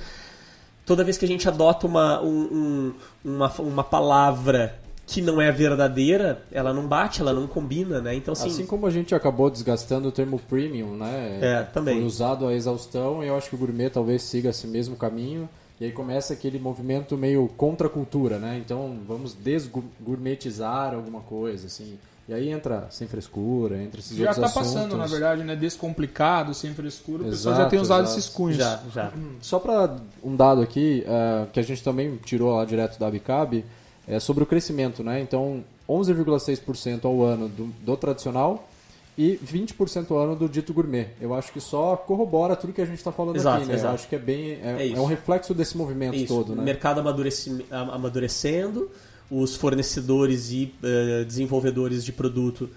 toda 0.84 1.04
vez 1.04 1.16
que 1.16 1.24
a 1.24 1.28
gente 1.28 1.48
adota 1.48 1.86
uma, 1.86 2.20
um- 2.22 2.92
um- 3.24 3.32
uma, 3.32 3.50
uma 3.60 3.84
palavra 3.84 4.78
que 5.06 5.20
não 5.20 5.40
é 5.42 5.50
verdadeira, 5.50 6.42
ela 6.52 6.72
não 6.72 6.86
bate, 6.86 7.20
ela 7.20 7.32
não 7.32 7.46
combina, 7.46 8.00
né? 8.00 8.14
Então, 8.14 8.32
assim. 8.32 8.48
Assim 8.48 8.64
como 8.66 8.86
a 8.86 8.90
gente 8.90 9.14
acabou 9.14 9.50
desgastando 9.50 10.08
o 10.08 10.12
termo 10.12 10.38
premium, 10.38 10.96
né? 10.96 11.38
É, 11.42 11.62
também. 11.64 11.96
Foi 11.96 12.04
usado 12.04 12.46
a 12.46 12.54
exaustão 12.54 13.22
e 13.22 13.26
eu 13.26 13.36
acho 13.36 13.48
que 13.50 13.54
o 13.54 13.58
gourmet 13.58 13.90
talvez 13.90 14.22
siga 14.22 14.50
esse 14.50 14.66
mesmo 14.66 14.96
caminho. 14.96 15.48
E 15.82 15.86
aí 15.86 15.90
começa 15.90 16.32
aquele 16.32 16.60
movimento 16.60 17.18
meio 17.18 17.48
contra 17.56 17.88
a 17.88 17.90
cultura, 17.90 18.38
né? 18.38 18.56
Então 18.64 18.98
vamos 19.04 19.34
desgourmetizar 19.34 20.94
alguma 20.94 21.18
coisa, 21.22 21.66
assim. 21.66 21.98
E 22.28 22.32
aí 22.32 22.50
entra 22.50 22.86
sem 22.88 23.08
frescura, 23.08 23.82
entra 23.82 23.98
esses 23.98 24.16
Já 24.16 24.28
outros 24.28 24.38
tá 24.38 24.46
assuntos. 24.46 24.74
passando, 24.74 24.96
na 24.96 25.06
verdade, 25.06 25.42
né? 25.42 25.56
Descomplicado, 25.56 26.54
sem 26.54 26.72
frescura. 26.72 27.24
O 27.24 27.30
pessoal 27.30 27.56
já 27.56 27.68
tem 27.68 27.80
usado 27.80 28.04
exato. 28.04 28.16
esses 28.16 28.30
cunhos. 28.30 28.58
Já, 28.58 28.80
já. 28.94 29.12
Só 29.40 29.58
para 29.58 29.96
um 30.22 30.36
dado 30.36 30.60
aqui, 30.62 31.02
eh, 31.04 31.46
que 31.52 31.58
a 31.58 31.64
gente 31.64 31.82
também 31.82 32.16
tirou 32.18 32.54
lá 32.54 32.64
direto 32.64 32.96
da 32.96 33.08
Abicab, 33.08 33.64
é 34.06 34.20
sobre 34.20 34.44
o 34.44 34.46
crescimento, 34.46 35.02
né? 35.02 35.20
Então, 35.20 35.64
11,6% 35.88 37.06
ao 37.06 37.24
ano 37.24 37.48
do, 37.48 37.64
do 37.84 37.96
tradicional 37.96 38.68
e 39.16 39.38
20% 39.44 40.10
ao 40.10 40.18
ano 40.18 40.36
do 40.36 40.48
dito 40.48 40.72
gourmet. 40.72 41.08
Eu 41.20 41.34
acho 41.34 41.52
que 41.52 41.60
só 41.60 41.96
corrobora 41.96 42.56
tudo 42.56 42.72
que 42.72 42.80
a 42.80 42.86
gente 42.86 42.96
está 42.98 43.12
falando 43.12 43.36
Exato, 43.36 43.58
aqui, 43.58 43.66
né? 43.66 43.74
Eu 43.74 43.78
exato. 43.78 43.94
acho 43.94 44.08
que 44.08 44.14
é 44.16 44.18
bem 44.18 44.52
é, 44.62 44.76
É 44.88 44.92
é 44.92 45.00
um 45.00 45.04
reflexo 45.04 45.52
desse 45.52 45.76
movimento 45.76 46.16
Isso, 46.16 46.26
todo, 46.34 46.52
o 46.52 46.56
né? 46.56 46.62
mercado 46.64 47.00
amadureci- 47.00 47.64
am- 47.70 47.90
amadurecendo, 47.90 48.90
os 49.30 49.54
fornecedores 49.56 50.50
e 50.50 50.72
eh, 50.82 51.24
desenvolvedores 51.24 52.04
de 52.04 52.12
produto 52.12 52.68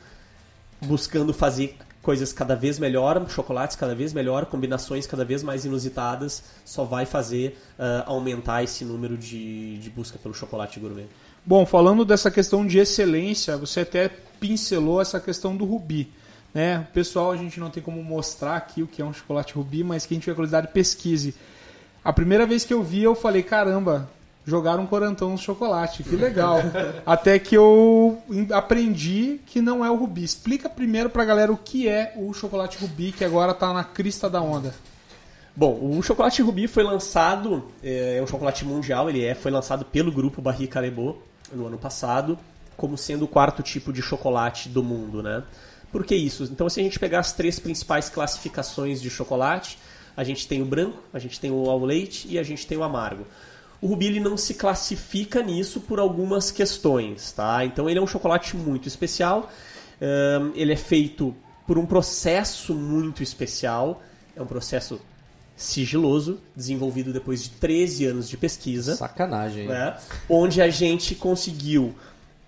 buscando 0.81 1.33
fazer 1.33 1.75
coisas 2.01 2.31
cada 2.31 2.55
vez 2.55 2.77
melhor, 2.77 3.27
chocolates 3.29 3.75
cada 3.75 3.95
vez 3.95 4.13
melhor, 4.13 4.45
combinações 4.45 5.07
cada 5.07 5.25
vez 5.25 5.41
mais 5.41 5.65
inusitadas, 5.65 6.43
só 6.63 6.83
vai 6.83 7.05
fazer 7.05 7.57
eh, 7.79 8.03
aumentar 8.05 8.63
esse 8.63 8.85
número 8.85 9.17
de, 9.17 9.77
de 9.79 9.89
busca 9.89 10.19
pelo 10.19 10.33
chocolate 10.33 10.79
gourmet. 10.79 11.05
Bom, 11.45 11.65
falando 11.65 12.03
dessa 12.05 12.29
questão 12.29 12.65
de 12.65 12.77
excelência, 12.77 13.57
você 13.57 13.79
até 13.81 14.09
pincelou 14.39 15.01
essa 15.01 15.19
questão 15.19 15.55
do 15.55 15.65
rubi. 15.65 16.11
Né? 16.55 16.87
Pessoal, 16.93 17.33
a 17.33 17.35
gente 17.35 17.59
não 17.59 17.69
tem 17.69 17.83
como 17.83 18.01
mostrar 18.01 18.55
aqui 18.55 18.81
o 18.81 18.87
que 18.87 19.01
é 19.01 19.05
um 19.05 19.13
chocolate 19.13 19.53
rubi, 19.53 19.83
mas 19.83 20.05
quem 20.05 20.19
tiver 20.19 20.35
curiosidade, 20.35 20.69
pesquise. 20.69 21.35
A 22.01 22.13
primeira 22.13 22.45
vez 22.45 22.63
que 22.63 22.73
eu 22.73 22.81
vi, 22.81 23.03
eu 23.03 23.13
falei, 23.13 23.43
caramba, 23.43 24.09
jogaram 24.45 24.83
um 24.83 24.87
corantão 24.87 25.31
no 25.31 25.37
chocolate, 25.37 26.01
que 26.01 26.15
legal. 26.15 26.59
Até 27.05 27.37
que 27.39 27.57
eu 27.57 28.23
aprendi 28.53 29.41
que 29.45 29.61
não 29.61 29.83
é 29.83 29.91
o 29.91 29.95
rubi. 29.95 30.23
Explica 30.23 30.69
primeiro 30.69 31.09
pra 31.09 31.25
galera 31.25 31.51
o 31.51 31.57
que 31.57 31.89
é 31.89 32.13
o 32.15 32.33
chocolate 32.33 32.77
rubi, 32.77 33.11
que 33.11 33.25
agora 33.25 33.53
tá 33.53 33.73
na 33.73 33.83
crista 33.83 34.29
da 34.29 34.41
onda. 34.41 34.73
Bom, 35.53 35.97
o 35.97 36.01
chocolate 36.01 36.41
Rubi 36.41 36.67
foi 36.67 36.83
lançado, 36.83 37.71
é 37.81 38.17
é 38.17 38.21
um 38.21 38.27
chocolate 38.27 38.65
mundial, 38.65 39.09
ele 39.09 39.23
é, 39.23 39.33
foi 39.33 39.49
lançado 39.49 39.85
pelo 39.85 40.11
grupo 40.11 40.41
Barry 40.41 40.67
Callebaut 40.67 41.17
no 41.53 41.67
ano 41.67 41.77
passado, 41.77 42.37
como 42.75 42.97
sendo 42.97 43.23
o 43.23 43.27
quarto 43.27 43.63
tipo 43.63 43.93
de 43.93 44.01
chocolate 44.01 44.67
do 44.67 44.83
mundo, 44.83 45.23
né? 45.23 45.43
Por 45.95 46.05
que 46.05 46.13
isso? 46.13 46.43
Então, 46.43 46.67
se 46.67 46.77
a 46.81 46.83
gente 46.83 46.99
pegar 46.99 47.19
as 47.19 47.31
três 47.31 47.57
principais 47.57 48.09
classificações 48.09 49.01
de 49.01 49.09
chocolate, 49.09 49.79
a 50.17 50.25
gente 50.25 50.45
tem 50.45 50.61
o 50.61 50.65
branco, 50.65 51.01
a 51.13 51.19
gente 51.19 51.39
tem 51.39 51.49
o 51.49 51.69
ao 51.69 51.79
leite 51.85 52.27
e 52.29 52.37
a 52.37 52.43
gente 52.43 52.67
tem 52.67 52.77
o 52.77 52.83
amargo. 52.83 53.25
O 53.81 53.87
Rubi 53.87 54.07
ele 54.07 54.19
não 54.19 54.35
se 54.35 54.55
classifica 54.55 55.41
nisso 55.41 55.79
por 55.79 55.97
algumas 55.97 56.51
questões, 56.51 57.31
tá? 57.31 57.63
Então 57.63 57.89
ele 57.89 57.97
é 57.97 58.01
um 58.01 58.07
chocolate 58.07 58.57
muito 58.57 58.89
especial. 58.89 59.49
ahn, 60.01 60.51
ele 60.53 60.73
é 60.73 60.75
feito 60.75 61.33
por 61.65 61.77
um 61.77 61.85
processo 61.85 62.73
muito 62.73 63.23
especial. 63.23 64.03
É 64.35 64.41
um 64.41 64.47
processo 64.47 64.99
sigiloso, 65.55 66.41
desenvolvido 66.53 67.13
depois 67.13 67.41
de 67.41 67.51
13 67.51 68.07
anos 68.07 68.27
de 68.27 68.35
pesquisa 68.35 68.97
Sacanagem. 68.97 69.65
né? 69.65 69.95
onde 70.27 70.61
a 70.61 70.69
gente 70.69 71.15
conseguiu 71.15 71.95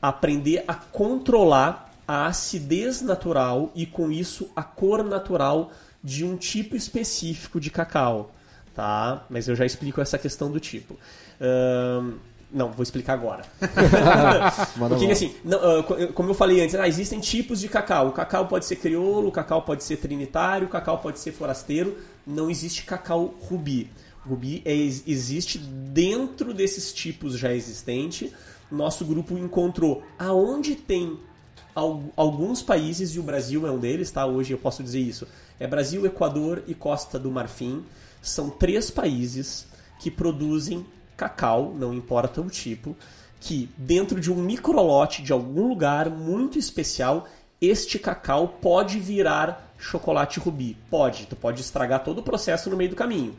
aprender 0.02 0.66
a 0.68 0.74
controlar 0.74 1.87
a 2.08 2.28
acidez 2.28 3.02
natural 3.02 3.72
e 3.76 3.86
com 3.86 4.12
isso 4.12 4.50
a 4.56 4.64
cor 4.64 5.04
natural 5.04 5.72
de 6.04 6.24
um 6.24 6.38
tipo 6.38 6.76
específico 6.76 7.60
de 7.60 7.70
cacau, 7.70 8.32
tá? 8.74 9.26
Mas 9.30 9.48
eu 9.48 9.56
já 9.56 9.66
explico 9.66 10.00
essa 10.00 10.18
questão 10.18 10.50
do 10.50 10.60
tipo. 10.60 10.96
Não, 12.50 12.72
vou 12.72 12.82
explicar 12.82 13.14
agora. 13.14 13.44
Porque 14.90 15.12
assim, 15.12 15.36
não, 15.44 15.58
ah, 15.80 15.84
co- 15.84 15.96
como 16.14 16.30
eu 16.30 16.34
falei 16.34 16.62
antes, 16.62 16.76
ah, 16.76 16.88
existem 16.88 17.20
tipos 17.20 17.60
de 17.60 17.68
cacau. 17.68 18.08
O 18.08 18.12
cacau 18.14 18.48
pode 18.48 18.66
ser 18.66 18.78
crioulo, 18.78 19.28
o 19.28 19.32
cacau 19.32 19.64
pode 19.64 19.84
ser 19.84 19.98
trinitário, 19.98 20.66
o 20.68 20.70
cacau 20.70 21.00
pode 21.00 21.20
ser 21.20 21.34
forasteiro. 21.34 21.98
Não 22.26 22.50
existe 22.50 22.84
cacau 22.84 23.36
rubi. 23.42 23.90
Rubi 24.26 24.62
é, 24.66 24.74
existe 24.74 25.58
dentro 25.58 26.54
desses 26.54 26.94
tipos 26.94 27.38
já 27.38 27.54
existente. 27.54 28.34
Nosso 28.72 29.04
grupo 29.04 29.38
encontrou 29.38 30.04
aonde 30.18 30.76
tem 30.76 31.20
alguns 32.16 32.62
países, 32.62 33.12
e 33.12 33.20
o 33.20 33.24
Brasil 33.24 33.68
é 33.68 33.72
um 33.72 33.78
deles, 33.78 34.10
tá? 34.10 34.26
Hoje 34.26 34.54
eu 34.54 34.58
posso 34.58 34.82
dizer 34.82 35.00
isso. 35.00 35.28
É 35.60 35.68
Brasil, 35.68 36.06
Equador 36.06 36.64
e 36.68 36.74
Costa 36.74 37.20
do 37.20 37.30
Marfim. 37.30 37.84
São 38.22 38.50
três 38.50 38.90
países 38.90 39.68
que 40.00 40.10
produzem 40.10 40.86
cacau, 41.16 41.74
não 41.76 41.94
importa 41.94 42.42
o 42.42 42.50
tipo, 42.50 42.96
que 43.40 43.70
dentro 43.78 44.20
de 44.20 44.32
um 44.32 44.36
microlote 44.36 45.22
de 45.22 45.32
algum 45.32 45.68
lugar 45.68 46.10
muito 46.10 46.58
especial, 46.58 47.28
este 47.62 48.00
cacau 48.00 48.48
pode 48.48 49.00
virar 49.00 49.74
chocolate 49.78 50.40
rubi. 50.40 50.78
Pode, 50.90 51.28
tu 51.28 51.36
pode 51.36 51.62
estragar 51.62 52.04
todo 52.04 52.20
o 52.20 52.24
processo 52.24 52.70
no 52.70 52.78
meio 52.78 52.90
do 52.90 52.96
caminho. 52.96 53.36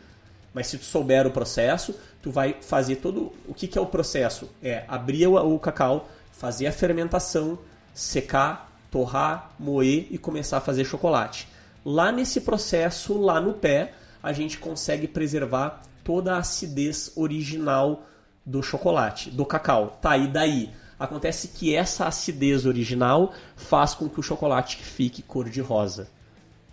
Mas 0.55 0.69
se 0.69 0.79
tu 0.79 0.85
souber 0.85 1.27
o 1.27 1.31
processo, 1.31 1.95
tu 2.23 2.31
vai 2.31 2.57
fazer 2.61 2.97
todo. 2.97 3.33
O 3.47 3.55
que, 3.55 3.67
que 3.67 3.79
é 3.79 3.81
o 3.81 3.87
processo? 3.87 4.49
É 4.63 4.85
abrir 4.89 5.27
o, 5.27 5.55
o 5.55 5.59
cacau, 5.59 6.09
fazer 6.33 6.67
a 6.67 6.73
fermentação, 6.73 7.59
secar, 7.99 8.71
torrar, 8.93 9.51
moer 9.59 10.07
e 10.09 10.17
começar 10.17 10.59
a 10.59 10.61
fazer 10.61 10.85
chocolate. 10.85 11.49
Lá 11.85 12.13
nesse 12.13 12.43
processo, 12.43 13.19
lá 13.19 13.41
no 13.41 13.55
pé, 13.55 13.93
a 14.23 14.33
gente 14.33 14.57
consegue 14.57 15.09
preservar 15.09 15.83
toda 16.05 16.37
a 16.37 16.39
acidez 16.39 17.11
original 17.17 18.07
do 18.47 18.63
chocolate, 18.63 19.33
do 19.33 19.45
cacau. 19.45 19.99
Tá, 20.01 20.17
e 20.17 20.29
daí? 20.29 20.71
Acontece 20.99 21.49
que 21.49 21.75
essa 21.75 22.07
acidez 22.07 22.67
original 22.67 23.33
faz 23.57 23.95
com 23.95 24.09
que 24.09 24.21
o 24.21 24.23
chocolate 24.23 24.77
fique 24.77 25.21
cor 25.21 25.51
de 25.51 25.61
rosa. 25.61 26.09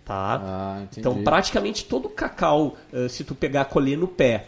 Tá? 0.04 0.40
Ah. 0.40 0.82
Então, 0.96 1.24
praticamente 1.24 1.84
todo 1.84 2.08
cacau, 2.08 2.76
eh, 2.92 3.08
se 3.08 3.24
tu 3.24 3.34
pegar 3.34 3.64
colher 3.64 3.98
no 3.98 4.06
pé, 4.06 4.46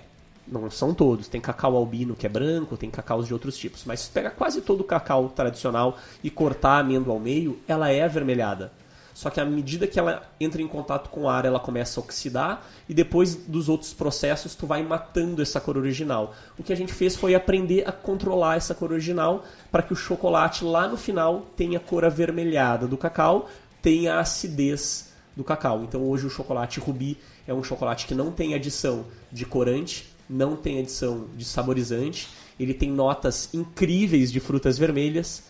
não 0.50 0.70
são 0.70 0.94
todos, 0.94 1.28
tem 1.28 1.40
cacau 1.40 1.76
albino 1.76 2.16
que 2.16 2.26
é 2.26 2.28
branco, 2.28 2.76
tem 2.76 2.90
cacaus 2.90 3.26
de 3.26 3.32
outros 3.32 3.56
tipos, 3.56 3.84
mas 3.84 4.00
se 4.00 4.10
tu 4.10 4.12
pegar 4.12 4.30
quase 4.30 4.60
todo 4.60 4.80
o 4.80 4.84
cacau 4.84 5.28
tradicional 5.28 5.98
e 6.22 6.30
cortar 6.30 6.76
a 6.76 6.78
amêndoa 6.78 7.14
ao 7.14 7.20
meio, 7.20 7.58
ela 7.66 7.90
é 7.90 8.02
avermelhada. 8.02 8.72
Só 9.18 9.30
que 9.30 9.40
à 9.40 9.44
medida 9.44 9.84
que 9.88 9.98
ela 9.98 10.22
entra 10.38 10.62
em 10.62 10.68
contato 10.68 11.10
com 11.10 11.22
o 11.22 11.28
ar, 11.28 11.44
ela 11.44 11.58
começa 11.58 11.98
a 11.98 12.02
oxidar 12.04 12.64
e 12.88 12.94
depois 12.94 13.34
dos 13.34 13.68
outros 13.68 13.92
processos 13.92 14.54
tu 14.54 14.64
vai 14.64 14.80
matando 14.80 15.42
essa 15.42 15.60
cor 15.60 15.76
original. 15.76 16.32
O 16.56 16.62
que 16.62 16.72
a 16.72 16.76
gente 16.76 16.92
fez 16.92 17.16
foi 17.16 17.34
aprender 17.34 17.82
a 17.84 17.90
controlar 17.90 18.58
essa 18.58 18.76
cor 18.76 18.92
original 18.92 19.44
para 19.72 19.82
que 19.82 19.92
o 19.92 19.96
chocolate 19.96 20.64
lá 20.64 20.86
no 20.86 20.96
final 20.96 21.46
tenha 21.56 21.78
a 21.78 21.80
cor 21.80 22.04
avermelhada 22.04 22.86
do 22.86 22.96
cacau, 22.96 23.48
tenha 23.82 24.14
a 24.14 24.20
acidez 24.20 25.12
do 25.36 25.42
cacau. 25.42 25.82
Então 25.82 26.08
hoje 26.08 26.24
o 26.24 26.30
chocolate 26.30 26.78
rubi 26.78 27.18
é 27.44 27.52
um 27.52 27.64
chocolate 27.64 28.06
que 28.06 28.14
não 28.14 28.30
tem 28.30 28.54
adição 28.54 29.04
de 29.32 29.44
corante, 29.44 30.14
não 30.28 30.56
tem 30.56 30.78
adição 30.78 31.26
de 31.36 31.44
saborizante, 31.44 32.28
ele 32.58 32.74
tem 32.74 32.90
notas 32.90 33.48
incríveis 33.54 34.30
de 34.30 34.40
frutas 34.40 34.78
vermelhas. 34.78 35.44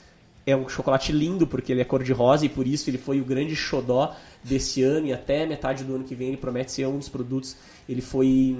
É 0.47 0.57
um 0.57 0.69
chocolate 0.69 1.13
lindo 1.13 1.47
porque 1.47 1.73
ele 1.73 1.81
é 1.81 1.85
cor 1.85 2.03
de 2.03 2.13
rosa 2.13 2.47
e 2.47 2.49
por 2.49 2.67
isso 2.67 2.89
ele 2.89 2.97
foi 2.97 3.21
o 3.21 3.25
grande 3.25 3.55
xodó 3.55 4.15
desse 4.43 4.83
ano 4.83 5.07
e 5.07 5.13
até 5.13 5.45
metade 5.45 5.85
do 5.85 5.95
ano 5.95 6.05
que 6.05 6.15
vem 6.15 6.29
ele 6.29 6.37
promete 6.37 6.73
ser 6.73 6.87
um 6.87 6.99
dos 6.99 7.09
produtos. 7.09 7.57
Ele 7.89 8.01
foi 8.01 8.57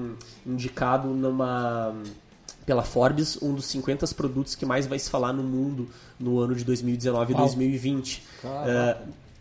indicado 0.47 1.09
numa 1.09 1.95
pela 2.67 2.83
Forbes, 2.83 3.39
um 3.41 3.55
dos 3.55 3.65
50 3.65 4.07
produtos 4.09 4.55
que 4.55 4.67
mais 4.67 4.87
vai 4.87 4.99
se 4.99 5.09
falar 5.09 5.33
no 5.33 5.43
mundo 5.43 5.89
no 6.21 6.39
ano 6.39 6.55
de 6.55 6.65
2019 6.65 7.33
e 7.33 7.35
Uau. 7.35 7.45
2020. 7.45 8.23
Caraca. 8.43 8.71
É, 8.71 8.97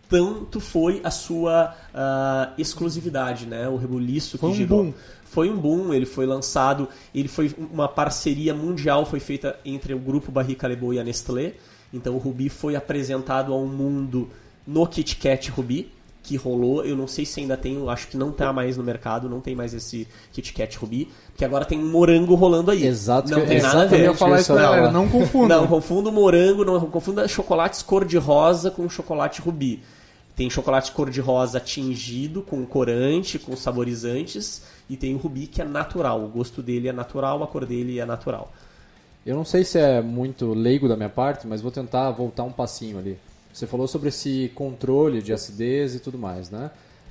tanto 0.10 0.60
foi 0.60 1.02
a 1.04 1.12
sua 1.12 1.76
ah, 1.94 2.54
exclusividade, 2.58 3.46
né? 3.46 3.68
O 3.68 3.76
rebuliço 3.76 4.38
Foi 4.38 4.50
que 4.50 4.56
um 4.56 4.58
girou. 4.58 4.84
boom. 4.86 4.94
Foi 5.30 5.50
um 5.50 5.58
boom, 5.58 5.94
ele 5.94 6.06
foi 6.06 6.26
lançado, 6.26 6.88
ele 7.14 7.28
foi 7.28 7.54
uma 7.72 7.88
parceria 7.88 8.54
mundial, 8.54 9.06
foi 9.06 9.20
feita 9.20 9.58
entre 9.66 9.94
o 9.94 10.00
grupo 10.00 10.32
Barry 10.32 10.56
Callebaut 10.56 10.96
e 10.96 11.00
a 11.00 11.04
Nestlé. 11.04 11.54
Então 11.94 12.16
o 12.16 12.18
Rubi 12.18 12.50
foi 12.50 12.76
apresentado 12.76 13.54
ao 13.54 13.66
mundo 13.66 14.30
no 14.66 14.86
Kit 14.88 15.16
Kat 15.18 15.50
Rubi, 15.52 15.92
que 16.24 16.36
rolou, 16.36 16.84
eu 16.84 16.94
não 16.98 17.08
sei 17.08 17.26
se 17.26 17.40
ainda 17.40 17.56
tem, 17.56 17.76
eu 17.76 17.90
acho 17.90 18.08
que 18.10 18.18
não 18.18 18.34
tá 18.34 18.52
mais 18.52 18.76
no 18.76 18.84
mercado, 18.84 19.30
não 19.30 19.40
tem 19.40 19.56
mais 19.56 19.74
esse 19.74 20.06
Kit 20.34 20.52
Kat 20.54 20.78
Rubi, 20.78 21.08
porque 21.30 21.46
agora 21.46 21.64
tem 21.64 21.80
um 21.80 21.90
morango 21.90 22.36
rolando 22.36 22.70
aí. 22.72 22.86
Exato, 22.86 23.30
não 23.32 23.42
que- 23.42 23.48
tem 23.48 23.62
nada 23.62 23.68
a 23.68 23.82
exatamente 23.84 24.02
ver. 24.02 24.08
Eu 24.08 24.14
falar 24.16 24.40
isso 24.42 24.54
galera, 24.54 24.92
não. 24.92 25.08
confunda. 25.08 25.56
Não, 25.56 25.68
confunda 25.68 26.12
morango, 26.12 26.66
não 26.66 26.80
confunda 26.82 27.26
chocolates 27.30 27.82
cor-de-rosa 27.82 28.70
com 28.72 28.90
chocolate 28.90 29.40
rubi. 29.42 29.82
Tem 30.38 30.52
chocolate 30.52 30.92
cor-de-rosa 30.92 31.60
tingido 31.60 32.44
com 32.44 32.64
corante, 32.64 33.40
com 33.40 33.58
saborizantes, 33.58 34.62
e 34.88 34.96
tem 34.96 35.16
o 35.16 35.18
rubi 35.18 35.48
que 35.48 35.64
é 35.64 35.66
natural. 35.66 36.24
O 36.24 36.28
gosto 36.28 36.62
dele 36.62 36.88
é 36.88 36.94
natural, 36.94 37.42
a 37.42 37.48
cor 37.48 37.66
dele 37.66 38.00
é 38.00 38.06
natural. 38.06 38.54
Eu 39.26 39.36
não 39.36 39.44
sei 39.44 39.64
se 39.64 39.80
é 39.80 40.00
muito 40.00 40.54
leigo 40.54 40.88
da 40.88 40.96
minha 40.96 41.10
parte, 41.10 41.48
mas 41.48 41.60
vou 41.60 41.72
tentar 41.72 42.12
voltar 42.12 42.44
um 42.44 42.52
passinho 42.52 43.00
ali. 43.00 43.18
Você 43.52 43.66
falou 43.66 43.88
sobre 43.88 44.10
esse 44.10 44.52
controle 44.54 45.24
de 45.24 45.34
acidez 45.34 45.96
e 45.96 46.00
tudo 46.00 46.20
mais, 46.20 46.52
né? 46.52 46.70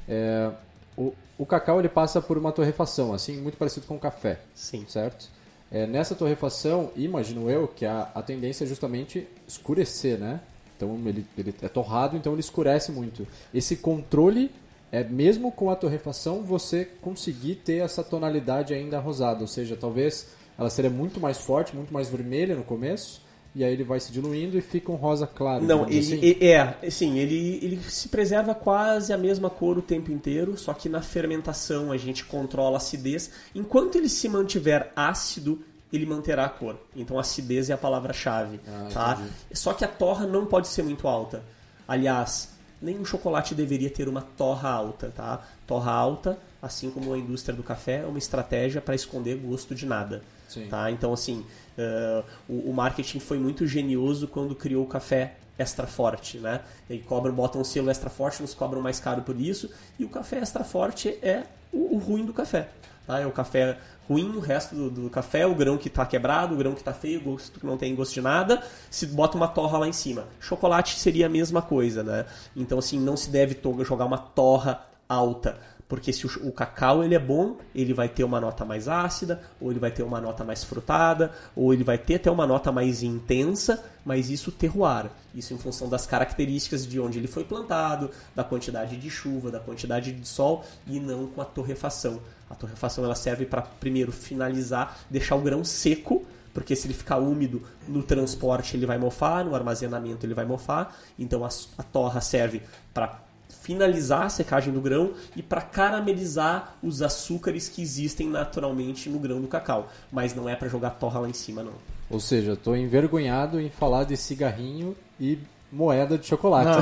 É, 0.09 0.49
o, 0.97 1.13
o 1.37 1.45
cacau 1.45 1.81
ele 1.81 1.89
passa 1.89 2.23
por 2.23 2.39
uma 2.39 2.53
torrefação, 2.53 3.13
assim, 3.13 3.39
muito 3.39 3.59
parecido 3.59 3.87
com 3.87 3.97
o 3.97 3.99
café, 3.99 4.39
Sim. 4.55 4.85
certo? 4.87 5.29
É, 5.69 5.85
nessa 5.85 6.15
torrefação, 6.15 6.93
imagino 6.95 7.51
eu 7.51 7.67
que 7.67 7.85
a, 7.85 8.09
a 8.15 8.23
tendência 8.23 8.63
é 8.63 8.69
justamente 8.69 9.27
escurecer, 9.49 10.17
né? 10.17 10.39
Então 10.77 11.01
ele, 11.07 11.25
ele 11.37 11.55
é 11.63 11.69
torrado, 11.69 12.17
então 12.17 12.33
ele 12.33 12.41
escurece 12.41 12.93
muito. 12.93 13.27
Esse 13.55 13.77
controle 13.77 14.51
é 14.93 15.03
mesmo 15.03 15.51
com 15.51 15.71
a 15.71 15.77
torrefação 15.77 16.43
você 16.43 16.85
conseguir 17.01 17.57
ter 17.57 17.77
essa 17.85 18.05
tonalidade 18.05 18.73
ainda 18.75 18.99
rosada, 18.99 19.41
ou 19.41 19.47
seja, 19.49 19.77
talvez 19.77 20.29
ela 20.59 20.71
seria 20.71 20.91
muito 20.91 21.19
mais 21.21 21.39
forte, 21.39 21.75
muito 21.75 21.93
mais 21.93 22.09
vermelha 22.09 22.55
no 22.55 22.63
começo, 22.63 23.21
e 23.55 23.65
aí 23.65 23.73
ele 23.73 23.85
vai 23.85 23.99
se 23.99 24.13
diluindo 24.13 24.57
e 24.57 24.61
fica 24.61 24.93
um 24.93 24.97
rosa 24.97 25.27
claro. 25.27 25.65
Não, 25.65 25.87
ele, 25.89 25.99
assim. 25.99 26.15
ele- 26.23 26.47
é, 26.47 26.75
assim, 26.87 27.19
ele, 27.19 27.59
ele 27.63 27.81
se 27.89 28.09
preserva 28.11 28.55
quase 28.55 29.13
a 29.15 29.19
mesma 29.19 29.49
cor 29.49 29.79
o 29.79 29.83
tempo 29.83 30.13
inteiro, 30.13 30.57
só 30.59 30.75
que 30.75 30.89
na 30.91 31.01
fermentação 31.03 31.91
a 31.91 31.97
gente 31.97 32.25
controla 32.25 32.77
a 32.77 32.79
acidez. 32.79 33.31
Enquanto 33.55 33.97
ele 33.97 34.09
se 34.11 34.29
mantiver 34.29 34.93
ácido, 34.95 35.63
ele 35.97 36.07
manterá 36.07 36.45
a 36.45 36.49
cor. 36.49 36.77
Então 36.95 37.19
acidez 37.19 37.69
é 37.71 37.73
a 37.73 37.79
palavra-chave, 37.79 38.61
Ah, 38.67 38.89
tá? 38.93 39.13
entendi. 39.15 39.31
Só 39.53 39.73
que 39.73 39.85
a 39.85 39.89
torra 39.89 40.27
não 40.27 40.47
pode 40.47 40.69
ser 40.69 40.83
muito 40.83 41.09
alta. 41.09 41.43
Aliás, 41.89 42.51
nenhum 42.81 43.05
chocolate 43.05 43.55
deveria 43.55 43.91
ter 43.91 44.09
uma 44.09 44.23
torra 44.23 44.69
alta, 44.71 45.13
tá? 45.15 45.43
Torra 45.67 45.93
alta, 45.93 46.39
assim 46.61 46.91
como 46.91 47.13
a 47.13 47.19
indústria 47.19 47.55
do 47.55 47.63
café, 47.63 48.03
é 48.03 48.07
uma 48.07 48.19
estratégia 48.19 48.81
para 48.81 48.95
esconder 48.95 49.37
gosto 49.37 49.75
de 49.75 49.87
nada. 49.87 50.23
Sim. 50.49 50.67
Tá? 50.69 50.91
Então, 50.91 51.13
assim, 51.13 51.45
eh, 51.77 52.23
o, 52.49 52.71
o 52.71 52.73
marketing 52.75 53.19
foi 53.19 53.39
muito 53.39 53.67
genioso 53.67 54.29
quando 54.29 54.55
criou 54.55 54.85
o 54.85 54.87
café 54.87 55.35
extra 55.59 55.87
forte, 55.87 56.39
né? 56.39 56.61
E 56.89 56.99
cobram, 56.99 57.35
botam 57.35 57.61
um 57.61 57.65
selo 57.65 57.91
extra 57.91 58.11
forte, 58.11 58.43
nos 58.43 58.53
cobram 58.55 58.81
mais 58.83 59.01
caro 59.01 59.23
por 59.23 59.41
isso. 59.41 59.71
E 59.99 60.05
o 60.05 60.09
café 60.09 60.39
extra 60.39 60.63
forte 60.65 61.09
é 61.23 61.45
o, 61.73 61.97
o 61.97 61.99
ruim 61.99 62.25
do 62.25 62.33
café. 62.33 62.69
Tá? 63.07 63.21
É 63.21 63.27
o 63.27 63.33
café 63.33 63.79
ruim, 64.09 64.37
o 64.37 64.41
resto 64.41 64.75
do, 64.75 64.91
do 64.91 65.11
café, 65.11 65.47
o 65.47 65.55
grão 65.55 65.77
que 65.77 65.89
está 65.89 66.07
quebrado, 66.07 66.55
o 66.55 66.59
grão 66.59 66.73
que 66.73 66.81
está 66.81 66.93
feio, 66.93 67.21
o 67.21 67.23
gosto 67.23 67.59
que 67.59 67.67
não 67.67 67.77
tem 67.77 67.95
gosto 67.95 68.15
de 68.15 68.21
nada, 68.21 68.63
se 68.91 69.07
bota 69.07 69.37
uma 69.37 69.49
torra 69.49 69.79
lá 69.79 69.89
em 69.89 69.93
cima. 69.93 70.27
Chocolate 70.41 70.99
seria 70.99 71.27
a 71.27 71.29
mesma 71.29 71.63
coisa, 71.63 72.03
né? 72.03 72.27
Então, 72.55 72.79
assim, 72.79 72.99
não 72.99 73.17
se 73.17 73.31
deve 73.31 73.59
jogar 73.85 74.05
uma 74.05 74.19
torra 74.19 74.87
alta. 75.09 75.59
Porque 75.89 76.13
se 76.13 76.27
o, 76.27 76.51
cacau 76.51 77.05
ele 77.05 77.15
é 77.15 77.19
bom, 77.19 77.59
ele 77.73 77.95
vai 77.95 78.09
ter 78.09 78.25
uma 78.25 78.41
nota 78.41 78.65
mais 78.65 78.89
ácida, 78.89 79.41
ou 79.61 79.71
ele 79.71 79.79
vai 79.79 79.93
ter 79.93 80.03
uma 80.03 80.21
nota 80.21 80.43
mais 80.43 80.65
frutada, 80.65 81.31
ou 81.55 81.73
ele 81.73 81.85
vai 81.85 81.97
ter 81.97 82.17
até 82.17 82.29
uma 82.29 82.45
nota 82.45 82.73
mais 82.73 83.05
intensa, 83.05 83.85
mas 84.05 84.29
isso 84.29 84.51
terroir. 84.51 85.07
Isso 85.33 85.55
em 85.55 85.59
função 85.59 85.89
das 85.89 86.05
características 86.05 86.85
de 86.85 86.99
onde 86.99 87.19
ele 87.19 87.29
foi 87.29 87.45
plantado, 87.45 88.11
da 88.35 88.43
quantidade 88.43 88.97
de 88.97 89.09
chuva, 89.09 89.49
da 89.49 89.61
quantidade 89.61 90.11
de 90.11 90.27
sol, 90.27 90.65
e 90.89 90.99
não 90.99 91.29
com 91.29 91.41
a 91.41 91.45
torrefação. 91.45 92.21
A 92.49 92.55
torrefação 92.55 93.05
ela 93.05 93.15
serve 93.15 93.45
para, 93.47 93.63
primeiro, 93.63 94.13
finalizar, 94.13 94.99
deixar 95.11 95.37
o 95.37 95.41
grão 95.41 95.65
seco, 95.65 96.25
porque 96.55 96.75
se 96.75 96.87
ele 96.87 96.95
ficar 96.95 97.19
úmido 97.19 97.63
no 97.87 98.03
transporte 98.03 98.77
ele 98.77 98.87
vai 98.87 98.99
mofar, 98.99 99.45
no 99.45 99.55
armazenamento 99.55 100.25
ele 100.25 100.35
vai 100.35 100.45
mofar. 100.45 100.97
Então 101.19 101.45
a, 101.45 101.49
a 101.79 101.83
torra 101.83 102.21
serve 102.21 102.63
para 102.95 103.21
finalizar 103.49 104.23
a 104.23 104.29
secagem 104.29 104.73
do 104.73 104.81
grão 104.81 105.13
e 105.35 105.43
para 105.43 105.61
caramelizar 105.61 106.77
os 106.83 107.03
açúcares 107.03 107.69
que 107.69 107.83
existem 107.83 108.29
naturalmente 108.29 109.11
no 109.11 109.19
grão 109.19 109.41
do 109.41 109.49
cacau. 109.49 109.91
Mas 110.11 110.35
não 110.35 110.49
é 110.49 110.55
para 110.55 110.69
jogar 110.69 110.91
torra 110.91 111.21
lá 111.21 111.29
em 111.29 111.33
cima, 111.33 111.63
não. 111.63 111.75
Ou 112.09 112.21
seja, 112.21 112.55
tô 112.57 112.77
envergonhado 112.77 113.61
em 113.61 113.69
falar 113.69 114.05
de 114.05 114.17
cigarrinho 114.17 114.97
e 115.19 115.39
moeda 115.73 116.17
de 116.17 116.27
chocolate. 116.27 116.79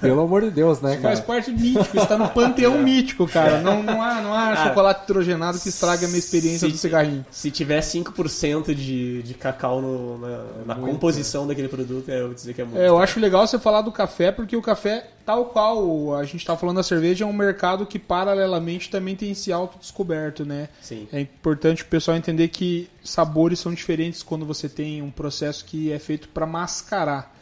Pelo 0.00 0.20
amor 0.22 0.42
de 0.42 0.50
Deus, 0.50 0.80
né, 0.80 0.96
Faz 0.98 1.20
cara? 1.20 1.26
parte 1.26 1.50
mítico, 1.50 1.96
está 1.98 2.16
no 2.16 2.28
panteão 2.30 2.78
mítico, 2.78 3.26
cara. 3.26 3.60
Não, 3.60 3.82
não 3.82 4.00
há, 4.02 4.20
não 4.20 4.32
há 4.32 4.50
Ah, 4.50 4.68
chocolate 4.68 5.04
hidrogenado 5.04 5.58
que 5.58 5.68
estrague 5.68 6.04
a 6.04 6.08
minha 6.08 6.18
experiência 6.18 6.66
se- 6.66 6.72
do 6.72 6.78
cigarrinho. 6.78 7.26
Se 7.30 7.50
tiver 7.50 7.80
5% 7.82 8.74
de, 8.74 9.22
de 9.22 9.34
cacau 9.34 9.80
no- 9.82 10.18
na, 10.18 10.44
na 10.66 10.74
Muito. 10.76 10.92
composição 10.92 11.46
daquele 11.46 11.68
produto, 11.68 12.08
eu 12.08 12.26
vou 12.26 12.34
dizer 12.34 12.54
que 12.54 12.60
é 12.62 12.64
muito. 12.64 12.78
É, 12.80 12.88
eu 12.88 12.98
acho 12.98 13.18
legal 13.20 13.46
você 13.46 13.58
falar 13.58 13.82
do 13.82 13.92
café, 13.92 14.30
porque 14.32 14.56
o 14.56 14.62
café, 14.62 15.08
tal 15.26 15.46
qual 15.46 16.14
a 16.14 16.22
gente 16.24 16.36
está 16.38 16.56
falando 16.56 16.76
da 16.76 16.82
cerveja, 16.82 17.24
é 17.24 17.26
um 17.26 17.32
mercado 17.32 17.84
que 17.86 17.98
paralelamente 17.98 18.88
também 18.88 19.16
tem 19.16 19.34
se 19.34 19.52
autodescoberto, 19.52 20.44
né? 20.44 20.68
Sim. 20.80 21.08
É 21.12 21.20
importante 21.20 21.82
o 21.82 21.86
pessoal 21.86 22.16
entender 22.16 22.48
que 22.48 22.88
sabores 23.02 23.58
são 23.58 23.74
diferentes 23.74 24.22
quando 24.22 24.46
você 24.46 24.68
tem 24.68 25.02
um 25.02 25.10
processo 25.10 25.64
que 25.64 25.92
é 25.92 25.98
feito 25.98 26.28
para 26.28 26.46
mascarar. 26.46 27.36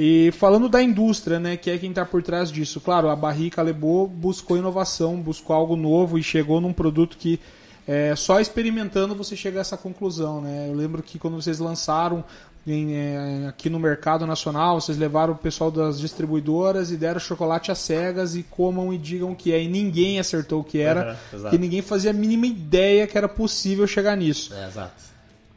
E 0.00 0.30
falando 0.30 0.68
da 0.68 0.80
indústria, 0.80 1.40
né, 1.40 1.56
que 1.56 1.68
é 1.68 1.76
quem 1.76 1.90
está 1.90 2.04
por 2.04 2.22
trás 2.22 2.52
disso. 2.52 2.80
Claro, 2.80 3.08
a 3.08 3.16
Barrica 3.16 3.60
Lebo 3.60 4.06
buscou 4.06 4.56
inovação, 4.56 5.16
buscou 5.20 5.56
algo 5.56 5.74
novo 5.74 6.16
e 6.16 6.22
chegou 6.22 6.60
num 6.60 6.72
produto 6.72 7.16
que 7.18 7.40
é, 7.84 8.14
só 8.14 8.38
experimentando 8.38 9.12
você 9.14 9.34
chega 9.34 9.58
a 9.58 9.62
essa 9.62 9.76
conclusão, 9.76 10.40
né? 10.40 10.68
Eu 10.68 10.74
lembro 10.74 11.02
que 11.02 11.18
quando 11.18 11.34
vocês 11.42 11.58
lançaram 11.58 12.22
em, 12.64 12.94
é, 12.94 13.46
aqui 13.48 13.68
no 13.68 13.80
mercado 13.80 14.24
nacional, 14.24 14.80
vocês 14.80 14.96
levaram 14.96 15.32
o 15.32 15.36
pessoal 15.36 15.70
das 15.70 15.98
distribuidoras 15.98 16.92
e 16.92 16.96
deram 16.96 17.18
chocolate 17.18 17.72
às 17.72 17.78
cegas 17.78 18.36
e 18.36 18.44
comam 18.44 18.92
e 18.92 18.98
digam 18.98 19.32
o 19.32 19.34
que 19.34 19.52
é. 19.52 19.60
E 19.60 19.66
ninguém 19.66 20.20
acertou 20.20 20.60
o 20.60 20.64
que 20.64 20.78
era, 20.78 21.18
exato. 21.32 21.50
que 21.50 21.58
ninguém 21.58 21.82
fazia 21.82 22.10
a 22.10 22.14
mínima 22.14 22.46
ideia 22.46 23.06
que 23.06 23.18
era 23.18 23.28
possível 23.28 23.86
chegar 23.86 24.16
nisso. 24.16 24.54
É, 24.54 24.68
exato. 24.68 25.07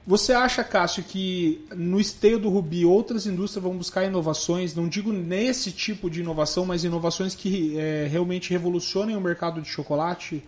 Você 0.05 0.33
acha, 0.33 0.63
Cássio, 0.63 1.03
que 1.03 1.63
no 1.75 1.99
esteio 1.99 2.39
do 2.39 2.49
Rubi 2.49 2.85
outras 2.85 3.27
indústrias 3.27 3.63
vão 3.63 3.77
buscar 3.77 4.03
inovações, 4.03 4.73
não 4.73 4.87
digo 4.87 5.13
nesse 5.13 5.71
tipo 5.71 6.09
de 6.09 6.21
inovação, 6.21 6.65
mas 6.65 6.83
inovações 6.83 7.35
que 7.35 7.77
é, 7.77 8.07
realmente 8.09 8.49
revolucionem 8.49 9.15
o 9.15 9.21
mercado 9.21 9.61
de 9.61 9.69
chocolate? 9.69 10.43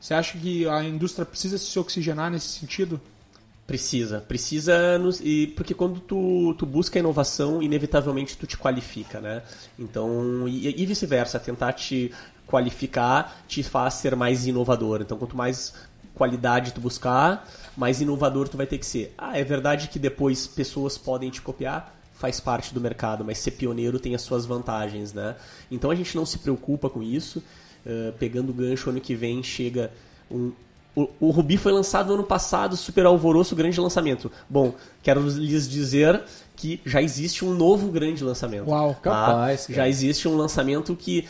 Você 0.00 0.12
acha 0.12 0.36
que 0.36 0.68
a 0.68 0.82
indústria 0.82 1.24
precisa 1.24 1.56
se 1.56 1.78
oxigenar 1.78 2.30
nesse 2.30 2.48
sentido? 2.48 3.00
Precisa, 3.66 4.20
precisa 4.20 4.98
nos, 4.98 5.20
e 5.20 5.48
porque 5.48 5.74
quando 5.74 5.98
tu, 5.98 6.54
tu 6.56 6.64
busca 6.64 6.98
inovação, 6.98 7.60
inevitavelmente 7.62 8.36
tu 8.36 8.46
te 8.46 8.56
qualifica, 8.56 9.20
né? 9.20 9.42
Então, 9.78 10.46
e, 10.46 10.80
e 10.80 10.86
vice-versa, 10.86 11.40
tentar 11.40 11.72
te 11.72 12.12
qualificar 12.46 13.42
te 13.48 13.62
faz 13.62 13.94
ser 13.94 14.14
mais 14.14 14.46
inovador. 14.46 15.00
Então, 15.00 15.18
quanto 15.18 15.36
mais 15.36 15.74
qualidade 16.14 16.72
tu 16.72 16.80
buscar, 16.80 17.46
mais 17.76 18.00
inovador 18.00 18.48
tu 18.48 18.56
vai 18.56 18.66
ter 18.66 18.78
que 18.78 18.86
ser. 18.86 19.14
Ah, 19.16 19.38
é 19.38 19.44
verdade 19.44 19.88
que 19.88 19.98
depois 19.98 20.46
pessoas 20.46 20.96
podem 20.96 21.30
te 21.30 21.42
copiar? 21.42 21.94
Faz 22.14 22.40
parte 22.40 22.72
do 22.72 22.80
mercado, 22.80 23.24
mas 23.24 23.38
ser 23.38 23.52
pioneiro 23.52 23.98
tem 23.98 24.14
as 24.14 24.22
suas 24.22 24.46
vantagens, 24.46 25.12
né? 25.12 25.36
Então 25.70 25.90
a 25.90 25.94
gente 25.94 26.16
não 26.16 26.24
se 26.24 26.38
preocupa 26.38 26.88
com 26.88 27.02
isso. 27.02 27.42
Uh, 27.84 28.12
pegando 28.18 28.50
o 28.50 28.52
gancho, 28.52 28.90
ano 28.90 29.00
que 29.00 29.14
vem 29.14 29.42
chega 29.44 29.92
um, 30.28 30.50
o, 30.96 31.10
o 31.20 31.30
Rubi 31.30 31.58
foi 31.58 31.72
lançado 31.72 32.08
no 32.08 32.14
ano 32.14 32.24
passado, 32.24 32.74
super 32.74 33.04
alvoroço, 33.04 33.54
grande 33.54 33.78
lançamento. 33.78 34.32
Bom, 34.48 34.74
quero 35.02 35.20
lhes 35.20 35.68
dizer 35.68 36.22
que 36.56 36.80
já 36.86 37.02
existe 37.02 37.44
um 37.44 37.52
novo 37.52 37.88
grande 37.88 38.24
lançamento. 38.24 38.70
Uau, 38.70 38.94
tá? 38.94 39.10
capaz, 39.10 39.66
cara. 39.66 39.76
Já 39.76 39.88
existe 39.88 40.26
um 40.26 40.34
lançamento 40.34 40.96
que. 40.96 41.28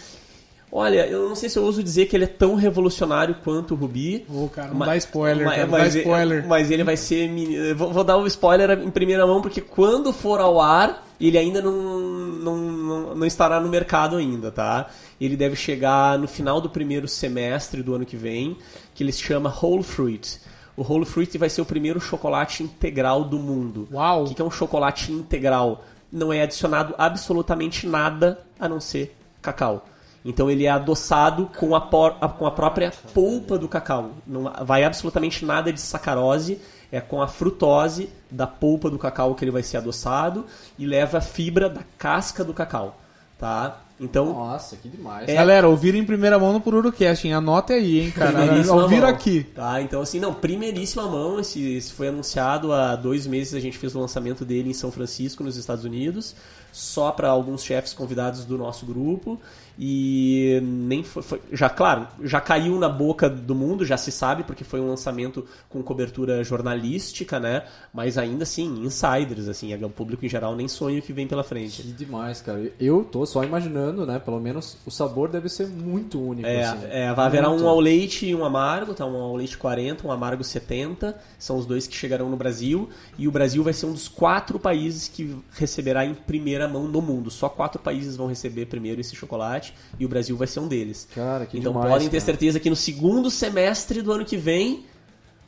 Olha, 0.78 1.06
eu 1.06 1.26
não 1.26 1.34
sei 1.34 1.48
se 1.48 1.58
eu 1.58 1.64
ouso 1.64 1.82
dizer 1.82 2.04
que 2.04 2.14
ele 2.14 2.24
é 2.24 2.28
tão 2.28 2.54
revolucionário 2.54 3.34
quanto 3.42 3.72
o 3.72 3.76
Rubi. 3.76 4.26
Ô, 4.28 4.46
cara, 4.48 4.68
não 4.68 4.76
Ma- 4.76 4.84
dá 4.86 4.96
spoiler, 4.98 5.46
ma- 5.46 5.50
cara, 5.54 5.62
não 5.66 5.70
mas, 5.72 5.94
dá 5.94 6.00
spoiler. 6.00 6.46
mas 6.46 6.70
ele 6.70 6.84
vai 6.84 6.96
ser. 6.98 7.74
Vou, 7.74 7.92
vou 7.92 8.04
dar 8.04 8.18
o 8.18 8.26
spoiler 8.26 8.70
em 8.82 8.90
primeira 8.90 9.26
mão, 9.26 9.40
porque 9.40 9.62
quando 9.62 10.12
for 10.12 10.38
ao 10.38 10.60
ar, 10.60 11.02
ele 11.18 11.38
ainda 11.38 11.62
não, 11.62 11.72
não, 11.72 12.56
não, 12.58 13.14
não 13.16 13.26
estará 13.26 13.58
no 13.58 13.70
mercado 13.70 14.16
ainda, 14.16 14.50
tá? 14.50 14.90
Ele 15.18 15.34
deve 15.34 15.56
chegar 15.56 16.18
no 16.18 16.28
final 16.28 16.60
do 16.60 16.68
primeiro 16.68 17.08
semestre 17.08 17.82
do 17.82 17.94
ano 17.94 18.04
que 18.04 18.16
vem, 18.16 18.58
que 18.94 19.02
ele 19.02 19.12
se 19.12 19.22
chama 19.22 19.48
Whole 19.62 19.82
Fruit. 19.82 20.38
O 20.76 20.82
Whole 20.82 21.06
Fruit 21.06 21.38
vai 21.38 21.48
ser 21.48 21.62
o 21.62 21.64
primeiro 21.64 21.98
chocolate 21.98 22.62
integral 22.62 23.24
do 23.24 23.38
mundo. 23.38 23.88
Uau. 23.90 24.24
O 24.24 24.34
que 24.34 24.42
é 24.42 24.44
um 24.44 24.50
chocolate 24.50 25.10
integral? 25.10 25.82
Não 26.12 26.30
é 26.30 26.42
adicionado 26.42 26.94
absolutamente 26.98 27.86
nada 27.86 28.40
a 28.60 28.68
não 28.68 28.78
ser 28.78 29.16
cacau. 29.40 29.86
Então 30.28 30.50
ele 30.50 30.64
é 30.64 30.68
adoçado 30.70 31.48
com 31.56 31.74
a, 31.76 31.80
por- 31.80 32.16
a- 32.20 32.28
com 32.28 32.46
a 32.46 32.50
própria 32.50 32.92
polpa 33.14 33.56
do 33.56 33.68
cacau. 33.68 34.10
Não 34.26 34.52
vai 34.64 34.82
absolutamente 34.84 35.44
nada 35.44 35.72
de 35.72 35.80
sacarose, 35.80 36.60
é 36.90 37.00
com 37.00 37.22
a 37.22 37.28
frutose 37.28 38.10
da 38.30 38.46
polpa 38.46 38.90
do 38.90 38.98
cacau 38.98 39.34
que 39.36 39.44
ele 39.44 39.52
vai 39.52 39.62
ser 39.62 39.76
adoçado 39.76 40.44
e 40.78 40.84
leva 40.84 41.18
a 41.18 41.20
fibra 41.20 41.68
da 41.68 41.82
casca 41.96 42.42
do 42.44 42.52
cacau, 42.52 42.98
tá? 43.38 43.82
Então 43.98 44.26
Nossa, 44.34 44.76
que 44.76 44.90
demais. 44.90 45.26
É. 45.26 45.32
Galera, 45.34 45.66
ouviram 45.68 45.96
em 45.98 46.04
primeira 46.04 46.38
mão 46.38 46.52
no 46.52 46.60
Pururucast, 46.60 47.26
hein? 47.26 47.32
Anota 47.32 47.72
aí, 47.72 48.00
hein, 48.00 48.10
cara. 48.10 48.40
Ouviram 48.74 49.08
aqui. 49.08 49.42
Tá, 49.44 49.80
então 49.80 50.02
assim, 50.02 50.20
não, 50.20 50.34
primeiríssima 50.34 51.04
mão, 51.08 51.40
esse, 51.40 51.76
esse 51.76 51.92
foi 51.94 52.08
anunciado 52.08 52.74
há 52.74 52.94
dois 52.94 53.26
meses, 53.26 53.54
a 53.54 53.60
gente 53.60 53.78
fez 53.78 53.94
o 53.94 54.00
lançamento 54.00 54.44
dele 54.44 54.68
em 54.68 54.74
São 54.74 54.90
Francisco, 54.92 55.42
nos 55.42 55.56
Estados 55.56 55.84
Unidos, 55.86 56.36
só 56.70 57.10
para 57.10 57.30
alguns 57.30 57.64
chefes 57.64 57.94
convidados 57.94 58.44
do 58.44 58.58
nosso 58.58 58.84
grupo, 58.84 59.40
e 59.78 60.60
nem 60.62 61.02
foi, 61.02 61.22
foi- 61.22 61.40
já, 61.52 61.68
claro, 61.68 62.06
já 62.22 62.40
caiu 62.40 62.78
na 62.78 62.88
boca 62.88 63.28
do 63.28 63.54
mundo, 63.54 63.84
já 63.84 63.96
se 63.96 64.10
sabe, 64.10 64.44
porque 64.44 64.64
foi 64.64 64.80
um 64.80 64.88
lançamento 64.88 65.44
com 65.68 65.82
cobertura 65.82 66.42
jornalística, 66.42 67.38
né, 67.38 67.64
mas 67.92 68.16
ainda 68.18 68.44
assim, 68.44 68.84
insiders, 68.84 69.48
assim, 69.48 69.74
o 69.74 69.90
público 69.90 70.24
em 70.24 70.28
geral 70.28 70.56
nem 70.56 70.68
sonha 70.68 70.98
o 70.98 71.02
que 71.02 71.12
vem 71.12 71.26
pela 71.26 71.44
frente. 71.44 71.82
Que 71.82 71.92
demais, 71.92 72.40
cara. 72.40 72.72
Eu 72.80 73.04
tô 73.04 73.26
só 73.26 73.44
imaginando 73.44 74.06
né? 74.06 74.18
Pelo 74.18 74.40
menos 74.40 74.76
o 74.86 74.90
sabor 74.90 75.28
deve 75.28 75.48
ser 75.48 75.66
muito 75.66 76.20
único. 76.20 76.48
É, 76.48 76.64
assim. 76.64 76.86
é, 76.90 77.12
vai 77.12 77.26
haverá 77.26 77.50
um 77.50 77.68
ao 77.68 77.78
leite 77.78 78.26
e 78.26 78.34
um 78.34 78.44
amargo, 78.44 78.94
tá? 78.94 79.04
Um 79.06 79.16
ao 79.16 79.36
leite 79.36 79.56
40, 79.58 80.06
um 80.06 80.12
amargo 80.12 80.42
70, 80.42 81.16
são 81.38 81.56
os 81.58 81.66
dois 81.66 81.86
que 81.86 81.94
chegarão 81.94 82.30
no 82.30 82.36
Brasil, 82.36 82.88
e 83.18 83.28
o 83.28 83.30
Brasil 83.30 83.62
vai 83.62 83.72
ser 83.72 83.86
um 83.86 83.92
dos 83.92 84.08
quatro 84.08 84.58
países 84.58 85.08
que 85.08 85.36
receberá 85.52 86.04
em 86.04 86.14
primeira 86.14 86.68
mão 86.68 86.88
no 86.88 87.02
mundo. 87.02 87.30
Só 87.30 87.48
quatro 87.48 87.80
países 87.80 88.16
vão 88.16 88.26
receber 88.26 88.66
primeiro 88.66 89.00
esse 89.00 89.14
chocolate, 89.14 89.65
e 89.98 90.04
o 90.04 90.08
Brasil 90.08 90.36
vai 90.36 90.46
ser 90.46 90.60
um 90.60 90.68
deles. 90.68 91.08
Cara, 91.14 91.46
que 91.46 91.58
então 91.58 91.72
demais, 91.72 91.90
podem 91.90 92.08
ter 92.08 92.18
cara. 92.18 92.26
certeza 92.26 92.60
que 92.60 92.70
no 92.70 92.76
segundo 92.76 93.30
semestre 93.30 94.02
do 94.02 94.12
ano 94.12 94.24
que 94.24 94.36
vem, 94.36 94.84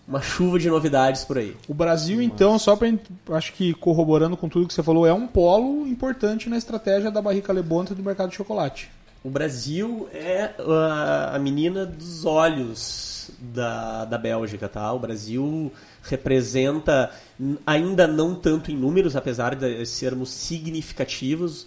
uma 0.06 0.22
chuva 0.22 0.58
de 0.58 0.68
novidades 0.68 1.24
por 1.24 1.36
aí. 1.36 1.54
O 1.68 1.74
Brasil, 1.74 2.22
então, 2.22 2.58
só 2.58 2.74
para 2.74 2.88
acho 3.32 3.52
que 3.52 3.74
corroborando 3.74 4.36
com 4.36 4.48
tudo 4.48 4.66
que 4.66 4.72
você 4.72 4.82
falou, 4.82 5.06
é 5.06 5.12
um 5.12 5.26
polo 5.26 5.86
importante 5.86 6.48
na 6.48 6.56
estratégia 6.56 7.10
da 7.10 7.20
Barrica 7.20 7.52
Lebonta 7.52 7.94
do 7.94 8.02
mercado 8.02 8.30
de 8.30 8.36
chocolate. 8.36 8.90
O 9.22 9.28
Brasil 9.28 10.08
é 10.12 10.54
a, 11.32 11.38
menina 11.38 11.84
dos 11.84 12.24
olhos 12.24 13.30
da, 13.38 14.04
da 14.04 14.16
Bélgica, 14.16 14.68
tá? 14.68 14.90
O 14.92 14.98
Brasil 14.98 15.72
representa, 16.02 17.10
ainda 17.66 18.06
não 18.06 18.34
tanto 18.34 18.70
em 18.70 18.76
números, 18.76 19.16
apesar 19.16 19.54
de 19.54 19.84
sermos 19.84 20.30
significativos, 20.30 21.66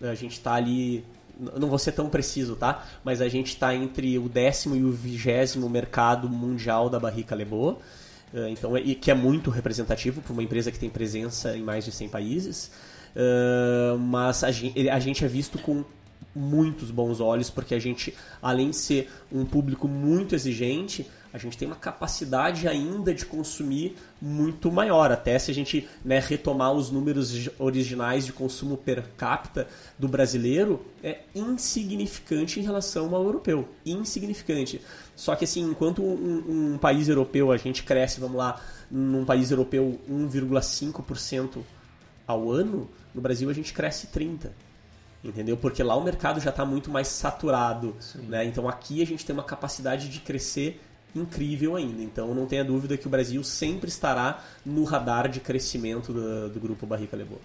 a 0.00 0.14
gente 0.14 0.32
está 0.32 0.54
ali, 0.54 1.04
não 1.38 1.68
vou 1.68 1.78
ser 1.78 1.92
tão 1.92 2.08
preciso, 2.08 2.56
tá? 2.56 2.84
Mas 3.04 3.20
a 3.20 3.28
gente 3.28 3.48
está 3.48 3.74
entre 3.74 4.18
o 4.18 4.28
décimo 4.28 4.76
e 4.76 4.84
o 4.84 4.92
vigésimo 4.92 5.68
mercado 5.68 6.28
mundial 6.28 6.88
da 6.88 6.98
Barrica 7.00 7.34
Lebô. 7.34 7.76
Eh, 8.34 8.50
Então, 8.50 8.76
e 8.76 8.94
que 8.94 9.10
é 9.10 9.14
muito 9.14 9.50
representativo 9.50 10.20
para 10.20 10.32
uma 10.32 10.42
empresa 10.42 10.70
que 10.70 10.78
tem 10.78 10.90
presença 10.90 11.56
em 11.56 11.62
mais 11.62 11.84
de 11.84 11.92
100 11.92 12.08
países. 12.08 12.70
Eh, 13.14 13.96
mas 13.98 14.44
a 14.44 14.50
gente 14.50 15.24
é 15.24 15.28
visto 15.28 15.58
com 15.58 15.84
muitos 16.34 16.90
bons 16.90 17.20
olhos, 17.20 17.50
porque 17.50 17.74
a 17.74 17.78
gente, 17.78 18.14
além 18.40 18.70
de 18.70 18.76
ser 18.76 19.10
um 19.30 19.44
público 19.44 19.86
muito 19.86 20.34
exigente, 20.34 21.06
a 21.32 21.38
gente 21.38 21.56
tem 21.56 21.66
uma 21.66 21.76
capacidade 21.76 22.68
ainda 22.68 23.14
de 23.14 23.24
consumir 23.24 23.96
muito 24.20 24.70
maior. 24.70 25.10
Até 25.10 25.38
se 25.38 25.50
a 25.50 25.54
gente 25.54 25.88
né, 26.04 26.18
retomar 26.18 26.72
os 26.72 26.90
números 26.90 27.48
originais 27.58 28.26
de 28.26 28.32
consumo 28.32 28.76
per 28.76 29.02
capita 29.16 29.66
do 29.98 30.06
brasileiro, 30.06 30.84
é 31.02 31.20
insignificante 31.34 32.60
em 32.60 32.62
relação 32.62 33.14
ao 33.14 33.24
europeu. 33.24 33.66
Insignificante. 33.84 34.80
Só 35.16 35.34
que 35.34 35.44
assim, 35.44 35.62
enquanto 35.62 36.02
um, 36.02 36.74
um 36.74 36.78
país 36.78 37.08
europeu, 37.08 37.50
a 37.50 37.56
gente 37.56 37.82
cresce, 37.82 38.20
vamos 38.20 38.36
lá, 38.36 38.60
num 38.90 39.24
país 39.24 39.50
europeu 39.50 39.98
1,5% 40.10 41.62
ao 42.26 42.50
ano, 42.50 42.90
no 43.14 43.22
Brasil 43.22 43.48
a 43.48 43.52
gente 43.54 43.72
cresce 43.72 44.08
30%. 44.08 44.50
Entendeu? 45.24 45.56
Porque 45.56 45.84
lá 45.84 45.94
o 45.94 46.02
mercado 46.02 46.40
já 46.40 46.50
está 46.50 46.64
muito 46.64 46.90
mais 46.90 47.06
saturado. 47.06 47.94
Né? 48.28 48.44
Então 48.44 48.68
aqui 48.68 49.00
a 49.00 49.06
gente 49.06 49.24
tem 49.24 49.32
uma 49.32 49.44
capacidade 49.44 50.08
de 50.08 50.18
crescer 50.18 50.80
incrível 51.14 51.76
ainda. 51.76 52.02
Então 52.02 52.34
não 52.34 52.46
tenha 52.46 52.64
dúvida 52.64 52.96
que 52.96 53.06
o 53.06 53.10
Brasil 53.10 53.42
sempre 53.44 53.88
estará 53.88 54.42
no 54.64 54.84
radar 54.84 55.28
de 55.28 55.40
crescimento 55.40 56.12
do, 56.12 56.48
do 56.48 56.60
grupo 56.60 56.86
Barrica 56.86 57.16
Lebô. 57.16 57.36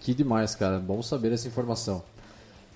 Que 0.00 0.14
demais, 0.14 0.54
cara. 0.54 0.78
Bom 0.78 1.02
saber 1.02 1.32
essa 1.32 1.48
informação. 1.48 2.02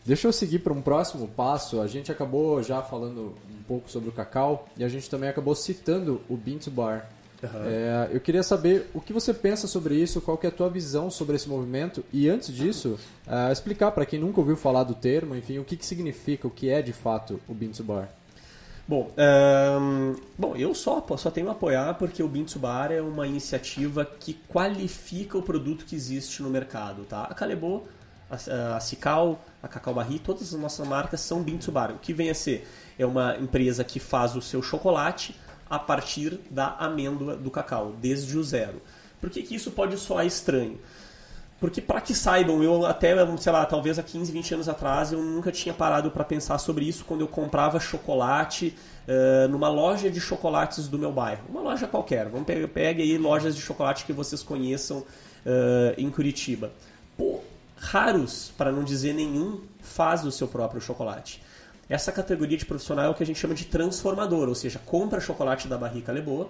Deixa 0.05 0.27
eu 0.27 0.33
seguir 0.33 0.59
para 0.59 0.73
um 0.73 0.83
próximo 0.83 1.29
passo. 1.29 1.81
A 1.81 1.87
gente 1.87 2.11
acabou 2.11 2.63
já 2.63 2.83
falando 2.83 3.35
um 3.49 3.63
pouco 3.63 3.91
sobre 3.91 4.09
o 4.09 4.13
cacau 4.13 4.69
e 4.77 4.83
a 4.83 4.89
gente 4.89 5.09
também 5.09 5.29
acabou 5.29 5.55
citando 5.55 6.21
o 6.29 6.37
Bean 6.37 6.59
to 6.59 6.71
Bar. 6.71 7.09
É, 7.67 8.09
eu 8.13 8.21
queria 8.21 8.43
saber 8.43 8.89
o 8.95 9.01
que 9.01 9.13
você 9.13 9.35
pensa 9.35 9.67
sobre 9.67 9.97
isso, 9.97 10.21
qual 10.21 10.39
que 10.39 10.47
é 10.47 10.49
a 10.49 10.53
tua 10.53 10.71
visão 10.71 11.11
sobre 11.11 11.35
esse 11.35 11.49
movimento 11.49 12.05
e 12.13 12.29
antes 12.29 12.55
disso, 12.55 12.97
ah, 13.27 13.51
explicar 13.51 13.91
para 13.91 14.07
quem 14.07 14.21
nunca 14.21 14.39
ouviu 14.39 14.57
falar 14.57 14.85
do 14.85 14.95
termo, 14.95 15.35
enfim, 15.35 15.59
o 15.59 15.65
que, 15.65 15.77
que 15.77 15.85
significa, 15.85 16.47
o 16.47 16.51
que 16.51 16.71
é 16.71 16.81
de 16.81 16.93
fato 16.93 17.41
o 17.49 17.55
Bean 17.55 17.71
to 17.71 17.83
Bar. 17.83 18.09
Bom, 18.93 19.11
ahn, 19.17 20.15
bom, 20.37 20.55
eu 20.55 20.75
só, 20.75 21.03
só 21.17 21.31
tenho 21.31 21.49
a 21.49 21.53
apoiar 21.53 21.95
porque 21.95 22.23
o 22.23 22.29
Bean 22.29 22.45
to 22.45 22.59
Bar 22.59 22.93
é 22.93 23.01
uma 23.01 23.27
iniciativa 23.27 24.05
que 24.05 24.35
qualifica 24.35 25.39
o 25.39 25.43
produto 25.43 25.87
que 25.87 25.97
existe 25.97 26.43
no 26.43 26.51
mercado. 26.51 27.07
Tá? 27.07 27.23
A 27.23 27.33
Calebô, 27.33 27.85
a, 28.31 28.77
a 28.77 28.81
Cical, 28.81 29.43
a 29.63 29.67
Cacau 29.67 29.95
Barri, 29.95 30.19
todas 30.19 30.53
as 30.53 30.61
nossas 30.61 30.87
marcas 30.87 31.21
são 31.21 31.43
Bean 31.43 31.57
to 31.57 31.73
Bar. 31.73 31.93
O 31.93 31.99
que 32.01 32.13
vem 32.13 32.29
a 32.29 32.35
ser? 32.35 32.69
É 32.99 33.07
uma 33.07 33.35
empresa 33.39 33.83
que 33.83 33.99
faz 33.99 34.37
o 34.37 34.43
seu 34.43 34.63
chocolate 34.63 35.35
a 35.71 35.79
partir 35.79 36.39
da 36.51 36.77
amêndoa 36.77 37.35
do 37.35 37.51
cacau, 37.51 37.95
desde 37.99 38.37
o 38.37 38.45
zero. 38.45 38.83
Por 39.23 39.31
que, 39.31 39.43
que 39.43 39.55
isso 39.55 39.71
pode 39.71 39.97
soar 39.97 40.27
estranho? 40.27 40.79
Porque 41.63 41.81
para 41.81 42.01
que 42.01 42.13
saibam, 42.13 42.61
eu 42.61 42.85
até, 42.85 43.15
sei 43.37 43.53
lá, 43.53 43.65
talvez 43.65 43.97
há 43.97 44.03
15, 44.03 44.33
20 44.33 44.55
anos 44.55 44.69
atrás, 44.69 45.13
eu 45.13 45.23
nunca 45.23 45.53
tinha 45.53 45.73
parado 45.73 46.11
para 46.11 46.25
pensar 46.25 46.59
sobre 46.59 46.85
isso 46.85 47.05
quando 47.05 47.21
eu 47.21 47.29
comprava 47.29 47.79
chocolate 47.79 48.77
eh, 49.07 49.47
numa 49.49 49.69
loja 49.69 50.11
de 50.11 50.21
chocolates 50.21 50.89
do 50.89 50.99
meu 50.99 51.13
bairro. 51.13 51.45
Uma 51.49 51.61
loja 51.61 51.87
qualquer. 51.87 52.29
Vamos 52.29 52.49
pegar 52.49 52.67
pegue 52.67 53.03
aí 53.03 53.17
lojas 53.17 53.55
de 53.55 53.63
chocolate 53.63 54.05
que 54.05 54.13
vocês 54.13 54.43
conheçam 54.43 55.05
eh, 55.47 55.95
em 55.99 56.11
Curitiba. 56.11 56.73
Pô, 57.17 57.39
raros, 57.77 58.53
para 58.59 58.73
não 58.73 58.83
dizer 58.83 59.15
nenhum, 59.15 59.61
faz 59.81 60.27
o 60.27 60.33
seu 60.33 60.49
próprio 60.49 60.81
chocolate. 60.81 61.41
Essa 61.89 62.11
categoria 62.11 62.59
de 62.59 62.67
profissional 62.67 63.05
é 63.05 63.09
o 63.09 63.15
que 63.15 63.23
a 63.23 63.27
gente 63.27 63.39
chama 63.39 63.55
de 63.55 63.67
transformador, 63.67 64.49
ou 64.49 64.55
seja, 64.57 64.81
compra 64.85 65.21
chocolate 65.21 65.69
da 65.69 65.79
Barrica 65.79 66.11
Lebô, 66.11 66.49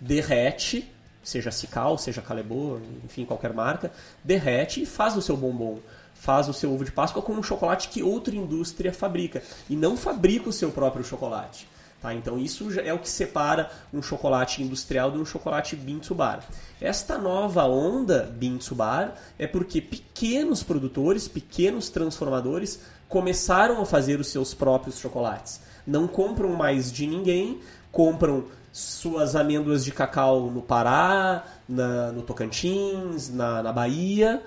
derrete, 0.00 0.88
seja 1.22 1.50
Cical, 1.50 1.96
seja 1.98 2.22
Calebô, 2.22 2.78
enfim, 3.04 3.24
qualquer 3.24 3.52
marca, 3.52 3.92
derrete 4.24 4.82
e 4.82 4.86
faz 4.86 5.16
o 5.16 5.22
seu 5.22 5.36
bombom, 5.36 5.78
faz 6.14 6.48
o 6.48 6.52
seu 6.52 6.72
ovo 6.72 6.84
de 6.84 6.92
Páscoa 6.92 7.22
com 7.22 7.32
um 7.32 7.42
chocolate 7.42 7.88
que 7.88 8.02
outra 8.02 8.34
indústria 8.34 8.92
fabrica 8.92 9.42
e 9.68 9.76
não 9.76 9.96
fabrica 9.96 10.48
o 10.48 10.52
seu 10.52 10.70
próprio 10.70 11.04
chocolate. 11.04 11.66
Tá? 12.02 12.12
Então 12.12 12.36
isso 12.36 12.68
é 12.80 12.92
o 12.92 12.98
que 12.98 13.08
separa 13.08 13.70
um 13.94 14.02
chocolate 14.02 14.60
industrial 14.60 15.12
de 15.12 15.18
um 15.18 15.24
chocolate 15.24 15.76
bean 15.76 16.00
to 16.00 16.16
bar. 16.16 16.44
Esta 16.80 17.16
nova 17.16 17.64
onda 17.64 18.24
bean 18.24 18.58
to 18.58 18.74
bar 18.74 19.14
é 19.38 19.46
porque 19.46 19.80
pequenos 19.80 20.64
produtores, 20.64 21.28
pequenos 21.28 21.88
transformadores 21.90 22.80
começaram 23.08 23.80
a 23.80 23.86
fazer 23.86 24.18
os 24.18 24.26
seus 24.26 24.52
próprios 24.52 24.98
chocolates. 24.98 25.60
Não 25.86 26.08
compram 26.08 26.50
mais 26.50 26.90
de 26.90 27.06
ninguém, 27.06 27.60
compram 27.92 28.44
suas 28.72 29.36
amêndoas 29.36 29.84
de 29.84 29.92
cacau 29.92 30.50
no 30.50 30.62
Pará, 30.62 31.44
na- 31.68 32.10
no 32.10 32.22
Tocantins, 32.22 33.28
na, 33.32 33.62
na 33.62 33.72
Bahia 33.72 34.42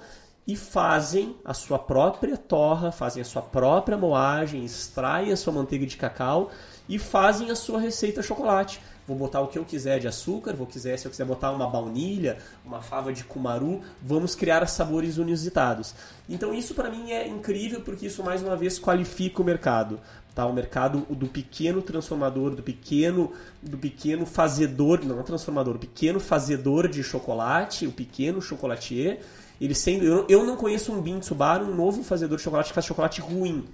e 0.47 0.55
fazem 0.55 1.35
a 1.43 1.53
sua 1.53 1.79
própria 1.79 2.37
torra, 2.37 2.91
fazem 2.91 3.21
a 3.21 3.25
sua 3.25 3.41
própria 3.41 3.97
moagem, 3.97 4.63
extraem 4.63 5.31
a 5.31 5.37
sua 5.37 5.53
manteiga 5.53 5.85
de 5.85 5.97
cacau 5.97 6.51
e 6.87 6.99
fazem 6.99 7.49
a 7.49 7.55
sua 7.55 7.79
receita 7.79 8.21
chocolate. 8.21 8.79
Vou 9.07 9.15
botar 9.15 9.41
o 9.41 9.47
que 9.47 9.57
eu 9.59 9.65
quiser 9.65 9.99
de 9.99 10.07
açúcar, 10.07 10.53
vou 10.53 10.65
quiser, 10.65 10.97
se 10.97 11.05
eu 11.05 11.11
quiser 11.11 11.25
botar 11.25 11.51
uma 11.51 11.67
baunilha, 11.67 12.37
uma 12.63 12.81
fava 12.81 13.13
de 13.13 13.23
cumaru, 13.23 13.81
vamos 14.01 14.33
criar 14.35 14.65
sabores 14.67 15.17
inusitados. 15.17 15.93
Então 16.27 16.53
isso 16.53 16.73
para 16.73 16.89
mim 16.89 17.11
é 17.11 17.27
incrível 17.27 17.81
porque 17.81 18.07
isso 18.07 18.23
mais 18.23 18.41
uma 18.41 18.55
vez 18.55 18.79
qualifica 18.79 19.41
o 19.41 19.45
mercado, 19.45 19.99
tá? 20.35 20.45
O 20.45 20.53
mercado 20.53 21.07
do 21.09 21.27
pequeno 21.27 21.81
transformador, 21.81 22.51
do 22.51 22.61
pequeno, 22.61 23.31
do 23.63 23.77
pequeno 23.77 24.25
fazedor, 24.25 25.03
não 25.03 25.23
transformador, 25.23 25.77
o 25.77 25.79
pequeno 25.79 26.19
fazedor 26.19 26.89
de 26.89 27.01
chocolate, 27.01 27.87
o 27.87 27.91
pequeno 27.91 28.41
chocolatier. 28.41 29.21
Ele 29.59 29.73
sendo, 29.73 30.03
eu, 30.03 30.25
eu 30.27 30.45
não 30.45 30.57
conheço 30.57 30.91
um 30.91 31.01
Bean 31.01 31.19
to 31.19 31.33
Bar, 31.33 31.63
um 31.63 31.73
novo 31.73 32.03
fazedor 32.03 32.37
de 32.37 32.43
chocolate 32.43 32.69
que 32.69 32.75
faz 32.75 32.85
chocolate 32.85 33.21
ruim 33.21 33.65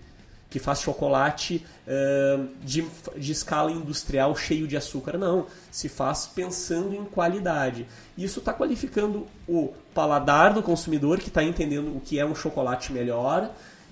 que 0.51 0.59
faz 0.59 0.81
chocolate 0.81 1.65
uh, 1.87 2.45
de, 2.61 2.85
de 3.15 3.31
escala 3.31 3.71
industrial 3.71 4.35
cheio 4.35 4.67
de 4.67 4.75
açúcar. 4.75 5.17
Não, 5.17 5.47
se 5.71 5.87
faz 5.87 6.27
pensando 6.27 6.93
em 6.93 7.05
qualidade. 7.05 7.87
Isso 8.17 8.39
está 8.39 8.53
qualificando 8.53 9.25
o 9.47 9.73
paladar 9.93 10.53
do 10.53 10.61
consumidor 10.61 11.19
que 11.19 11.29
está 11.29 11.41
entendendo 11.41 11.95
o 11.95 12.01
que 12.01 12.19
é 12.19 12.25
um 12.25 12.35
chocolate 12.35 12.91
melhor 12.91 13.49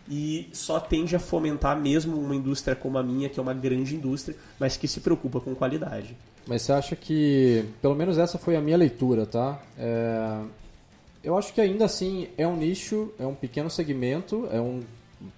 e 0.10 0.50
só 0.52 0.80
tende 0.80 1.16
a 1.16 1.20
fomentar 1.20 1.80
mesmo 1.80 2.18
uma 2.20 2.36
indústria 2.36 2.76
como 2.76 2.98
a 2.98 3.04
minha, 3.04 3.30
que 3.30 3.40
é 3.40 3.44
uma 3.44 3.54
grande 3.54 3.96
indústria, 3.96 4.36
mas 4.60 4.76
que 4.76 4.88
se 4.88 5.02
preocupa 5.02 5.40
com 5.40 5.54
qualidade. 5.54 6.18
Mas 6.48 6.64
você 6.64 6.72
acha 6.74 6.96
que, 6.96 7.64
pelo 7.82 7.94
menos 7.94 8.18
essa 8.18 8.40
foi 8.40 8.56
a 8.56 8.62
minha 8.62 8.76
leitura, 8.76 9.26
tá? 9.28 9.62
É, 9.78 10.42
Eu 11.24 11.38
acho 11.38 11.54
que 11.54 11.62
ainda 11.62 11.86
assim 11.86 12.28
é 12.38 12.48
um 12.48 12.56
nicho, 12.56 13.12
é 13.20 13.26
um 13.28 13.36
pequeno 13.36 13.70
segmento, 13.70 14.48
é 14.52 14.60
um, 14.60 14.82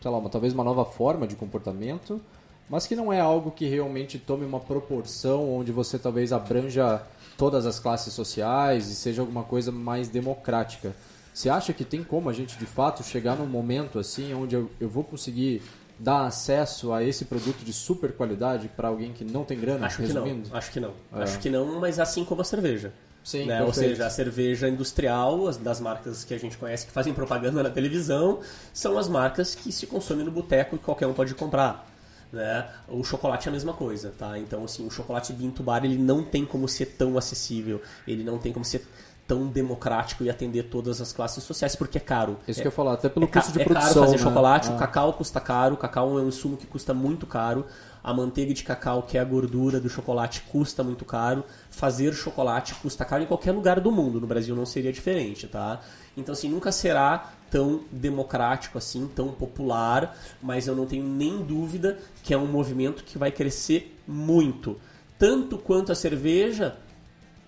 sei 0.02 0.10
lá, 0.12 0.18
uma, 0.18 0.30
talvez 0.30 0.54
uma 0.54 0.64
nova 0.64 0.86
forma 0.86 1.28
de 1.28 1.36
comportamento, 1.36 2.22
mas 2.70 2.88
que 2.88 2.96
não 2.96 3.12
é 3.12 3.20
algo 3.20 3.52
que 3.52 3.66
realmente 3.68 4.18
tome 4.18 4.46
uma 4.46 4.60
proporção 4.60 5.52
onde 5.54 5.72
você 5.72 6.00
talvez 6.00 6.32
abranja 6.32 7.02
todas 7.38 7.66
as 7.66 7.80
classes 7.80 8.14
sociais 8.14 8.90
e 8.90 8.96
seja 8.96 9.22
alguma 9.22 9.44
coisa 9.44 9.72
mais 9.72 10.08
democrática. 10.08 10.96
Você 11.42 11.50
acha 11.50 11.74
que 11.74 11.84
tem 11.84 12.04
como 12.04 12.30
a 12.30 12.34
gente 12.34 12.56
de 12.56 12.68
fato 12.68 13.04
chegar 13.04 13.36
num 13.36 13.48
momento 13.48 13.98
assim 13.98 14.32
onde 14.32 14.54
eu, 14.54 14.70
eu 14.80 14.88
vou 14.88 15.04
conseguir 15.04 15.64
dar 15.98 16.28
acesso 16.28 16.94
a 16.94 17.04
esse 17.04 17.26
produto 17.26 17.66
de 17.66 17.74
super 17.74 18.12
qualidade 18.14 18.68
para 18.68 18.90
alguém 18.90 19.12
que 19.12 19.26
não 19.26 19.44
tem 19.44 19.60
grana, 19.60 19.88
Acho 19.88 19.96
que 19.96 20.04
resumindo? 20.04 20.50
não. 20.50 20.56
Acho 20.56 20.72
que 20.72 20.80
não. 20.80 20.94
Acho 21.12 21.40
que 21.40 21.50
não, 21.50 21.80
mas 21.80 22.00
assim 22.00 22.24
como 22.24 22.42
a 22.42 22.44
cerveja. 22.44 22.94
Sim, 23.24 23.46
né? 23.46 23.64
Ou 23.64 23.74
seja, 23.74 24.06
a 24.06 24.10
cerveja 24.12 24.70
industrial, 24.70 25.48
as 25.48 25.58
das 25.58 25.80
marcas 25.80 26.24
que 26.24 26.36
a 26.36 26.38
gente 26.38 26.60
conhece 26.60 26.86
que 26.86 26.92
fazem 26.92 27.12
propaganda 27.12 27.64
na 27.64 27.72
televisão, 27.72 28.42
são 28.72 28.96
as 29.00 29.10
marcas 29.10 29.56
que 29.56 29.72
se 29.72 29.88
consomem 29.88 30.24
no 30.24 30.32
boteco 30.32 30.76
e 30.76 30.80
qualquer 30.80 31.08
um 31.08 31.14
pode 31.14 31.34
comprar. 31.34 31.90
Né? 32.32 32.70
O 32.88 33.04
chocolate 33.04 33.48
é 33.48 33.50
a 33.50 33.52
mesma 33.52 33.74
coisa, 33.74 34.14
tá? 34.18 34.38
Então, 34.38 34.64
assim, 34.64 34.86
o 34.86 34.92
chocolate 34.92 35.34
Binto 35.34 35.64
Bar 35.64 35.84
ele 35.84 35.98
não 35.98 36.24
tem 36.24 36.46
como 36.46 36.68
ser 36.68 36.86
tão 36.98 37.18
acessível, 37.18 37.82
ele 38.08 38.24
não 38.24 38.38
tem 38.38 38.54
como 38.54 38.64
ser 38.64 38.88
tão 39.32 39.48
democrático 39.48 40.26
e 40.26 40.30
atender 40.30 40.64
todas 40.64 41.00
as 41.00 41.14
classes 41.14 41.42
sociais, 41.46 41.74
porque 41.74 41.98
é 41.98 42.02
caro. 42.02 42.38
Isso 42.46 42.60
é, 42.60 42.64
que 42.64 42.68
eu 42.68 42.70
ia 42.70 42.76
falar, 42.76 42.96
até 42.96 43.08
pelo 43.08 43.28
é, 43.28 43.30
custo 43.30 43.54
de 43.54 43.62
é 43.62 43.64
produção. 43.64 43.94
caro 43.94 44.02
fazer 44.02 44.18
né? 44.18 44.24
chocolate, 44.24 44.70
Ah. 44.70 44.74
o 44.74 44.78
cacau 44.78 45.14
custa 45.14 45.40
caro, 45.40 45.76
o 45.76 45.78
cacau 45.78 46.20
é 46.20 46.22
um 46.22 46.28
insumo 46.28 46.58
que 46.58 46.68
custa 46.68 46.94
muito 46.94 47.26
caro, 47.26 47.66
a 48.04 48.14
manteiga 48.14 48.54
de 48.54 48.62
cacau, 48.62 49.04
que 49.04 49.18
é 49.18 49.22
a 49.22 49.24
gordura 49.24 49.80
do 49.80 49.88
chocolate, 49.88 50.42
custa 50.52 50.84
muito 50.84 51.06
caro, 51.06 51.46
fazer 51.70 52.12
chocolate 52.14 52.76
custa 52.76 53.06
caro 53.06 53.24
em 53.24 53.26
qualquer 53.26 53.54
lugar 53.54 53.80
do 53.80 53.90
mundo, 53.90 54.20
no 54.20 54.28
Brasil 54.28 54.54
não 54.54 54.66
seria 54.66 54.92
diferente, 54.92 55.48
tá? 55.48 55.80
Então, 56.18 56.34
assim, 56.34 56.50
nunca 56.50 56.70
será 56.70 57.32
tão 57.50 57.86
democrático 57.90 58.78
assim, 58.78 59.10
tão 59.16 59.30
popular, 59.30 60.14
mas 60.44 60.68
eu 60.68 60.76
não 60.76 60.86
tenho 60.86 61.06
nem 61.06 61.38
dúvida 61.42 61.98
que 62.22 62.34
é 62.34 62.38
um 62.38 62.48
movimento 62.48 63.02
que 63.06 63.18
vai 63.18 63.32
crescer 63.32 63.98
muito. 64.06 64.78
Tanto 65.18 65.58
quanto 65.58 65.90
a 65.90 65.96
cerveja, 65.96 66.76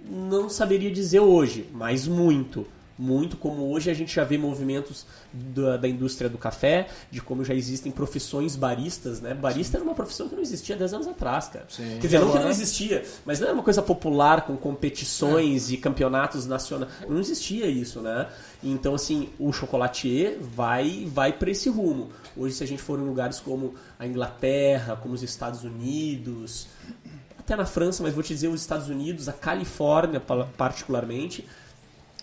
não 0.10 0.50
saberia 0.50 0.92
dizer 0.92 1.20
hoje, 1.20 1.70
mas 1.74 2.08
muito. 2.08 2.66
Muito, 2.98 3.38
como 3.38 3.72
hoje 3.72 3.90
a 3.90 3.94
gente 3.94 4.14
já 4.14 4.24
vê 4.24 4.38
movimentos 4.38 5.06
da, 5.34 5.78
da 5.78 5.88
indústria 5.88 6.30
do 6.30 6.38
café, 6.38 6.88
de 7.10 7.22
como 7.22 7.44
já 7.44 7.54
existem 7.54 7.92
profissões 7.92 8.56
baristas, 8.56 9.20
né? 9.20 9.34
Barista 9.34 9.78
era 9.78 9.84
uma 9.84 9.96
profissão 9.96 10.30
que 10.30 10.36
não 10.36 10.44
existia 10.44 10.76
10 10.76 10.94
anos 10.94 11.08
atrás, 11.08 11.48
cara. 11.48 11.66
Sim. 11.70 11.98
Quer 12.00 12.08
dizer, 12.08 12.20
não 12.20 12.32
que 12.32 12.38
não 12.38 12.50
existia, 12.50 13.04
mas 13.26 13.40
não 13.40 13.48
era 13.48 13.56
uma 13.56 13.64
coisa 13.64 13.82
popular 13.82 14.46
com 14.46 14.56
competições 14.56 15.72
e 15.72 15.78
campeonatos 15.78 16.46
nacionais. 16.46 16.92
Não 17.10 17.20
existia 17.20 17.66
isso, 17.66 18.00
né? 18.00 18.28
Então, 18.64 18.94
assim, 18.94 19.30
o 19.40 19.52
chocolatier 19.52 20.38
vai, 20.40 21.08
vai 21.12 21.34
para 21.34 21.50
esse 21.50 21.70
rumo. 21.70 22.10
Hoje, 22.38 22.54
se 22.54 22.64
a 22.64 22.68
gente 22.68 22.82
for 22.82 23.00
em 23.00 23.04
lugares 23.04 23.40
como 23.40 23.74
a 23.98 24.06
Inglaterra, 24.06 24.96
como 24.96 25.16
os 25.16 25.24
Estados 25.24 25.64
Unidos, 25.64 26.68
até 27.44 27.56
na 27.58 27.66
França, 27.66 28.02
mas 28.02 28.14
vou 28.14 28.24
te 28.24 28.34
dizer 28.34 28.48
os 28.48 28.62
Estados 28.62 28.88
Unidos, 28.88 29.28
a 29.28 29.34
Califórnia 29.34 30.20
pa- 30.20 30.48
particularmente, 30.58 31.46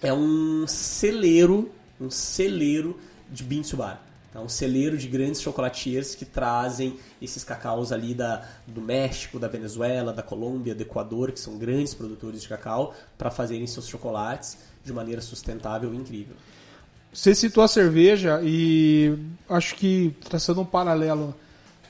é 0.03 0.13
um 0.13 0.67
celeiro, 0.67 1.71
um 2.01 2.11
celeiro 2.11 2.99
de 3.31 3.45
bean 3.45 3.63
to 3.63 3.77
bar. 3.77 4.01
Tá? 4.33 4.41
Um 4.41 4.49
celeiro 4.49 4.97
de 4.97 5.07
grandes 5.09 5.43
chocolatiers 5.43 6.15
que 6.15 6.25
trazem 6.25 6.99
esses 7.21 7.45
cacaus 7.45 7.93
ali 7.93 8.15
da, 8.15 8.47
do 8.67 8.81
México, 8.81 9.39
da 9.39 9.47
Venezuela, 9.47 10.13
da 10.13 10.23
Colômbia, 10.23 10.75
do 10.75 10.83
Equador, 10.83 11.33
que 11.33 11.41
são 11.41 11.59
grandes 11.59 11.93
produtores 11.93 12.41
de 12.41 12.49
cacau, 12.49 12.95
para 13.19 13.31
fazerem 13.31 13.67
seus 13.67 13.87
chocolates 13.87 14.57
de 14.83 14.93
maneira 14.93 15.21
sustentável 15.21 15.93
e 15.93 15.97
incrível. 15.97 16.35
Você 17.13 17.35
citou 17.35 17.63
a 17.63 17.69
cerveja 17.69 18.41
e 18.43 19.19
acho 19.49 19.75
que 19.75 20.15
traçando 20.29 20.61
um 20.63 20.65
paralelo, 20.65 21.35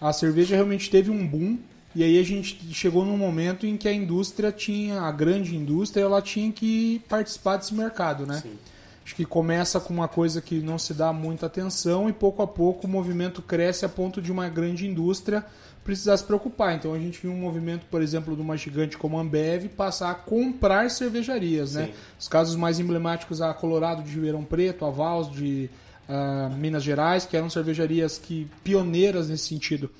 a 0.01 0.13
cerveja 0.13 0.57
realmente 0.57 0.91
teve 0.91 1.11
um 1.11 1.27
boom 1.27 1.59
e 1.95 2.05
aí 2.05 2.19
a 2.19 2.23
gente 2.23 2.59
chegou 2.73 3.05
num 3.05 3.17
momento 3.17 3.67
em 3.67 3.77
que 3.77 3.89
a 3.89 3.93
indústria 3.93 4.53
tinha, 4.53 5.01
a 5.01 5.11
grande 5.11 5.57
indústria, 5.57 6.03
ela 6.03 6.23
tinha 6.23 6.51
que 6.53 7.03
participar 7.09 7.57
desse 7.57 7.75
mercado, 7.75 8.27
né? 8.27 8.41
Sim. 8.43 8.57
Acho 9.05 9.17
que 9.17 9.25
começa 9.25 9.81
com 9.81 9.93
uma 9.93 10.07
coisa 10.07 10.41
que 10.41 10.61
não 10.61 10.79
se 10.79 10.95
dá 10.95 11.13
muita 11.13 11.47
atenção 11.47 12.09
e 12.09 12.13
pouco 12.13 12.43
a 12.43 12.47
pouco 12.47 12.87
o 12.87 12.91
movimento 12.91 13.43
cresce 13.43 13.85
a 13.85 13.89
ponto 13.89 14.23
de 14.23 14.31
uma 14.31 14.49
grande 14.49 14.87
indústria 14.87 15.45
precisar 15.83 16.17
se 16.17 16.25
preocupar. 16.25 16.77
Então 16.77 16.95
a 16.95 16.99
gente 16.99 17.21
viu 17.21 17.33
um 17.33 17.41
movimento, 17.41 17.87
por 17.91 18.03
exemplo, 18.03 18.37
de 18.37 18.43
uma 18.43 18.57
gigante 18.57 18.97
como 18.97 19.19
a 19.19 19.23
Ambev 19.23 19.69
passar 19.71 20.11
a 20.11 20.15
comprar 20.15 20.91
cervejarias, 20.91 21.75
né? 21.75 21.87
Sim. 21.87 21.93
Os 22.21 22.29
casos 22.29 22.55
mais 22.55 22.79
emblemáticos 22.79 23.41
a 23.41 23.53
Colorado 23.53 24.03
de 24.03 24.13
Ribeirão 24.13 24.45
Preto, 24.45 24.85
a 24.85 24.91
Vals 24.91 25.31
de 25.31 25.69
ah, 26.09 26.51
Minas 26.57 26.85
Gerais, 26.85 27.25
que 27.25 27.37
eram 27.37 27.51
cervejarias 27.51 28.19
que 28.19 28.49
pioneiras 28.63 29.29
nesse 29.29 29.49
sentido. 29.49 29.91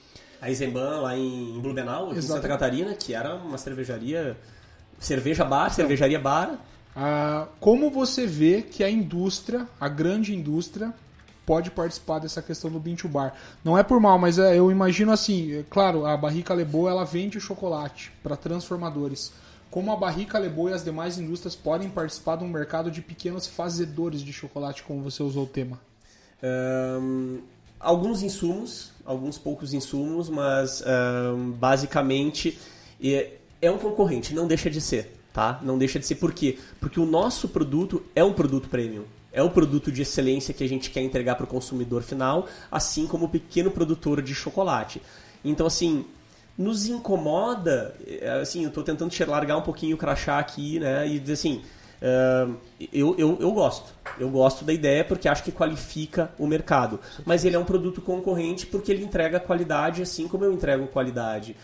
A 0.41 0.49
Eisenbahn, 0.49 1.01
lá 1.03 1.17
em 1.17 1.59
Blumenau, 1.61 2.11
aqui 2.11 2.19
em. 2.19 2.23
Santa 2.23 2.49
Catarina, 2.49 2.95
que 2.95 3.13
era 3.15 3.35
uma 3.35 3.59
cervejaria, 3.59 4.37
cerveja 4.99 5.45
bar, 5.45 5.71
cervejaria 5.71 6.19
bar, 6.19 6.59
Ah, 6.97 7.47
como 7.61 7.91
você 7.91 8.27
vê 8.27 8.63
que 8.63 8.83
a 8.83 8.91
indústria, 8.91 9.67
a 9.81 9.89
grande 9.89 10.35
indústria, 10.35 10.93
pode 11.47 11.71
participar 11.71 12.19
dessa 12.19 12.43
questão 12.43 12.71
do 12.71 12.81
bean 12.81 12.97
to 12.97 13.09
bar? 13.09 13.35
Não 13.65 13.77
é 13.77 13.83
por 13.83 14.01
mal, 14.01 14.19
mas 14.19 14.39
é, 14.39 14.59
eu 14.59 14.71
imagino 14.71 15.13
assim, 15.13 15.53
é, 15.53 15.65
claro, 15.69 16.07
a 16.07 16.17
Barrica 16.17 16.55
Lebo 16.55 16.89
ela 16.89 17.05
vende 17.05 17.39
o 17.39 17.41
chocolate 17.41 18.13
para 18.23 18.37
transformadores. 18.37 19.33
Como 19.71 19.93
a 19.93 19.97
Barrica 19.97 20.39
Lebo 20.39 20.69
e 20.69 20.73
as 20.73 20.85
demais 20.85 21.19
indústrias 21.19 21.55
podem 21.55 21.89
participar 21.89 22.37
de 22.37 22.45
um 22.45 22.49
mercado 22.49 22.91
de 22.91 23.01
pequenos 23.01 23.47
fazedores 23.47 24.21
de 24.23 24.33
chocolate, 24.33 24.83
como 24.83 25.03
você 25.03 25.23
usou 25.23 25.45
o 25.45 25.47
tema? 25.47 25.79
Ahn, 26.43 27.39
alguns 27.81 28.23
insumos, 28.23 28.93
alguns 29.05 29.39
poucos 29.39 29.73
insumos, 29.73 30.29
mas 30.29 30.83
ahn, 30.83 31.53
basicamente 31.53 32.59
é, 33.03 33.33
é 33.61 33.71
um 33.71 33.79
concorrente, 33.79 34.35
não 34.35 34.47
deixa 34.47 34.71
de 34.71 34.81
ser, 34.81 35.17
tá? 35.33 35.59
Não 35.63 35.79
deixa 35.79 35.99
de 35.99 36.07
ser 36.07 36.17
por 36.17 36.33
quê? 36.33 36.59
Porque 36.79 37.01
o 37.01 37.07
nosso 37.07 37.49
produto 37.49 38.05
é 38.15 38.23
um 38.23 38.33
produto 38.33 38.69
premium. 38.69 39.05
É 39.33 39.43
o 39.43 39.49
produto 39.49 39.93
de 39.93 40.03
excelência 40.03 40.53
que 40.53 40.65
a 40.65 40.69
gente 40.69 40.91
quer 40.91 41.03
entregar 41.03 41.37
para 41.37 41.45
o 41.45 41.47
consumidor 41.47 42.03
final, 42.03 42.49
assim 42.71 43.07
como 43.07 43.27
o 43.27 43.29
pequeno 43.29 43.71
produtor 43.71 44.21
de 44.21 44.35
chocolate. 44.35 45.01
Então, 45.45 45.67
assim, 45.67 46.05
nos 46.59 46.87
incomoda, 46.87 47.95
é, 48.07 48.41
assim, 48.41 48.65
eu 48.65 48.73
tô 48.73 48.83
tentando 48.83 49.11
te 49.11 49.25
largar 49.25 49.57
um 49.57 49.63
pouquinho 49.63 49.95
o 49.95 49.99
crachá 49.99 50.39
aqui, 50.39 50.81
né, 50.81 51.09
e 51.09 51.21
dizer 51.21 51.35
assim, 51.35 51.63
eu, 52.93 53.15
eu, 53.19 53.39
eu 53.41 53.53
gosto. 53.53 53.93
Eu 54.19 54.31
gosto 54.31 54.65
da 54.65 54.73
ideia 54.73 55.05
porque 55.05 55.29
acho 55.29 55.43
que 55.45 55.53
qualifica 55.53 56.31
o 56.39 56.47
mercado. 56.47 56.99
Mas 57.25 57.45
ele 57.45 57.57
é 57.57 57.59
um 57.59 57.65
produto 57.65 58.01
concorrente 58.01 58.67
porque 58.67 58.91
ele 58.91 59.05
entrega 59.05 59.39
qualidade 59.39 60.03
assim 60.03 60.27
como 60.27 60.45
eu 60.45 60.53
entrego 60.53 60.87
qualidade. 60.87 61.57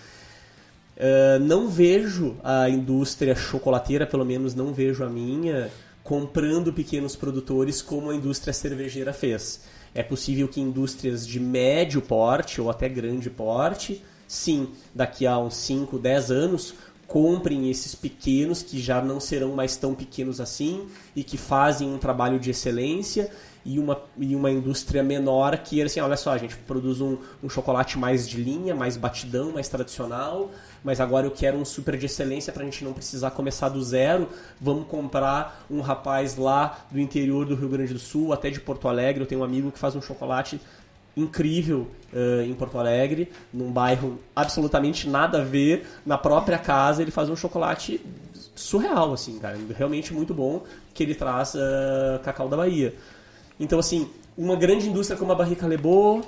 É, 0.97 1.39
não 1.39 1.69
vejo 1.69 2.37
a 2.43 2.69
indústria 2.71 3.35
chocolateira, 3.35 4.07
pelo 4.07 4.25
menos 4.25 4.55
não 4.55 4.73
vejo 4.73 5.05
a 5.05 5.09
minha, 5.09 5.71
comprando 6.03 6.73
pequenos 6.73 7.15
produtores 7.15 7.83
como 7.83 8.11
a 8.11 8.15
indústria 8.15 8.53
cervejeira 8.53 9.13
fez. 9.13 9.65
É 9.95 10.03
possível 10.03 10.49
que 10.49 10.61
indústrias 10.61 11.27
de 11.27 11.39
médio 11.39 12.01
porte 12.01 12.61
ou 12.61 12.71
até 12.71 12.89
grande 12.89 13.29
porte, 13.29 14.03
sim, 14.27 14.69
daqui 14.95 15.27
a 15.27 15.39
uns 15.39 15.57
5, 15.57 15.99
10 15.99 16.31
anos, 16.31 16.75
comprem 17.07 17.71
esses 17.71 17.95
pequenos 17.95 18.63
que 18.63 18.81
já 18.81 19.01
não 19.01 19.21
serão 19.21 19.55
mais 19.55 19.77
tão 19.77 19.95
pequenos 19.95 20.41
assim 20.41 20.87
e 21.15 21.23
que 21.23 21.37
fazem 21.37 21.89
um 21.93 21.99
trabalho 21.99 22.39
de 22.39 22.51
excelência 22.51 23.31
e 23.65 23.81
uma, 23.81 24.01
e 24.17 24.35
uma 24.37 24.51
indústria 24.51 25.03
menor 25.03 25.59
que 25.59 25.83
assim, 25.83 25.99
olha 25.99 26.17
só, 26.17 26.33
a 26.33 26.39
gente 26.39 26.57
produz 26.57 27.01
um, 27.01 27.19
um 27.43 27.49
chocolate 27.49 27.99
mais 27.99 28.29
de 28.29 28.41
linha, 28.41 28.75
mais 28.75 28.97
batidão, 28.97 29.51
mais 29.51 29.69
tradicional, 29.69 30.51
mas 30.85 31.01
agora 31.01 31.27
eu 31.27 31.33
quero 31.33 31.59
um 31.59 31.65
super 31.65 31.97
de 31.97 32.07
excelência 32.07 32.53
para 32.53 32.63
a 32.63 32.65
gente 32.65 32.85
não 32.85 32.93
precisar 32.93 33.33
começar 33.33 33.69
do 33.69 33.83
zero. 33.83 34.29
Vamos 34.61 34.87
comprar 34.87 35.67
um 35.69 35.81
rapaz 35.81 36.37
lá 36.37 36.87
do 36.93 37.01
interior 37.01 37.45
do 37.45 37.57
Rio 37.57 37.69
Grande 37.69 37.93
do 37.93 37.99
Sul, 37.99 38.33
até 38.33 38.51
de 38.51 38.61
Porto 38.61 38.87
Alegre. 38.87 39.23
Eu 39.23 39.27
tenho 39.27 39.41
um 39.41 39.45
amigo 39.45 39.73
que 39.73 39.81
faz 39.81 39.97
um 39.97 40.03
chocolate 40.03 40.61
incrível 41.17 41.89
eh, 42.13 42.45
em 42.47 42.55
Porto 42.55 42.79
Alegre, 42.79 43.31
num 43.53 43.73
bairro 43.73 44.21
absolutamente 44.35 45.09
nada 45.09 45.41
a 45.41 45.45
ver, 45.45 45.87
na 46.05 46.19
própria 46.19 46.59
casa 46.59 47.03
ele 47.03 47.11
faz 47.11 47.31
um 47.31 47.37
chocolate 47.37 48.01
surreal, 48.55 49.13
assim, 49.13 49.39
cara, 49.39 49.59
realmente 49.77 50.13
muito 50.13 50.35
bom, 50.35 50.63
que 50.93 51.03
ele 51.03 51.15
traz 51.15 51.55
eh, 51.55 52.21
cacau 52.23 52.49
da 52.49 52.57
Bahia. 52.57 52.95
Então, 53.59 53.79
assim, 53.79 54.11
uma 54.37 54.57
grande 54.57 54.89
indústria 54.89 55.19
como 55.19 55.33
a 55.33 55.35
Barrica 55.35 55.67
Lebo, 55.67 56.23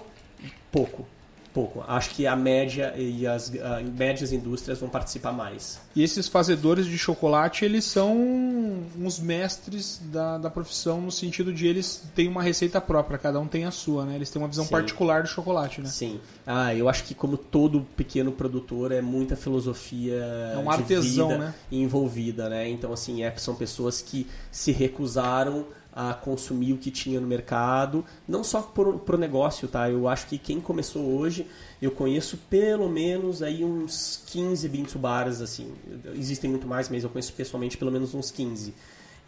pouco, 0.73 1.07
pouco. 1.59 1.85
Acho 1.89 2.11
que 2.11 2.25
a 2.25 2.37
média 2.37 2.95
e 2.97 3.27
as 3.27 3.53
ah, 3.61 3.81
médias 3.83 4.33
indústrias 4.33 4.79
vão 4.79 4.89
participar 4.89 5.33
mais. 5.33 5.81
E 5.97 6.05
esses 6.05 6.29
fazedores 6.29 6.87
de 6.87 6.97
chocolate, 6.97 7.65
eles 7.65 7.85
são 7.85 8.17
uns 8.97 9.19
mestres 9.19 10.01
da, 10.05 10.39
da 10.39 10.51
profissão 10.51 11.01
no 11.01 11.11
sentido 11.11 11.53
de 11.53 11.67
eles 11.67 12.05
têm 12.15 12.29
uma 12.29 12.43
receita 12.43 12.81
própria, 12.81 13.19
cada 13.19 13.41
um 13.41 13.49
tem 13.49 13.65
a 13.65 13.73
sua, 13.73 14.05
né? 14.05 14.15
Eles 14.15 14.31
têm 14.31 14.41
uma 14.41 14.47
visão 14.47 14.65
Sim. 14.65 14.71
particular 14.71 15.23
do 15.23 15.29
chocolate, 15.29 15.81
né? 15.81 15.89
Sim. 15.89 16.21
Ah, 16.47 16.73
eu 16.73 16.89
acho 16.89 17.03
que 17.03 17.15
como 17.15 17.37
todo 17.37 17.85
pequeno 17.97 18.31
produtor 18.31 18.93
é 18.93 19.03
muita 19.03 19.35
filosofia 19.35 20.15
É 20.55 20.59
um 20.59 20.71
artesão, 20.71 21.39
né? 21.39 21.55
envolvida, 21.73 22.49
né? 22.49 22.69
Então 22.69 22.93
assim, 22.93 23.25
é, 23.25 23.35
são 23.37 23.57
pessoas 23.57 24.01
que 24.01 24.29
se 24.53 24.71
recusaram 24.71 25.67
a 25.93 26.15
consumir 26.15 26.73
o 26.73 26.79
que 26.79 26.91
tinha 26.91 27.21
no 27.21 27.27
mercado, 27.27 28.05
não 28.27 28.45
só 28.45 28.63
pro, 28.63 28.99
pro 28.99 29.19
negócio, 29.19 29.67
tá? 29.67 29.91
Eu 29.91 30.07
acho 30.07 30.27
que 30.27 30.39
quem 30.39 30.61
começou 30.61 31.03
hoje, 31.03 31.47
eu 31.83 31.91
conheço 31.91 32.37
pelo 32.49 32.89
menos 32.89 33.43
aí 33.43 33.65
uns 33.65 34.23
15 34.27 34.69
Bintu 34.69 34.99
bares 34.99 35.41
assim. 35.41 35.73
Existem 36.15 36.51
muito 36.51 36.67
mais, 36.67 36.89
mas 36.89 37.05
eu 37.05 37.11
conheço 37.11 37.33
pessoalmente 37.33 37.77
pelo 37.77 37.91
menos 37.91 38.15
uns 38.15 38.31
15. 38.31 38.75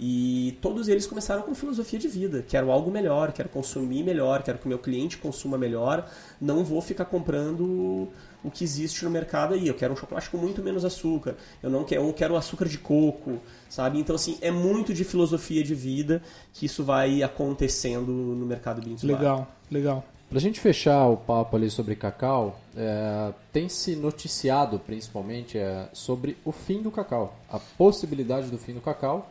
E 0.03 0.57
todos 0.63 0.89
eles 0.89 1.07
começaram 1.07 1.43
com 1.43 1.55
filosofia 1.55 1.99
de 1.99 2.09
vida. 2.09 2.43
Quero 2.49 2.71
algo 2.71 2.91
melhor, 2.91 3.33
quero 3.33 3.51
consumir 3.51 4.03
melhor, 4.03 4.43
quero 4.43 4.57
que 4.57 4.65
o 4.65 4.69
meu 4.69 4.79
cliente 4.79 5.19
consuma 5.19 5.59
melhor. 5.59 6.11
Não 6.41 6.65
vou 6.65 6.81
ficar 6.81 7.05
comprando 7.05 8.09
o 8.43 8.51
que 8.51 8.65
existe 8.65 9.05
no 9.05 9.11
mercado 9.11 9.53
aí. 9.53 9.69
Eu 9.69 9.75
quero 9.75 9.93
um 9.93 9.97
chocolate 9.97 10.31
com 10.31 10.39
muito 10.39 10.63
menos 10.63 10.87
açúcar. 10.87 11.37
Eu 11.63 11.69
não 11.69 11.85
quero, 11.85 12.03
eu 12.03 12.13
quero 12.15 12.35
açúcar 12.35 12.67
de 12.67 12.79
coco, 12.79 13.39
sabe? 13.69 13.99
Então 14.01 14.17
assim, 14.17 14.39
é 14.41 14.51
muito 14.51 14.95
de 14.95 15.05
filosofia 15.05 15.63
de 15.63 15.75
vida 15.75 16.23
que 16.55 16.65
isso 16.65 16.83
vai 16.83 17.23
acontecendo 17.23 18.11
no 18.11 18.47
mercado 18.47 18.81
Beansbar. 18.81 19.21
Legal, 19.21 19.55
legal. 19.71 20.05
Pra 20.31 20.39
gente 20.39 20.61
fechar 20.61 21.09
o 21.09 21.17
papo 21.19 21.57
ali 21.57 21.69
sobre 21.69 21.95
cacau, 21.95 22.59
é, 22.75 23.35
tem 23.53 23.69
se 23.69 23.97
noticiado 23.97 24.79
principalmente 24.79 25.59
é, 25.59 25.91
sobre 25.93 26.39
o 26.43 26.53
fim 26.53 26.81
do 26.81 26.91
cacau, 26.91 27.37
a 27.51 27.59
possibilidade 27.59 28.49
do 28.49 28.57
fim 28.57 28.73
do 28.73 28.81
cacau, 28.81 29.29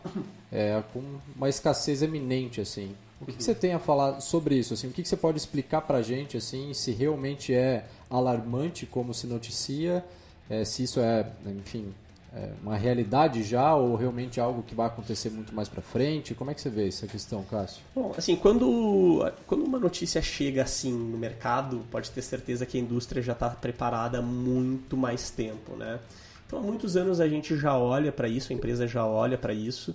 é, 0.51 0.81
com 0.93 1.01
uma 1.35 1.49
escassez 1.49 2.01
eminente 2.01 2.61
assim. 2.61 2.95
O 3.21 3.25
que, 3.25 3.33
que 3.33 3.43
você 3.43 3.53
tem 3.53 3.73
a 3.73 3.79
falar 3.79 4.21
sobre 4.21 4.55
isso? 4.55 4.73
Assim, 4.73 4.87
o 4.87 4.91
que, 4.91 5.01
que 5.03 5.09
você 5.09 5.17
pode 5.17 5.37
explicar 5.37 5.81
pra 5.81 6.01
gente 6.01 6.37
assim, 6.37 6.73
se 6.73 6.91
realmente 6.91 7.53
é 7.53 7.85
alarmante 8.09 8.85
como 8.85 9.13
se 9.13 9.27
noticia, 9.27 10.03
é, 10.49 10.63
se 10.63 10.83
isso 10.83 11.01
é, 11.01 11.29
enfim, 11.45 11.93
é 12.33 12.49
uma 12.63 12.77
realidade 12.77 13.43
já 13.43 13.75
ou 13.75 13.95
realmente 13.95 14.39
algo 14.39 14.63
que 14.63 14.73
vai 14.73 14.87
acontecer 14.87 15.29
muito 15.31 15.53
mais 15.53 15.67
para 15.67 15.81
frente? 15.81 16.33
Como 16.33 16.49
é 16.49 16.53
que 16.53 16.61
você 16.61 16.69
vê 16.69 16.87
essa 16.87 17.07
questão, 17.07 17.43
Cássio? 17.43 17.81
Bom, 17.93 18.13
assim, 18.17 18.37
quando, 18.37 19.29
quando 19.45 19.65
uma 19.65 19.79
notícia 19.79 20.21
chega 20.21 20.63
assim 20.63 20.93
no 20.93 21.17
mercado, 21.17 21.85
pode 21.91 22.11
ter 22.11 22.21
certeza 22.21 22.65
que 22.65 22.77
a 22.77 22.81
indústria 22.81 23.21
já 23.21 23.33
está 23.33 23.49
preparada 23.49 24.19
há 24.19 24.21
muito 24.21 24.95
mais 24.95 25.29
tempo, 25.29 25.75
né? 25.75 25.99
Então, 26.47 26.59
há 26.59 26.61
muitos 26.61 26.95
anos 26.95 27.19
a 27.19 27.27
gente 27.27 27.57
já 27.57 27.77
olha 27.77 28.11
para 28.11 28.27
isso, 28.27 28.53
a 28.53 28.55
empresa 28.55 28.87
já 28.87 29.05
olha 29.05 29.37
para 29.37 29.53
isso 29.53 29.93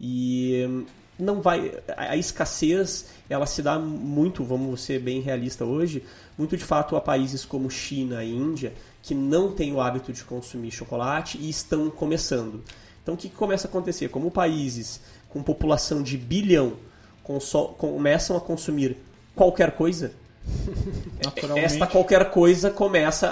e 0.00 0.84
não 1.18 1.40
vai 1.40 1.72
a 1.96 2.16
escassez 2.16 3.06
ela 3.28 3.46
se 3.46 3.62
dá 3.62 3.78
muito 3.78 4.44
vamos 4.44 4.82
ser 4.82 5.00
bem 5.00 5.20
realista 5.20 5.64
hoje 5.64 6.04
muito 6.36 6.56
de 6.56 6.64
fato 6.64 6.94
a 6.94 7.00
países 7.00 7.44
como 7.44 7.70
China 7.70 8.22
e 8.22 8.34
Índia 8.34 8.74
que 9.02 9.14
não 9.14 9.52
têm 9.52 9.72
o 9.72 9.80
hábito 9.80 10.12
de 10.12 10.24
consumir 10.24 10.72
chocolate 10.72 11.38
e 11.38 11.48
estão 11.48 11.88
começando. 11.88 12.64
Então 13.02 13.14
o 13.14 13.16
que, 13.16 13.28
que 13.28 13.36
começa 13.36 13.68
a 13.68 13.70
acontecer? 13.70 14.08
Como 14.08 14.32
países 14.32 15.00
com 15.28 15.42
população 15.42 16.02
de 16.02 16.18
bilhão 16.18 16.74
começam 17.78 18.36
a 18.36 18.40
consumir 18.40 18.96
qualquer 19.34 19.72
coisa 19.72 20.12
esta 21.56 21.86
qualquer 21.86 22.30
coisa 22.30 22.70
começa 22.70 23.28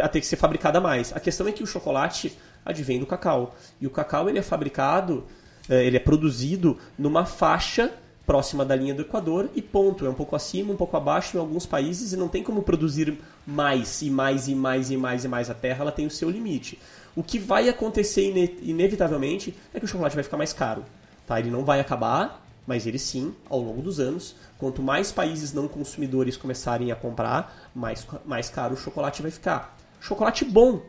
a 0.00 0.08
ter 0.08 0.20
que 0.20 0.26
ser 0.26 0.36
fabricada 0.36 0.80
mais. 0.80 1.14
A 1.14 1.20
questão 1.20 1.46
é 1.46 1.52
que 1.52 1.62
o 1.62 1.66
chocolate 1.66 2.36
advém 2.64 2.98
do 2.98 3.06
cacau. 3.06 3.54
E 3.80 3.86
o 3.86 3.90
cacau 3.90 4.28
ele 4.28 4.38
é 4.38 4.42
fabricado 4.42 5.24
ele 5.68 5.96
é 5.96 6.00
produzido 6.00 6.78
numa 6.98 7.24
faixa 7.24 7.92
próxima 8.26 8.64
da 8.64 8.74
linha 8.74 8.92
do 8.92 9.02
Equador 9.02 9.48
e 9.54 9.62
ponto. 9.62 10.04
É 10.04 10.10
um 10.10 10.14
pouco 10.14 10.34
acima, 10.34 10.72
um 10.72 10.76
pouco 10.76 10.96
abaixo 10.96 11.36
em 11.36 11.40
alguns 11.40 11.64
países 11.64 12.12
e 12.12 12.16
não 12.16 12.28
tem 12.28 12.42
como 12.42 12.62
produzir 12.62 13.16
mais 13.46 14.02
e 14.02 14.10
mais 14.10 14.48
e 14.48 14.54
mais 14.54 14.90
e 14.90 14.96
mais 14.96 15.24
e 15.24 15.28
mais. 15.28 15.48
A 15.48 15.54
Terra 15.54 15.82
ela 15.82 15.92
tem 15.92 16.06
o 16.06 16.10
seu 16.10 16.28
limite. 16.28 16.78
O 17.14 17.22
que 17.22 17.38
vai 17.38 17.68
acontecer 17.68 18.28
ine 18.28 18.58
inevitavelmente 18.62 19.56
é 19.72 19.78
que 19.78 19.84
o 19.84 19.88
chocolate 19.88 20.16
vai 20.16 20.24
ficar 20.24 20.36
mais 20.36 20.52
caro. 20.52 20.84
Tá? 21.26 21.38
Ele 21.38 21.50
não 21.50 21.64
vai 21.64 21.80
acabar, 21.80 22.44
mas 22.66 22.86
ele 22.86 22.98
sim, 22.98 23.34
ao 23.48 23.60
longo 23.60 23.80
dos 23.80 24.00
anos, 24.00 24.34
quanto 24.58 24.82
mais 24.82 25.12
países 25.12 25.52
não 25.52 25.68
consumidores 25.68 26.36
começarem 26.36 26.90
a 26.90 26.96
comprar, 26.96 27.70
mais, 27.74 28.06
mais 28.24 28.50
caro 28.50 28.74
o 28.74 28.76
chocolate 28.76 29.22
vai 29.22 29.30
ficar. 29.30 29.78
Chocolate 30.00 30.44
bom, 30.44 30.82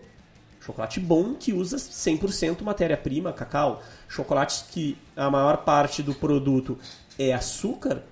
Chocolate 0.68 1.00
bom 1.00 1.34
que 1.34 1.54
usa 1.54 1.78
100% 1.78 2.62
matéria-prima, 2.62 3.32
cacau. 3.32 3.82
Chocolate 4.10 4.66
que 4.70 4.98
a 5.16 5.32
maior 5.32 5.64
parte 5.64 6.04
do 6.04 6.14
produto 6.14 6.78
é 7.18 7.34
açúcar, 7.34 8.04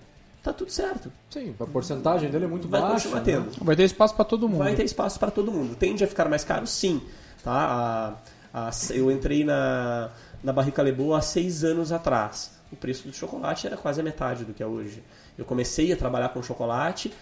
tá 0.42 0.54
tudo 0.54 0.72
certo. 0.72 1.12
Sim, 1.30 1.54
a 1.60 1.66
porcentagem 1.66 2.32
dele 2.32 2.46
é 2.46 2.48
muito 2.48 2.70
Vai 2.70 2.80
baixa. 2.80 3.10
Vai 3.10 3.22
tendo. 3.22 3.48
Né? 3.48 3.58
Vai 3.60 3.76
ter 3.76 3.84
espaço 3.84 4.16
para 4.16 4.24
todo 4.24 4.48
mundo. 4.48 4.60
Vai 4.60 4.74
ter 4.74 4.86
espaço 4.86 5.20
para 5.20 5.32
todo 5.32 5.52
mundo. 5.52 5.76
Tende 5.76 6.06
a 6.06 6.08
ficar 6.08 6.30
mais 6.30 6.46
caro? 6.46 6.66
Sim. 6.66 7.02
Tá? 7.44 8.16
A, 8.54 8.70
a, 8.70 8.72
eu 8.92 9.12
entrei 9.12 9.44
na, 9.44 10.12
na 10.42 10.54
Barrica 10.54 10.82
Lebo 10.82 11.14
há 11.14 11.22
seis 11.22 11.66
anos 11.66 11.92
atrás. 11.92 12.54
O 12.72 12.78
preço 12.78 13.06
do 13.06 13.14
chocolate 13.14 13.68
era 13.68 13.76
quase 13.76 14.00
a 14.00 14.04
metade 14.04 14.46
do 14.46 14.54
que 14.54 14.64
é 14.64 14.66
hoje. 14.66 15.04
Eu 15.38 15.44
comecei 15.44 15.92
a 15.92 15.98
trabalhar 15.98 16.30
com 16.30 16.42
chocolate 16.42 17.14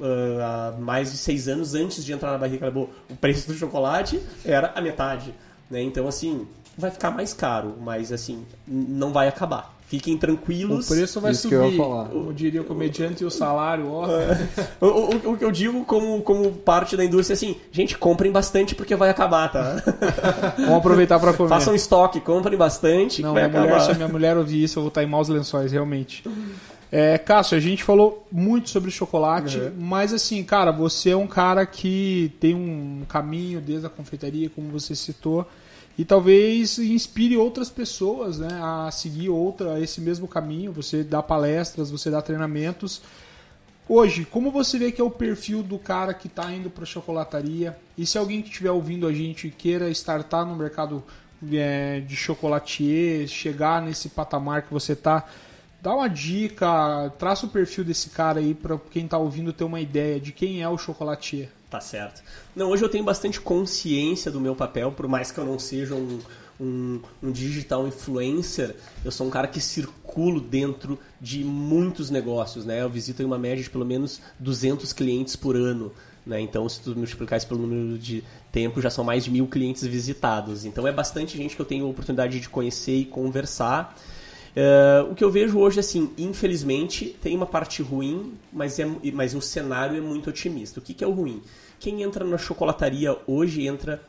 uh, 0.00 0.42
há 0.42 0.74
mais 0.78 1.12
de 1.12 1.18
seis 1.18 1.48
anos 1.48 1.74
antes 1.74 2.04
de 2.04 2.12
entrar 2.12 2.32
na 2.32 2.38
barriga 2.38 2.66
Lebo, 2.66 2.90
o 3.08 3.16
preço 3.16 3.46
do 3.46 3.54
chocolate 3.54 4.20
era 4.44 4.72
a 4.74 4.80
metade. 4.80 5.34
Né? 5.70 5.82
Então, 5.82 6.08
assim, 6.08 6.46
vai 6.76 6.90
ficar 6.90 7.10
mais 7.10 7.32
caro, 7.32 7.76
mas 7.80 8.10
assim, 8.10 8.44
não 8.66 9.12
vai 9.12 9.28
acabar. 9.28 9.76
Fiquem 9.90 10.16
tranquilos. 10.16 10.88
O 10.88 10.94
preço 10.94 11.20
vai 11.20 11.32
Isso 11.32 11.42
subir. 11.42 11.56
Que 11.56 11.62
eu 11.62 11.70
ia 11.72 11.76
falar. 11.76 12.08
Como 12.10 12.32
diria 12.32 12.62
o 12.62 12.64
comediante, 12.64 13.24
e 13.24 13.26
o 13.26 13.30
salário, 13.30 13.90
ó. 13.90 14.06
o, 14.80 14.86
o, 14.86 15.32
o, 15.32 15.36
que 15.36 15.44
eu 15.44 15.50
digo 15.50 15.84
como, 15.84 16.22
como 16.22 16.52
parte 16.52 16.96
da 16.96 17.04
indústria, 17.04 17.34
assim, 17.34 17.56
gente, 17.72 17.98
comprem 17.98 18.30
bastante 18.30 18.72
porque 18.72 18.94
vai 18.94 19.10
acabar, 19.10 19.50
tá? 19.50 19.82
Vamos 20.56 20.76
aproveitar 20.76 21.18
para 21.18 21.32
comer. 21.32 21.48
Façam 21.48 21.74
estoque, 21.74 22.20
comprem 22.20 22.56
bastante. 22.56 23.20
Não, 23.20 23.34
vai 23.34 23.48
minha 23.48 23.60
acabar. 23.62 23.74
mulher, 23.74 23.84
se 23.84 23.90
a 23.90 23.94
minha 23.94 24.06
mulher 24.06 24.36
ouvir 24.36 24.62
isso, 24.62 24.78
eu 24.78 24.84
vou 24.84 24.90
estar 24.90 25.02
em 25.02 25.06
maus 25.06 25.28
lençóis, 25.28 25.72
realmente. 25.72 26.22
É, 26.92 27.16
Cássio, 27.18 27.56
a 27.56 27.60
gente 27.60 27.84
falou 27.84 28.26
muito 28.32 28.68
sobre 28.68 28.90
chocolate, 28.90 29.58
uhum. 29.58 29.72
mas 29.78 30.12
assim, 30.12 30.42
cara, 30.42 30.72
você 30.72 31.10
é 31.10 31.16
um 31.16 31.26
cara 31.26 31.64
que 31.64 32.32
tem 32.40 32.54
um 32.54 33.04
caminho 33.08 33.60
desde 33.60 33.86
a 33.86 33.90
confeitaria, 33.90 34.50
como 34.50 34.68
você 34.70 34.96
citou, 34.96 35.46
e 35.96 36.04
talvez 36.04 36.78
inspire 36.78 37.36
outras 37.36 37.70
pessoas 37.70 38.38
né, 38.38 38.48
a 38.60 38.90
seguir 38.90 39.28
outra, 39.28 39.78
esse 39.78 40.00
mesmo 40.00 40.26
caminho. 40.26 40.72
Você 40.72 41.04
dá 41.04 41.22
palestras, 41.22 41.90
você 41.90 42.10
dá 42.10 42.22
treinamentos. 42.22 43.02
Hoje, 43.88 44.24
como 44.24 44.50
você 44.50 44.78
vê 44.78 44.90
que 44.90 45.00
é 45.00 45.04
o 45.04 45.10
perfil 45.10 45.62
do 45.62 45.78
cara 45.78 46.14
que 46.14 46.26
está 46.26 46.50
indo 46.52 46.70
para 46.70 46.84
a 46.84 46.86
chocolataria? 46.86 47.76
E 47.98 48.06
se 48.06 48.16
alguém 48.16 48.40
que 48.40 48.48
estiver 48.48 48.70
ouvindo 48.70 49.06
a 49.06 49.12
gente 49.12 49.50
queira 49.50 49.90
startar 49.90 50.46
no 50.46 50.56
mercado 50.56 51.02
é, 51.52 52.00
de 52.00 52.16
chocolatier, 52.16 53.28
chegar 53.28 53.82
nesse 53.82 54.08
patamar 54.08 54.62
que 54.62 54.72
você 54.72 54.92
está, 54.94 55.26
dá 55.82 55.94
uma 55.94 56.08
dica, 56.08 57.12
traça 57.18 57.46
o 57.46 57.48
perfil 57.48 57.84
desse 57.84 58.10
cara 58.10 58.40
aí 58.40 58.54
para 58.54 58.78
quem 58.90 59.04
está 59.04 59.18
ouvindo 59.18 59.52
ter 59.52 59.64
uma 59.64 59.80
ideia 59.80 60.20
de 60.20 60.32
quem 60.32 60.62
é 60.62 60.68
o 60.68 60.78
chocolatier. 60.78 61.48
Tá 61.70 61.80
certo. 61.80 62.22
Não, 62.54 62.70
hoje 62.70 62.84
eu 62.84 62.88
tenho 62.88 63.04
bastante 63.04 63.40
consciência 63.40 64.30
do 64.30 64.40
meu 64.40 64.56
papel, 64.56 64.90
por 64.90 65.06
mais 65.06 65.30
que 65.30 65.38
eu 65.38 65.44
não 65.44 65.58
seja 65.58 65.94
um, 65.94 66.18
um, 66.60 67.00
um, 67.22 67.30
digital 67.30 67.86
influencer, 67.86 68.74
eu 69.04 69.12
sou 69.12 69.26
um 69.26 69.30
cara 69.30 69.46
que 69.46 69.60
circulo 69.60 70.40
dentro 70.40 70.98
de 71.20 71.44
muitos 71.44 72.10
negócios, 72.10 72.66
né? 72.66 72.82
Eu 72.82 72.90
visito 72.90 73.24
uma 73.24 73.38
média 73.38 73.62
de 73.62 73.70
pelo 73.70 73.86
menos 73.86 74.20
200 74.40 74.92
clientes 74.92 75.36
por 75.36 75.54
ano, 75.56 75.92
né? 76.26 76.40
Então, 76.40 76.68
se 76.68 76.80
tu 76.80 76.94
multiplicar 76.96 77.38
isso 77.38 77.46
pelo 77.46 77.60
número 77.60 77.96
de 77.96 78.24
tempo, 78.50 78.80
já 78.80 78.90
são 78.90 79.04
mais 79.04 79.24
de 79.24 79.30
mil 79.30 79.46
clientes 79.46 79.86
visitados. 79.86 80.64
Então, 80.64 80.86
é 80.88 80.92
bastante 80.92 81.36
gente 81.36 81.54
que 81.54 81.62
eu 81.62 81.66
tenho 81.66 81.86
a 81.86 81.88
oportunidade 81.88 82.40
de 82.40 82.48
conhecer 82.48 82.96
e 82.96 83.04
conversar. 83.04 83.96
Uh, 84.50 85.12
o 85.12 85.14
que 85.14 85.22
eu 85.22 85.30
vejo 85.30 85.58
hoje, 85.58 85.78
assim, 85.78 86.10
infelizmente, 86.18 87.16
tem 87.22 87.36
uma 87.36 87.46
parte 87.46 87.82
ruim, 87.82 88.34
mas, 88.52 88.78
é, 88.78 88.86
mas 89.12 89.34
o 89.34 89.40
cenário 89.40 89.96
é 89.96 90.00
muito 90.00 90.30
otimista. 90.30 90.80
O 90.80 90.82
que, 90.82 90.92
que 90.92 91.04
é 91.04 91.06
o 91.06 91.12
ruim? 91.12 91.42
Quem 91.78 92.02
entra 92.02 92.24
na 92.24 92.36
chocolataria 92.36 93.16
hoje 93.26 93.66
entra 93.66 94.02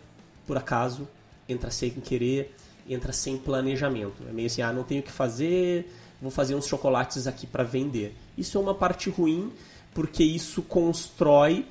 por 0.47 0.57
acaso, 0.57 1.07
entra 1.47 1.69
sem 1.69 1.91
querer, 1.91 2.53
entra 2.89 3.13
sem 3.13 3.37
planejamento. 3.37 4.23
É 4.27 4.31
meio 4.31 4.47
assim, 4.47 4.61
ah, 4.61 4.73
não 4.73 4.83
tenho 4.83 5.01
o 5.01 5.03
que 5.03 5.11
fazer, 5.11 5.89
vou 6.21 6.31
fazer 6.31 6.55
uns 6.55 6.65
chocolates 6.67 7.27
aqui 7.27 7.45
para 7.45 7.63
vender. 7.63 8.15
Isso 8.37 8.57
é 8.57 8.61
uma 8.61 8.73
parte 8.73 9.09
ruim, 9.09 9.51
porque 9.93 10.23
isso 10.23 10.61
constrói. 10.63 11.65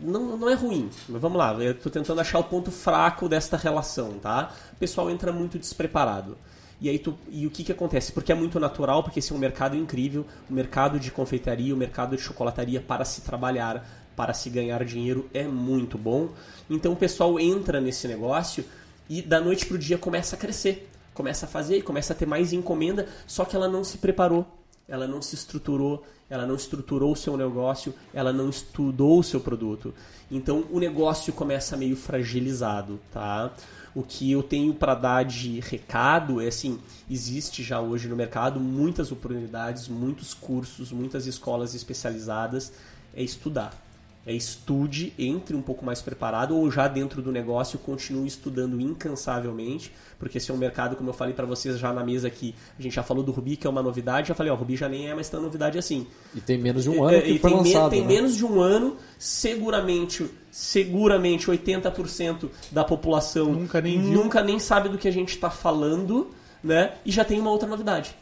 Não, 0.00 0.36
não 0.36 0.48
é 0.48 0.54
ruim, 0.54 0.88
mas 1.08 1.20
vamos 1.20 1.36
lá, 1.36 1.52
eu 1.54 1.72
estou 1.72 1.90
tentando 1.90 2.20
achar 2.20 2.38
o 2.38 2.44
ponto 2.44 2.70
fraco 2.70 3.28
desta 3.28 3.56
relação, 3.56 4.12
tá? 4.20 4.54
O 4.72 4.76
pessoal 4.76 5.10
entra 5.10 5.32
muito 5.32 5.58
despreparado. 5.58 6.38
E 6.80 6.88
aí 6.88 6.98
tu, 6.98 7.18
e 7.28 7.46
o 7.46 7.50
que, 7.50 7.64
que 7.64 7.72
acontece? 7.72 8.12
Porque 8.12 8.30
é 8.30 8.34
muito 8.34 8.60
natural, 8.60 9.02
porque 9.02 9.18
esse 9.18 9.32
é 9.32 9.34
um 9.34 9.38
mercado 9.38 9.76
incrível, 9.76 10.24
o 10.48 10.52
mercado 10.52 11.00
de 11.00 11.10
confeitaria, 11.10 11.74
o 11.74 11.76
mercado 11.76 12.16
de 12.16 12.22
chocolataria 12.22 12.80
para 12.80 13.04
se 13.04 13.22
trabalhar, 13.22 13.84
para 14.14 14.32
se 14.32 14.48
ganhar 14.48 14.84
dinheiro 14.84 15.28
é 15.34 15.44
muito 15.44 15.98
bom. 15.98 16.30
Então 16.70 16.92
o 16.92 16.96
pessoal 16.96 17.38
entra 17.38 17.80
nesse 17.80 18.06
negócio 18.06 18.64
e 19.08 19.22
da 19.22 19.40
noite 19.40 19.66
pro 19.66 19.78
dia 19.78 19.98
começa 19.98 20.36
a 20.36 20.38
crescer, 20.38 20.88
começa 21.14 21.46
a 21.46 21.48
fazer, 21.48 21.82
começa 21.82 22.12
a 22.12 22.16
ter 22.16 22.26
mais 22.26 22.52
encomenda, 22.52 23.08
só 23.26 23.44
que 23.44 23.56
ela 23.56 23.68
não 23.68 23.82
se 23.82 23.98
preparou, 23.98 24.46
ela 24.86 25.06
não 25.06 25.20
se 25.20 25.34
estruturou, 25.34 26.04
ela 26.30 26.46
não 26.46 26.54
estruturou 26.54 27.12
o 27.12 27.16
seu 27.16 27.36
negócio, 27.36 27.94
ela 28.12 28.32
não 28.32 28.48
estudou 28.48 29.18
o 29.18 29.24
seu 29.24 29.40
produto. 29.40 29.94
Então 30.30 30.64
o 30.70 30.78
negócio 30.78 31.32
começa 31.32 31.76
meio 31.76 31.96
fragilizado, 31.96 33.00
tá? 33.12 33.52
O 33.94 34.02
que 34.02 34.30
eu 34.30 34.42
tenho 34.42 34.74
para 34.74 34.94
dar 34.94 35.24
de 35.24 35.60
recado 35.60 36.40
é 36.40 36.48
assim: 36.48 36.78
existe 37.10 37.62
já 37.62 37.80
hoje 37.80 38.08
no 38.08 38.16
mercado 38.16 38.60
muitas 38.60 39.10
oportunidades, 39.10 39.88
muitos 39.88 40.34
cursos, 40.34 40.92
muitas 40.92 41.26
escolas 41.26 41.74
especializadas. 41.74 42.72
É 43.14 43.22
estudar. 43.22 43.87
É 44.26 44.32
estude, 44.34 45.14
entre 45.18 45.56
um 45.56 45.62
pouco 45.62 45.82
mais 45.86 46.02
preparado 46.02 46.54
ou 46.54 46.70
já 46.70 46.86
dentro 46.86 47.22
do 47.22 47.32
negócio 47.32 47.78
continue 47.78 48.26
estudando 48.26 48.78
incansavelmente, 48.78 49.90
porque 50.18 50.36
esse 50.36 50.50
é 50.50 50.54
um 50.54 50.58
mercado, 50.58 50.96
como 50.96 51.08
eu 51.08 51.14
falei 51.14 51.32
para 51.32 51.46
vocês 51.46 51.78
já 51.78 51.94
na 51.94 52.04
mesa 52.04 52.28
aqui, 52.28 52.54
a 52.78 52.82
gente 52.82 52.94
já 52.94 53.02
falou 53.02 53.22
do 53.24 53.32
Rubi, 53.32 53.56
que 53.56 53.66
é 53.66 53.70
uma 53.70 53.82
novidade, 53.82 54.28
já 54.28 54.34
falei, 54.34 54.52
ó, 54.52 54.54
o 54.54 54.58
Rubi 54.58 54.76
já 54.76 54.86
nem 54.86 55.08
é 55.08 55.14
mais 55.14 55.30
tão 55.30 55.40
novidade 55.40 55.78
assim. 55.78 56.06
E 56.34 56.40
tem 56.42 56.58
menos 56.58 56.82
de 56.84 56.90
um 56.90 57.02
ano 57.04 57.16
É, 57.16 57.22
que 57.22 57.30
e 57.30 57.38
foi 57.38 57.50
tem, 57.52 57.62
me- 57.62 57.72
lançado. 57.72 57.90
tem 57.90 58.00
né? 58.02 58.06
menos 58.06 58.36
de 58.36 58.44
um 58.44 58.60
ano, 58.60 58.96
seguramente, 59.18 60.28
seguramente 60.50 61.46
80% 61.50 62.50
da 62.70 62.84
população 62.84 63.52
Nunca 63.52 63.80
nem 63.80 63.98
nunca 63.98 64.42
nem 64.42 64.58
sabe 64.58 64.88
do 64.90 64.98
que 64.98 65.08
a 65.08 65.12
gente 65.12 65.30
está 65.30 65.48
falando, 65.48 66.28
né? 66.62 66.94
E 67.06 67.10
já 67.10 67.24
tem 67.24 67.40
uma 67.40 67.50
outra 67.50 67.68
novidade. 67.68 68.14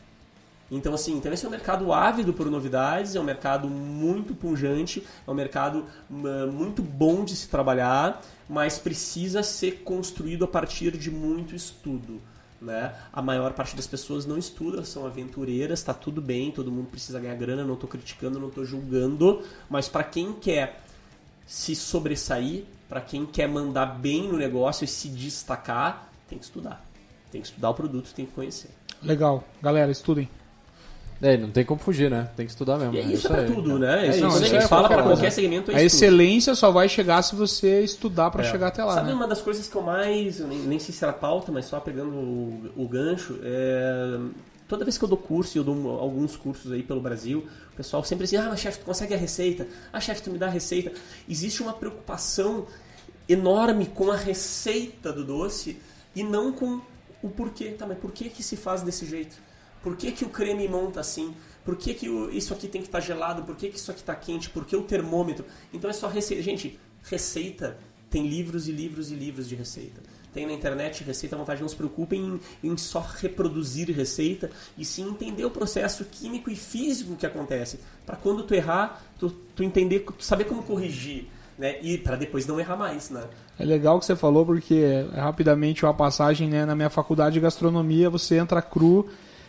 Então, 0.70 0.94
assim, 0.94 1.16
então 1.16 1.32
esse 1.32 1.44
é 1.44 1.48
um 1.48 1.50
mercado 1.50 1.92
ávido 1.92 2.32
por 2.32 2.50
novidades, 2.50 3.14
é 3.14 3.20
um 3.20 3.24
mercado 3.24 3.68
muito 3.68 4.34
punjante, 4.34 5.04
é 5.26 5.30
um 5.30 5.34
mercado 5.34 5.84
muito 6.10 6.82
bom 6.82 7.24
de 7.24 7.36
se 7.36 7.48
trabalhar, 7.48 8.20
mas 8.48 8.78
precisa 8.78 9.42
ser 9.42 9.82
construído 9.84 10.44
a 10.44 10.48
partir 10.48 10.96
de 10.96 11.10
muito 11.10 11.54
estudo. 11.54 12.20
Né? 12.60 12.92
A 13.12 13.22
maior 13.22 13.52
parte 13.52 13.76
das 13.76 13.86
pessoas 13.86 14.26
não 14.26 14.36
estuda, 14.36 14.84
são 14.84 15.06
aventureiras, 15.06 15.82
tá 15.82 15.94
tudo 15.94 16.20
bem, 16.20 16.50
todo 16.50 16.72
mundo 16.72 16.88
precisa 16.88 17.20
ganhar 17.20 17.36
grana, 17.36 17.62
não 17.62 17.74
estou 17.74 17.88
criticando, 17.88 18.40
não 18.40 18.48
estou 18.48 18.64
julgando, 18.64 19.42
mas 19.68 19.88
para 19.88 20.02
quem 20.02 20.32
quer 20.32 20.82
se 21.46 21.76
sobressair, 21.76 22.64
para 22.88 23.00
quem 23.00 23.24
quer 23.24 23.48
mandar 23.48 23.86
bem 23.86 24.26
no 24.26 24.36
negócio 24.36 24.84
e 24.84 24.88
se 24.88 25.08
destacar, 25.08 26.10
tem 26.28 26.38
que 26.38 26.44
estudar. 26.44 26.84
Tem 27.30 27.40
que 27.40 27.46
estudar 27.46 27.70
o 27.70 27.74
produto, 27.74 28.12
tem 28.14 28.26
que 28.26 28.32
conhecer. 28.32 28.70
Legal. 29.02 29.44
Galera, 29.62 29.92
estudem. 29.92 30.28
É, 31.22 31.36
não 31.36 31.50
tem 31.50 31.64
como 31.64 31.80
fugir, 31.80 32.10
né? 32.10 32.28
Tem 32.36 32.44
que 32.44 32.52
estudar 32.52 32.76
mesmo. 32.78 32.94
E 32.94 32.98
é 33.00 33.04
né? 33.04 33.12
isso, 33.14 33.26
é 33.26 33.30
pra 33.30 33.40
aí. 33.40 33.46
tudo, 33.50 33.78
né? 33.78 34.06
É 34.06 34.08
isso, 34.10 34.18
isso, 34.18 34.26
quando 34.26 34.32
a 34.32 34.36
isso 34.40 34.46
gente 34.54 34.64
é 34.64 34.68
fala 34.68 34.88
para 34.88 34.96
coisa. 35.02 35.12
qualquer 35.16 35.30
segmento, 35.30 35.70
é 35.70 35.76
A 35.76 35.82
excelência 35.82 36.54
só 36.54 36.70
vai 36.70 36.88
chegar 36.88 37.22
se 37.22 37.34
você 37.34 37.82
estudar 37.82 38.30
pra 38.30 38.44
É. 38.44 38.50
chegar 38.50 38.66
até 38.68 38.84
lá, 38.84 38.94
Sabe 38.94 39.08
né? 39.08 39.14
uma 39.14 39.26
das 39.26 39.40
coisas 39.40 39.66
que 39.66 39.74
eu 39.74 39.82
mais, 39.82 40.40
eu 40.40 40.46
nem, 40.46 40.58
nem 40.58 40.78
sei 40.78 40.94
se 40.94 41.02
era 41.02 41.12
pauta, 41.14 41.50
mas 41.50 41.64
só 41.64 41.80
pegando 41.80 42.10
o, 42.10 42.70
o 42.76 42.86
gancho, 42.86 43.38
é, 43.42 44.18
toda 44.68 44.84
vez 44.84 44.98
que 44.98 45.04
eu 45.04 45.08
dou 45.08 45.16
curso, 45.16 45.56
e 45.56 45.58
eu 45.58 45.64
dou 45.64 45.98
alguns 45.98 46.36
cursos 46.36 46.70
aí 46.70 46.82
pelo 46.82 47.00
Brasil, 47.00 47.46
o 47.72 47.76
pessoal 47.76 48.04
sempre 48.04 48.26
diz, 48.26 48.38
ah, 48.38 48.48
mas 48.50 48.60
chefe, 48.60 48.80
tu 48.80 48.84
consegue 48.84 49.14
a 49.14 49.16
receita? 49.16 49.66
Ah, 49.92 50.00
chefe, 50.00 50.20
tu 50.22 50.30
me 50.30 50.38
dá 50.38 50.46
a 50.46 50.50
receita? 50.50 50.92
Existe 51.28 51.62
uma 51.62 51.72
preocupação 51.72 52.66
enorme 53.28 53.86
com 53.86 54.10
a 54.10 54.16
receita 54.16 55.12
do 55.12 55.24
doce 55.24 55.78
e 56.14 56.22
não 56.22 56.52
com 56.52 56.80
o 57.22 57.28
porquê. 57.30 57.70
Tá, 57.70 57.86
mas 57.86 57.98
por 57.98 58.12
que 58.12 58.28
que 58.28 58.42
se 58.42 58.56
faz 58.56 58.82
desse 58.82 59.06
jeito? 59.06 59.45
Por 59.86 59.94
que 59.96 60.10
que 60.10 60.24
o 60.24 60.28
creme 60.28 60.66
monta 60.66 60.98
assim? 60.98 61.32
Por 61.64 61.76
que, 61.76 61.94
que 61.94 62.08
o- 62.08 62.28
isso 62.28 62.52
aqui 62.52 62.66
tem 62.66 62.80
que 62.80 62.88
estar 62.88 62.98
gelado? 62.98 63.44
Por 63.44 63.54
que, 63.54 63.68
que 63.68 63.76
isso 63.78 63.88
aqui 63.92 64.00
está 64.00 64.16
quente? 64.16 64.50
Por 64.50 64.64
que 64.64 64.74
o 64.74 64.82
termômetro? 64.82 65.44
Então 65.72 65.88
é 65.88 65.92
só 65.92 66.08
receita. 66.08 66.42
Gente, 66.42 66.76
receita 67.04 67.78
tem 68.10 68.26
livros 68.26 68.66
e 68.66 68.72
livros 68.72 69.12
e 69.12 69.14
livros 69.14 69.48
de 69.48 69.54
receita. 69.54 70.02
Tem 70.34 70.44
na 70.44 70.52
internet 70.52 71.04
receita 71.04 71.36
à 71.36 71.38
vontade, 71.38 71.62
não 71.62 71.68
se 71.68 71.76
preocupem 71.76 72.40
em, 72.64 72.70
em 72.72 72.76
só 72.76 72.98
reproduzir 72.98 73.88
receita 73.94 74.50
e 74.76 74.84
sim 74.84 75.08
entender 75.08 75.44
o 75.44 75.52
processo 75.52 76.04
químico 76.04 76.50
e 76.50 76.56
físico 76.56 77.14
que 77.14 77.24
acontece. 77.24 77.78
Para 78.04 78.16
quando 78.16 78.42
tu 78.42 78.54
errar, 78.54 79.00
tu, 79.20 79.30
tu 79.54 79.62
entender, 79.62 80.00
tu 80.00 80.24
saber 80.24 80.46
como 80.46 80.64
corrigir. 80.64 81.28
Né? 81.56 81.76
E 81.80 81.96
para 81.96 82.16
depois 82.16 82.44
não 82.44 82.58
errar 82.58 82.76
mais. 82.76 83.08
Né? 83.08 83.22
É 83.56 83.64
legal 83.64 84.00
que 84.00 84.04
você 84.04 84.16
falou, 84.16 84.44
porque 84.44 85.06
rapidamente 85.14 85.84
uma 85.84 85.94
passagem, 85.94 86.48
né? 86.48 86.66
Na 86.66 86.74
minha 86.74 86.90
faculdade 86.90 87.34
de 87.34 87.40
gastronomia, 87.40 88.10
você 88.10 88.36
entra 88.36 88.60
cru 88.60 89.08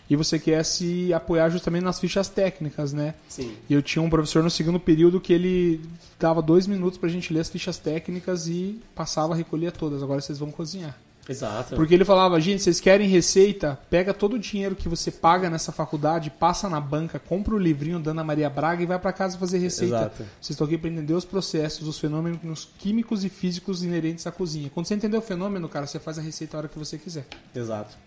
e 0.09 0.15
você 0.15 0.39
quer 0.39 0.63
se 0.63 1.13
apoiar 1.13 1.49
justamente 1.49 1.83
nas 1.83 1.99
fichas 1.99 2.29
técnicas, 2.29 2.93
né? 2.93 3.13
Sim. 3.27 3.55
E 3.69 3.73
eu 3.73 3.81
tinha 3.81 4.01
um 4.01 4.09
professor 4.09 4.43
no 4.43 4.49
segundo 4.49 4.79
período 4.79 5.19
que 5.19 5.33
ele 5.33 5.81
dava 6.19 6.41
dois 6.41 6.67
minutos 6.67 6.97
pra 6.97 7.09
gente 7.09 7.33
ler 7.33 7.41
as 7.41 7.49
fichas 7.49 7.77
técnicas 7.77 8.47
e 8.47 8.79
passava, 8.95 9.35
recolhia 9.35 9.71
todas. 9.71 10.01
Agora 10.01 10.21
vocês 10.21 10.39
vão 10.39 10.51
cozinhar. 10.51 10.95
Exato. 11.29 11.75
Porque 11.75 11.93
ele 11.93 12.05
falava, 12.05 12.39
gente, 12.39 12.63
vocês 12.63 12.79
querem 12.79 13.07
receita? 13.09 13.77
Pega 13.89 14.13
todo 14.13 14.37
o 14.37 14.39
dinheiro 14.39 14.75
que 14.75 14.87
você 14.87 15.11
paga 15.11 15.49
nessa 15.49 15.71
faculdade, 15.71 16.29
passa 16.29 16.69
na 16.69 16.79
banca, 16.79 17.19
compra 17.19 17.53
o 17.53 17.57
livrinho 17.57 17.99
da 17.99 18.11
Ana 18.11 18.23
Maria 18.23 18.49
Braga 18.49 18.81
e 18.81 18.85
vai 18.85 18.97
pra 18.97 19.11
casa 19.11 19.37
fazer 19.37 19.57
receita. 19.57 19.95
Exato. 19.95 20.23
Vocês 20.39 20.51
estão 20.51 20.65
aqui 20.65 20.77
para 20.77 20.89
entender 20.89 21.13
os 21.13 21.25
processos, 21.25 21.87
os 21.87 21.99
fenômenos 21.99 22.69
químicos 22.77 23.25
e 23.25 23.29
físicos 23.29 23.83
inerentes 23.83 24.25
à 24.25 24.31
cozinha. 24.31 24.71
Quando 24.73 24.85
você 24.85 24.93
entender 24.93 25.17
o 25.17 25.21
fenômeno, 25.21 25.67
cara, 25.67 25.85
você 25.85 25.99
faz 25.99 26.17
a 26.17 26.21
receita 26.21 26.55
a 26.55 26.59
hora 26.59 26.67
que 26.69 26.79
você 26.79 26.97
quiser. 26.97 27.25
Exato. 27.53 27.97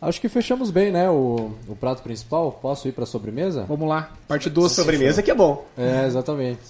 Acho 0.00 0.20
que 0.20 0.28
fechamos 0.28 0.70
bem, 0.70 0.92
né? 0.92 1.10
O, 1.10 1.52
o 1.66 1.74
prato 1.74 2.02
principal. 2.02 2.52
Posso 2.62 2.86
ir 2.86 2.92
pra 2.92 3.04
sobremesa? 3.04 3.64
Vamos 3.68 3.88
lá, 3.88 4.12
parte 4.28 4.48
doce. 4.48 4.76
Sobremesa 4.76 5.22
que 5.22 5.30
é 5.30 5.34
bom. 5.34 5.64
É, 5.76 6.06
exatamente. 6.06 6.60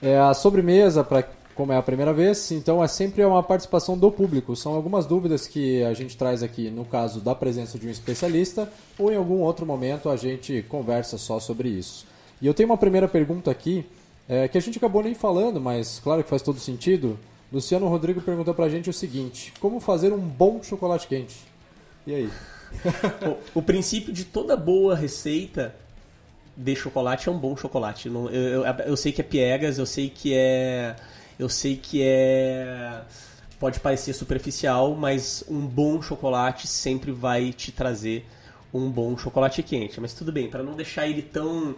É, 0.00 0.18
a 0.18 0.32
sobremesa, 0.32 1.02
pra, 1.02 1.24
como 1.54 1.72
é 1.72 1.76
a 1.76 1.82
primeira 1.82 2.12
vez, 2.12 2.50
então 2.50 2.82
é 2.82 2.88
sempre 2.88 3.24
uma 3.24 3.42
participação 3.42 3.96
do 3.98 4.10
público. 4.10 4.54
São 4.56 4.74
algumas 4.74 5.06
dúvidas 5.06 5.46
que 5.46 5.82
a 5.82 5.92
gente 5.92 6.16
traz 6.16 6.42
aqui, 6.42 6.70
no 6.70 6.84
caso 6.84 7.20
da 7.20 7.34
presença 7.34 7.78
de 7.78 7.86
um 7.86 7.90
especialista, 7.90 8.68
ou 8.98 9.12
em 9.12 9.16
algum 9.16 9.40
outro 9.40 9.66
momento 9.66 10.08
a 10.08 10.16
gente 10.16 10.64
conversa 10.68 11.18
só 11.18 11.38
sobre 11.40 11.68
isso. 11.68 12.06
E 12.40 12.46
eu 12.46 12.54
tenho 12.54 12.68
uma 12.68 12.76
primeira 12.78 13.06
pergunta 13.06 13.50
aqui, 13.50 13.84
é, 14.28 14.48
que 14.48 14.56
a 14.56 14.60
gente 14.60 14.78
acabou 14.78 15.02
nem 15.02 15.14
falando, 15.14 15.60
mas 15.60 16.00
claro 16.02 16.22
que 16.22 16.30
faz 16.30 16.42
todo 16.42 16.58
sentido. 16.58 17.18
Luciano 17.52 17.86
Rodrigo 17.88 18.20
perguntou 18.20 18.54
pra 18.54 18.68
gente 18.68 18.88
o 18.88 18.92
seguinte: 18.92 19.52
como 19.60 19.78
fazer 19.78 20.12
um 20.12 20.18
bom 20.18 20.62
chocolate 20.62 21.06
quente? 21.06 21.36
E 22.06 22.14
aí? 22.14 22.30
o, 23.54 23.58
o 23.58 23.62
princípio 23.62 24.12
de 24.12 24.24
toda 24.24 24.56
boa 24.56 24.94
receita 24.94 25.74
de 26.56 26.74
chocolate 26.76 27.28
é 27.28 27.32
um 27.32 27.38
bom 27.38 27.56
chocolate. 27.56 28.08
Eu, 28.08 28.28
eu- 28.30 28.64
eu 28.86 28.96
sei 28.96 29.12
que 29.12 29.20
é 29.20 29.24
piegas, 29.24 29.78
eu 29.78 29.86
sei 29.86 30.08
que 30.10 30.34
é. 30.34 30.96
Eu 31.38 31.48
sei 31.48 31.76
que 31.76 32.02
é. 32.02 33.00
Pode 33.58 33.80
parecer 33.80 34.12
superficial, 34.12 34.94
mas 34.94 35.44
um 35.48 35.60
bom 35.60 36.02
chocolate 36.02 36.66
sempre 36.66 37.12
vai 37.12 37.52
te 37.52 37.70
trazer 37.72 38.26
um 38.74 38.90
bom 38.90 39.16
chocolate 39.16 39.62
quente. 39.62 40.00
Mas 40.00 40.12
tudo 40.12 40.32
bem, 40.32 40.48
para 40.50 40.62
não 40.62 40.74
deixar 40.74 41.06
ele 41.06 41.22
tão. 41.22 41.74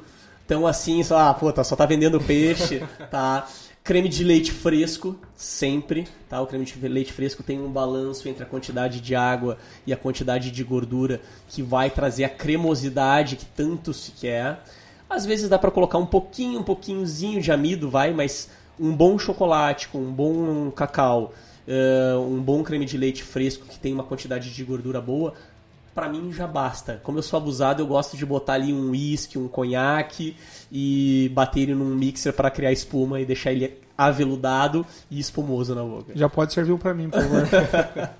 Tão 0.46 0.66
assim, 0.66 1.02
só, 1.02 1.16
ah, 1.30 1.32
pô, 1.34 1.50
tá, 1.50 1.64
só 1.64 1.74
tá 1.74 1.86
vendendo 1.86 2.20
peixe, 2.20 2.82
tá? 3.10 3.48
Creme 3.86 4.08
de 4.08 4.24
leite 4.24 4.50
fresco, 4.50 5.14
sempre, 5.36 6.08
tá? 6.26 6.40
O 6.40 6.46
creme 6.46 6.64
de 6.64 6.88
leite 6.88 7.12
fresco 7.12 7.42
tem 7.42 7.60
um 7.60 7.70
balanço 7.70 8.26
entre 8.30 8.42
a 8.42 8.46
quantidade 8.46 8.98
de 8.98 9.14
água 9.14 9.58
e 9.86 9.92
a 9.92 9.96
quantidade 9.96 10.50
de 10.50 10.64
gordura 10.64 11.20
que 11.48 11.60
vai 11.60 11.90
trazer 11.90 12.24
a 12.24 12.30
cremosidade 12.30 13.36
que 13.36 13.44
tanto 13.44 13.92
se 13.92 14.12
quer. 14.12 14.64
Às 15.06 15.26
vezes 15.26 15.50
dá 15.50 15.58
pra 15.58 15.70
colocar 15.70 15.98
um 15.98 16.06
pouquinho, 16.06 16.60
um 16.60 16.62
pouquinhozinho 16.62 17.42
de 17.42 17.52
amido, 17.52 17.90
vai, 17.90 18.14
mas 18.14 18.48
um 18.80 18.90
bom 18.90 19.18
chocolate 19.18 19.88
com 19.88 19.98
um 19.98 20.10
bom 20.10 20.70
cacau, 20.70 21.34
eh, 21.68 22.16
um 22.16 22.40
bom 22.40 22.62
creme 22.62 22.86
de 22.86 22.96
leite 22.96 23.22
fresco 23.22 23.66
que 23.66 23.78
tem 23.78 23.92
uma 23.92 24.04
quantidade 24.04 24.50
de 24.50 24.64
gordura 24.64 24.98
boa, 24.98 25.34
pra 25.94 26.08
mim 26.08 26.32
já 26.32 26.46
basta. 26.46 27.00
Como 27.02 27.18
eu 27.18 27.22
sou 27.22 27.36
abusado, 27.36 27.82
eu 27.82 27.86
gosto 27.86 28.16
de 28.16 28.26
botar 28.26 28.54
ali 28.54 28.72
um 28.72 28.90
uísque, 28.90 29.38
um 29.38 29.48
conhaque 29.48 30.36
e 30.70 31.30
bater 31.34 31.60
ele 31.60 31.74
num 31.74 31.94
mixer 31.94 32.32
para 32.32 32.50
criar 32.50 32.72
espuma 32.72 33.20
e 33.20 33.24
deixar 33.24 33.52
ele 33.52 33.78
aveludado 33.96 34.84
e 35.10 35.20
espumoso 35.20 35.74
na 35.74 35.82
boca. 35.82 36.12
Já 36.14 36.28
pode 36.28 36.52
servir 36.52 36.72
um 36.72 36.78
pra 36.78 36.92
mim, 36.92 37.08
por 37.08 37.22
favor. 37.22 37.48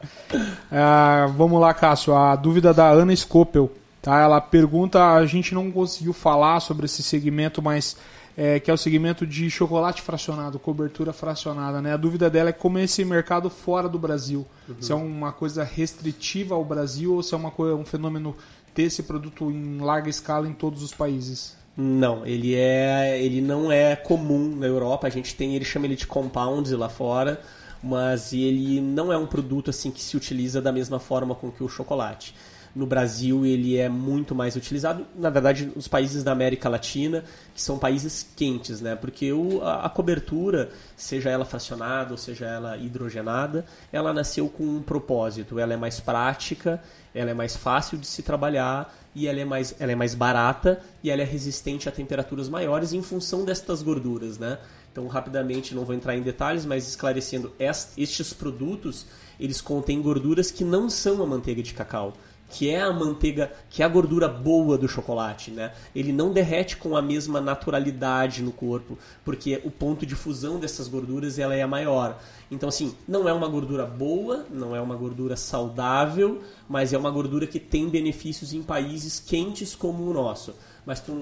Ah, 0.70 1.31
vamos 1.37 1.61
lá, 1.61 1.72
Cássio. 1.72 2.14
A 2.14 2.35
dúvida 2.35 2.75
da 2.75 2.89
Ana 2.89 3.14
Scopel. 3.14 3.70
Tá? 4.03 4.20
Ela 4.20 4.41
pergunta, 4.41 5.14
a 5.14 5.25
gente 5.25 5.55
não 5.55 5.70
conseguiu 5.70 6.12
falar 6.12 6.61
sobre 6.61 6.87
esse 6.87 7.03
segmento, 7.03 7.62
mas 7.62 7.97
é, 8.37 8.59
que 8.59 8.70
é 8.70 8.74
o 8.74 8.76
segmento 8.76 9.26
de 9.26 9.49
chocolate 9.51 10.03
fracionado, 10.03 10.59
cobertura 10.59 11.12
fracionada. 11.12 11.80
Né? 11.80 11.93
A 11.93 11.97
dúvida 11.97 12.28
dela 12.28 12.51
é 12.51 12.53
como 12.53 12.78
é 12.78 12.85
esse 12.85 13.05
mercado 13.05 13.49
fora 13.49 13.89
do 13.89 13.99
Brasil. 13.99 14.47
Se 14.80 14.93
é 14.93 14.95
uma 14.95 15.32
coisa 15.32 15.62
restritiva 15.62 16.55
ao 16.55 16.64
Brasil 16.64 17.14
ou 17.14 17.22
se 17.22 17.35
é 17.35 17.37
uma 17.37 17.51
coisa, 17.51 17.74
um 17.74 17.85
fenômeno 17.85 18.37
ter 18.74 18.85
esse 18.85 19.03
produto 19.03 19.51
em 19.51 19.78
larga 19.78 20.11
escala 20.11 20.49
em 20.49 20.53
todos 20.53 20.82
os 20.82 20.93
países. 20.93 21.57
Não, 21.76 22.24
ele 22.24 22.55
é, 22.55 23.20
ele 23.20 23.41
não 23.41 23.70
é 23.70 23.97
comum 23.97 24.57
na 24.57 24.66
Europa. 24.66 25.07
A 25.07 25.11
gente 25.11 25.35
tem, 25.35 25.55
ele 25.55 25.64
chama 25.64 25.87
ele 25.87 25.97
de 25.97 26.07
compounds 26.07 26.72
lá 26.72 26.89
fora, 26.89 27.41
mas 27.82 28.32
ele 28.32 28.80
não 28.80 29.12
é 29.12 29.18
um 29.18 29.26
produto 29.26 29.70
assim 29.70 29.91
que 29.91 30.01
se 30.01 30.16
utiliza 30.16 30.61
da 30.61 30.72
mesma 30.72 30.99
forma 30.99 31.35
com 31.35 31.51
que 31.51 31.62
o 31.62 31.68
chocolate. 31.68 32.35
No 32.75 32.87
Brasil 32.87 33.47
ele 33.47 33.77
é 33.77 33.89
muito 33.89 34.35
mais 34.35 34.57
utilizado, 34.57 35.07
na 35.16 35.31
verdade, 35.31 35.70
nos 35.77 35.87
países 35.87 36.25
da 36.25 36.33
América 36.33 36.68
Latina, 36.68 37.22
que 37.55 37.62
são 37.62 37.79
países 37.79 38.27
quentes, 38.35 38.81
né? 38.81 38.97
Porque 38.97 39.33
o, 39.33 39.62
a, 39.62 39.87
a 39.87 39.89
cobertura, 39.89 40.70
seja 40.97 41.31
ela 41.31 41.45
fracionada 41.45 42.11
ou 42.11 42.18
seja 42.18 42.47
ela 42.47 42.77
hidrogenada, 42.77 43.64
ela 43.93 44.12
nasceu 44.12 44.49
com 44.49 44.64
um 44.64 44.83
propósito. 44.83 45.59
Ela 45.59 45.75
é 45.75 45.77
mais 45.77 46.01
prática, 46.01 46.83
ela 47.14 47.31
é 47.31 47.35
mais 47.35 47.55
fácil 47.57 47.97
de 47.97 48.07
se 48.09 48.22
trabalhar 48.22 48.93
e 49.14 49.29
ela 49.29 49.39
é 49.39 49.45
mais, 49.45 49.77
ela 49.79 49.93
é 49.93 49.95
mais 49.95 50.14
barata 50.16 50.81
e 51.01 51.11
ela 51.11 51.22
é 51.22 51.25
resistente 51.25 51.89
a 51.89 51.93
temperaturas 51.93 52.49
maiores 52.49 52.93
em 52.93 53.03
função 53.03 53.45
destas 53.45 53.83
gorduras, 53.83 54.37
né? 54.37 54.59
Então, 54.91 55.07
rapidamente, 55.07 55.75
não 55.75 55.85
vou 55.85 55.95
entrar 55.95 56.16
em 56.16 56.22
detalhes, 56.22 56.64
mas 56.64 56.89
esclarecendo, 56.89 57.53
est- 57.59 57.93
estes 57.97 58.33
produtos, 58.33 59.07
eles 59.39 59.61
contêm 59.61 60.01
gorduras 60.03 60.51
que 60.53 60.64
não 60.64 60.89
são 60.89 61.20
a 61.22 61.27
manteiga 61.27 61.62
de 61.62 61.75
cacau, 61.75 62.12
que 62.51 62.70
é 62.70 62.80
a 62.80 62.92
manteiga, 62.92 63.53
que 63.68 63.82
é 63.82 63.86
a 63.86 63.88
gordura 63.88 64.28
boa 64.28 64.78
do 64.78 64.88
chocolate, 64.88 65.51
né? 65.51 65.72
Ele 65.95 66.12
não 66.12 66.32
derrete 66.32 66.76
com 66.76 66.97
a 66.97 67.03
mesma 67.03 67.40
naturalidade 67.40 68.42
no 68.42 68.53
corpo, 68.53 68.99
porque 69.24 69.61
o 69.64 69.70
ponto 69.70 70.07
de 70.07 70.14
fusão 70.14 70.59
dessas 70.59 70.86
gorduras 70.86 71.38
ela 71.38 71.55
é 71.55 71.66
maior. 71.66 72.18
Então 72.51 72.68
assim, 72.68 72.95
não 73.09 73.28
é 73.28 73.32
uma 73.32 73.49
gordura 73.49 73.84
boa, 73.84 74.47
não 74.51 74.74
é 74.74 74.80
uma 74.80 74.95
gordura 74.95 75.36
saudável, 75.36 76.42
mas 76.68 76.92
é 76.92 76.99
uma 76.99 77.11
gordura 77.11 77.47
que 77.47 77.59
tem 77.59 77.88
benefícios 77.88 78.53
em 78.53 78.62
países 78.62 79.18
quentes 79.18 79.74
como 79.74 80.05
o 80.05 80.12
nosso. 80.12 80.55
Mas 80.86 81.01
tu 81.01 81.12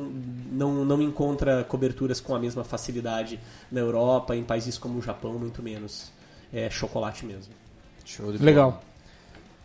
não, 0.50 0.84
não 0.84 1.00
encontra 1.00 1.64
coberturas 1.64 2.20
com 2.20 2.34
a 2.34 2.38
mesma 2.38 2.64
facilidade 2.64 3.38
na 3.70 3.80
Europa, 3.80 4.34
em 4.34 4.42
países 4.42 4.76
como 4.76 4.98
o 4.98 5.02
Japão, 5.02 5.34
muito 5.38 5.62
menos. 5.62 6.10
É 6.52 6.68
chocolate 6.68 7.24
mesmo. 7.24 7.54
Show 8.04 8.32
de 8.32 8.38
bola. 8.38 8.44
Legal. 8.44 8.82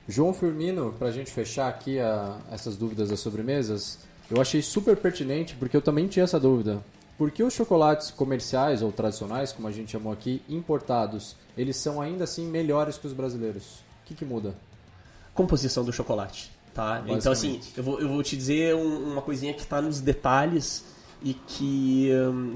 João 0.08 0.34
Firmino, 0.34 0.93
pra 0.97 1.12
gente 1.12 1.32
fechar 1.32 1.68
aqui 1.68 1.99
a- 1.99 2.38
essas 2.51 2.76
dúvidas 2.78 3.10
das 3.10 3.20
sobremesas, 3.20 3.99
eu 4.32 4.39
achei 4.41 4.62
super 4.62 4.95
pertinente 4.97 5.55
porque 5.55 5.76
eu 5.76 5.82
também 5.82 6.08
tinha 6.08 6.24
essa 6.24 6.39
dúvida. 6.39 6.82
Por 7.18 7.32
que 7.32 7.43
os 7.43 7.53
chocolates 7.53 8.12
comerciais 8.12 8.82
ou 8.82 8.91
tradicionais, 8.91 9.51
como 9.51 9.68
a 9.68 9.72
gente 9.72 9.91
chamou 9.91 10.14
aqui, 10.14 10.41
importados, 10.47 11.36
eles 11.58 11.76
são 11.78 11.99
ainda 11.99 12.24
assim 12.26 12.45
melhores 12.47 12.97
que 12.97 13.08
os 13.08 13.14
brasileiros? 13.14 13.64
O 14.03 14.08
que, 14.08 14.14
que 14.16 14.26
muda? 14.26 14.55
composição 15.34 15.84
do 15.86 15.93
chocolate, 15.93 16.51
tá? 16.74 17.03
Então 17.20 17.32
assim, 17.32 17.62
eu 17.78 17.84
vou, 17.84 17.99
eu 17.99 18.08
vou 18.10 18.24
te 18.24 18.36
dizer 18.36 18.74
um- 18.74 19.12
uma 19.12 19.22
coisinha 19.22 19.53
que 19.53 19.62
está 19.62 19.80
nos 19.80 19.99
detalhes 19.99 20.84
e 21.22 21.36
que 21.36 22.10
hum, 22.12 22.55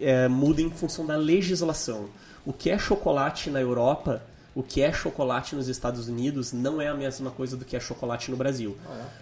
é, 0.00 0.28
muda 0.28 0.62
em 0.62 0.70
função 0.70 1.04
da 1.04 1.14
legislação. 1.14 2.06
O 2.46 2.50
que 2.50 2.70
é 2.70 2.78
chocolate 2.78 3.50
na 3.50 3.60
Europa, 3.60 4.22
o 4.54 4.62
que 4.62 4.82
é 4.82 4.92
chocolate 4.92 5.56
nos 5.56 5.68
Estados 5.68 6.08
Unidos, 6.08 6.52
não 6.52 6.80
é 6.80 6.88
a 6.88 6.94
mesma 6.94 7.30
coisa 7.30 7.56
do 7.56 7.64
que 7.64 7.76
é 7.76 7.80
chocolate 7.80 8.30
no 8.30 8.36
Brasil. 8.36 8.76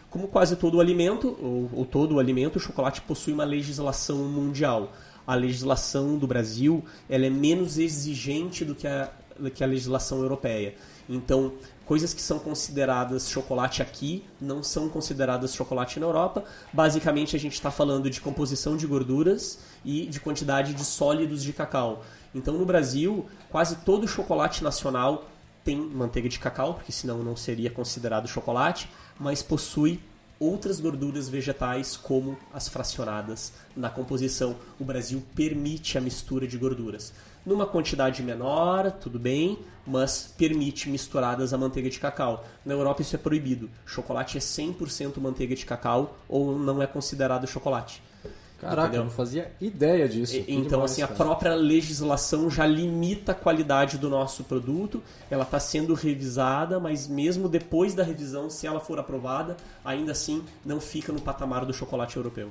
Como 0.08 0.26
quase 0.26 0.56
todo 0.56 0.76
o 0.76 0.80
alimento, 0.80 1.36
ou, 1.40 1.70
ou 1.72 1.84
todo 1.84 2.16
o 2.16 2.18
alimento, 2.18 2.56
o 2.56 2.60
chocolate 2.60 3.00
possui 3.02 3.32
uma 3.32 3.44
legislação 3.44 4.16
mundial. 4.16 4.92
A 5.26 5.34
legislação 5.34 6.18
do 6.18 6.26
Brasil 6.26 6.84
ela 7.08 7.26
é 7.26 7.30
menos 7.30 7.78
exigente 7.78 8.64
do 8.64 8.74
que 8.74 8.88
a, 8.88 9.10
do 9.38 9.50
que 9.50 9.62
a 9.62 9.66
legislação 9.66 10.20
europeia. 10.20 10.74
Então, 11.08 11.52
coisas 11.84 12.14
que 12.14 12.22
são 12.22 12.38
consideradas 12.38 13.28
chocolate 13.28 13.82
aqui 13.82 14.24
não 14.40 14.62
são 14.62 14.88
consideradas 14.88 15.54
chocolate 15.54 15.98
na 15.98 16.06
Europa. 16.06 16.44
Basicamente, 16.72 17.34
a 17.34 17.38
gente 17.38 17.54
está 17.54 17.70
falando 17.70 18.08
de 18.08 18.20
composição 18.20 18.76
de 18.76 18.86
gorduras 18.86 19.58
e 19.84 20.06
de 20.06 20.20
quantidade 20.20 20.72
de 20.72 20.84
sólidos 20.84 21.42
de 21.42 21.52
cacau. 21.52 22.04
Então, 22.34 22.56
no 22.56 22.64
Brasil, 22.64 23.26
quase 23.50 23.76
todo 23.76 24.06
chocolate 24.06 24.62
nacional 24.62 25.28
tem 25.64 25.76
manteiga 25.76 26.28
de 26.28 26.38
cacau, 26.38 26.74
porque 26.74 26.92
senão 26.92 27.18
não 27.22 27.36
seria 27.36 27.70
considerado 27.70 28.28
chocolate, 28.28 28.88
mas 29.18 29.42
possui 29.42 30.00
outras 30.38 30.80
gorduras 30.80 31.28
vegetais, 31.28 31.96
como 31.96 32.36
as 32.52 32.66
fracionadas 32.66 33.52
na 33.76 33.90
composição. 33.90 34.56
O 34.78 34.84
Brasil 34.84 35.22
permite 35.34 35.98
a 35.98 36.00
mistura 36.00 36.46
de 36.46 36.56
gorduras. 36.56 37.12
Numa 37.44 37.66
quantidade 37.66 38.22
menor, 38.22 38.90
tudo 38.92 39.18
bem, 39.18 39.58
mas 39.86 40.34
permite 40.36 40.88
misturadas 40.88 41.52
a 41.52 41.58
manteiga 41.58 41.90
de 41.90 41.98
cacau. 41.98 42.44
Na 42.64 42.72
Europa 42.72 43.02
isso 43.02 43.14
é 43.14 43.18
proibido. 43.18 43.68
Chocolate 43.84 44.38
é 44.38 44.40
100% 44.40 45.18
manteiga 45.20 45.54
de 45.54 45.66
cacau 45.66 46.16
ou 46.28 46.58
não 46.58 46.82
é 46.82 46.86
considerado 46.86 47.46
chocolate. 47.46 48.02
Caraca, 48.60 48.82
Entendeu? 48.82 49.00
eu 49.00 49.04
não 49.06 49.10
fazia 49.10 49.50
ideia 49.60 50.06
disso. 50.06 50.36
E- 50.36 50.44
Então, 50.48 50.68
demais, 50.80 50.92
assim, 50.92 51.02
a 51.02 51.06
cara. 51.08 51.16
própria 51.16 51.54
legislação 51.54 52.50
já 52.50 52.66
limita 52.66 53.32
a 53.32 53.34
qualidade 53.34 53.96
do 53.96 54.10
nosso 54.10 54.44
produto. 54.44 55.02
Ela 55.30 55.44
está 55.44 55.58
sendo 55.58 55.94
revisada, 55.94 56.78
mas 56.78 57.08
mesmo 57.08 57.48
depois 57.48 57.94
da 57.94 58.02
revisão, 58.02 58.50
se 58.50 58.66
ela 58.66 58.78
for 58.78 58.98
aprovada, 58.98 59.56
ainda 59.84 60.12
assim 60.12 60.44
não 60.64 60.78
fica 60.80 61.10
no 61.12 61.20
patamar 61.20 61.64
do 61.64 61.72
chocolate 61.72 62.16
europeu. 62.18 62.50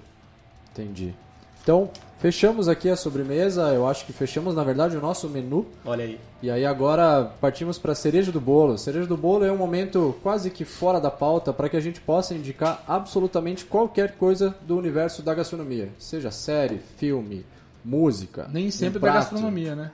Entendi. 0.72 1.14
Então, 1.62 1.90
fechamos 2.20 2.68
aqui 2.68 2.90
a 2.90 2.96
sobremesa. 2.96 3.74
Eu 3.74 3.88
acho 3.88 4.06
que 4.06 4.14
fechamos, 4.14 4.56
na 4.56 4.64
verdade, 4.64 4.98
o 4.98 5.02
nosso 5.02 5.28
menu. 5.30 5.66
Olha 5.86 6.04
aí. 6.04 6.20
E 6.42 6.50
aí 6.50 6.66
agora 6.66 7.32
partimos 7.42 7.78
para 7.78 7.92
a 7.92 7.96
cereja 7.96 8.32
do 8.32 8.40
bolo. 8.40 8.78
Cereja 8.78 9.06
do 9.06 9.18
bolo 9.18 9.44
é 9.44 9.52
um 9.52 9.58
momento 9.58 10.16
quase 10.24 10.50
que 10.50 10.64
fora 10.64 11.00
da 11.00 11.12
pauta 11.12 11.52
para 11.52 11.68
que 11.68 11.78
a 11.78 11.82
gente 11.82 12.00
possa 12.00 12.34
indicar 12.34 12.84
absolutamente 12.88 13.66
qualquer 13.66 14.16
coisa 14.16 14.56
do 14.62 14.78
universo 14.78 15.22
da 15.22 15.34
gastronomia. 15.34 15.90
Seja 16.00 16.32
série, 16.32 16.80
filme, 16.98 17.46
música. 17.84 18.50
Nem 18.52 18.68
um 18.68 18.72
sempre 18.72 19.00
da 19.00 19.12
prato. 19.12 19.32
gastronomia, 19.32 19.76
né? 19.76 19.92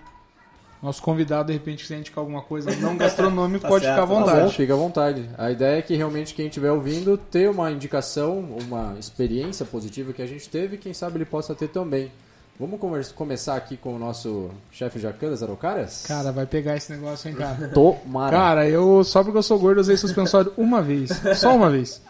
Nosso 0.86 1.02
convidado, 1.02 1.48
de 1.48 1.54
repente, 1.54 1.82
quiser 1.84 1.98
indicar 1.98 2.20
alguma 2.20 2.42
coisa 2.44 2.70
não 2.76 2.96
gastronômica, 2.96 3.62
Tá 3.66 3.68
pode 3.70 3.86
certo, 3.86 3.96
ficar 3.96 4.04
à 4.04 4.08
tá 4.08 4.14
Tá 4.14 4.20
bom, 4.32 4.36
vontade. 4.36 4.56
fica 4.56 4.74
à 4.74 4.78
vontade. 4.78 5.30
A 5.38 5.50
ideia 5.52 5.80
é 5.80 5.82
que 5.82 5.96
realmente 5.96 6.34
quem 6.36 6.46
estiver 6.48 6.72
ouvindo 6.72 7.18
ter 7.18 7.50
uma 7.50 7.72
indicação, 7.72 8.40
uma 8.68 8.96
experiência 9.00 9.66
positiva 9.66 10.14
que 10.14 10.22
a 10.22 10.28
gente 10.28 10.48
teve 10.48 10.76
e 10.76 10.78
quem 10.78 10.94
sabe 10.94 11.18
ele 11.18 11.26
possa 11.26 11.56
ter 11.56 11.70
também. 11.70 12.12
Vamos 12.60 12.80
conversa- 12.80 13.14
começar 13.14 13.56
aqui 13.56 13.76
com 13.76 13.96
o 13.96 14.00
nosso 14.00 14.50
chefe 14.72 15.00
Jacan 15.00 15.30
das 15.32 15.42
Araucárias? 15.44 16.06
Cara, 16.08 16.32
vai 16.32 16.46
pegar 16.46 16.78
esse 16.78 16.92
negócio, 16.94 17.28
hein, 17.30 17.36
cara? 17.36 17.68
Tomara. 17.70 18.32
Cara, 18.38 18.70
eu 18.70 19.04
só 19.04 19.24
porque 19.24 19.38
eu 19.40 19.44
sou 19.44 19.58
gordo 19.60 19.82
usei 19.82 19.98
suspensório 19.98 20.54
uma 20.56 20.82
vez. 20.82 21.10
Só 21.36 21.54
uma 21.56 21.70
vez. 21.70 22.02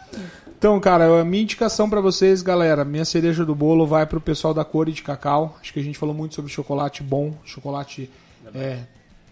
Então, 0.58 0.80
cara, 0.80 1.20
a 1.22 1.26
minha 1.26 1.44
indicação 1.44 1.90
pra 1.90 2.00
vocês, 2.02 2.42
galera, 2.42 2.84
minha 2.86 3.06
cereja 3.06 3.44
do 3.46 3.56
bolo 3.56 3.88
vai 3.88 4.06
pro 4.06 4.22
pessoal 4.22 4.54
da 4.54 4.64
Core 4.64 4.92
de 4.92 5.02
Cacau. 5.02 5.58
Acho 5.62 5.74
que 5.74 5.80
a 5.80 5.84
gente 5.84 5.98
falou 5.98 6.14
muito 6.14 6.36
sobre 6.36 6.52
chocolate 6.52 7.02
bom, 7.02 7.34
chocolate 7.44 8.10
é, 8.56 8.80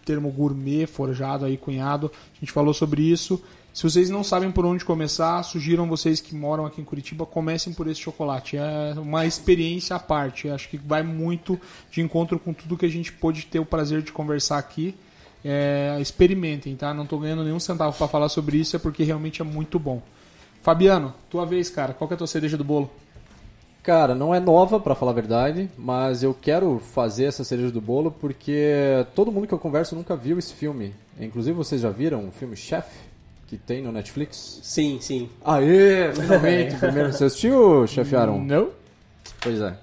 termo 0.06 0.30
gourmet, 0.32 0.86
forjado 0.86 1.46
aí, 1.46 1.58
cunhado. 1.58 2.12
A 2.36 2.40
gente 2.40 2.52
falou 2.52 2.74
sobre 2.74 3.02
isso. 3.02 3.42
Se 3.74 3.82
vocês 3.84 4.08
não 4.08 4.24
sabem 4.24 4.52
por 4.52 4.66
onde 4.66 4.86
começar, 4.86 5.42
sugiram 5.42 5.88
vocês 5.88 6.22
que 6.22 6.36
moram 6.36 6.64
aqui 6.64 6.80
em 6.80 6.84
Curitiba, 6.84 7.26
comecem 7.26 7.74
por 7.74 7.88
esse 7.88 8.00
chocolate. 8.00 8.56
É 8.56 8.94
uma 8.98 9.26
experiência 9.26 9.96
à 9.96 10.00
parte. 10.00 10.48
Acho 10.48 10.70
que 10.70 10.78
vai 10.78 11.02
muito 11.02 11.60
de 11.90 12.00
encontro 12.00 12.38
com 12.38 12.54
tudo 12.54 12.78
que 12.78 12.86
a 12.86 12.90
gente 12.90 13.12
pôde 13.12 13.48
ter 13.48 13.60
o 13.60 13.66
prazer 13.66 14.04
de 14.04 14.12
conversar 14.12 14.60
aqui. 14.60 14.94
É, 15.44 15.98
experimentem, 16.00 16.76
tá? 16.76 16.94
Não 16.94 17.08
tô 17.08 17.18
ganhando 17.18 17.44
nenhum 17.44 17.60
centavo 17.60 17.98
para 17.98 18.08
falar 18.08 18.30
sobre 18.30 18.58
isso, 18.58 18.76
é 18.76 18.80
porque 18.80 19.04
realmente 19.04 19.42
é 19.42 19.46
muito 19.46 19.80
bom. 19.80 20.04
Fabiano, 20.62 21.14
tua 21.30 21.46
vez, 21.46 21.70
cara. 21.70 21.94
Qual 21.94 22.08
que 22.08 22.14
é 22.14 22.16
a 22.16 22.18
tua 22.18 22.28
cereja 22.28 22.56
do 22.56 22.64
bolo? 22.64 22.92
Cara, 23.84 24.16
não 24.16 24.34
é 24.34 24.40
nova, 24.40 24.80
pra 24.80 24.96
falar 24.96 25.12
a 25.12 25.16
verdade, 25.16 25.70
mas 25.78 26.24
eu 26.24 26.34
quero 26.34 26.80
fazer 26.80 27.26
essa 27.26 27.44
cereja 27.44 27.70
do 27.70 27.82
bolo 27.82 28.10
porque 28.10 29.06
todo 29.14 29.30
mundo 29.30 29.46
que 29.46 29.54
eu 29.54 29.60
converso 29.60 29.94
nunca 29.94 30.16
viu 30.16 30.40
esse 30.40 30.54
filme. 30.54 30.96
Inclusive, 31.20 31.56
vocês 31.56 31.82
já 31.82 31.90
viram 31.90 32.30
o 32.30 32.32
filme 32.32 32.56
Chef, 32.56 32.88
que 33.46 33.58
tem 33.58 33.82
no 33.82 33.92
Netflix? 33.92 34.62
Sim, 34.64 35.00
sim. 35.02 35.30
Aê, 35.44 36.14
finalmente! 36.16 36.76
Primeiro, 36.80 37.12
você 37.12 37.26
assistiu, 37.26 37.86
Chef 37.86 38.16
Aaron? 38.16 38.40
Não. 38.40 38.70
Pois 39.42 39.60
é. 39.60 39.76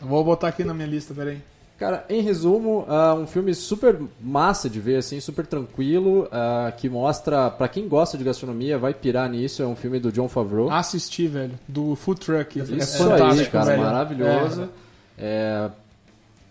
Vou 0.00 0.24
botar 0.24 0.48
aqui 0.48 0.64
na 0.64 0.72
minha 0.72 0.88
lista, 0.88 1.12
peraí. 1.12 1.38
Cara, 1.82 2.04
em 2.08 2.20
resumo, 2.20 2.86
é 2.88 3.12
um 3.14 3.26
filme 3.26 3.52
super 3.54 3.98
massa 4.20 4.70
de 4.70 4.78
ver, 4.78 4.98
assim, 4.98 5.18
super 5.18 5.44
tranquilo, 5.44 6.28
ah, 6.30 6.72
que 6.76 6.88
mostra, 6.88 7.50
pra 7.50 7.66
quem 7.66 7.88
gosta 7.88 8.16
de 8.16 8.22
gastronomia, 8.22 8.78
vai 8.78 8.94
pirar 8.94 9.28
nisso, 9.28 9.64
é 9.64 9.66
um 9.66 9.74
filme 9.74 9.98
do 9.98 10.12
John 10.12 10.28
Favreau. 10.28 10.70
Assisti, 10.70 11.26
velho, 11.26 11.58
do 11.66 11.96
Food 11.96 12.20
Truck. 12.20 12.60
É 12.60 12.62
Isso 12.62 12.98
fantástico, 12.98 13.40
aí, 13.40 13.46
cara, 13.50 13.64
velho. 13.64 13.82
maravilhoso. 13.82 14.68
É, 15.18 15.68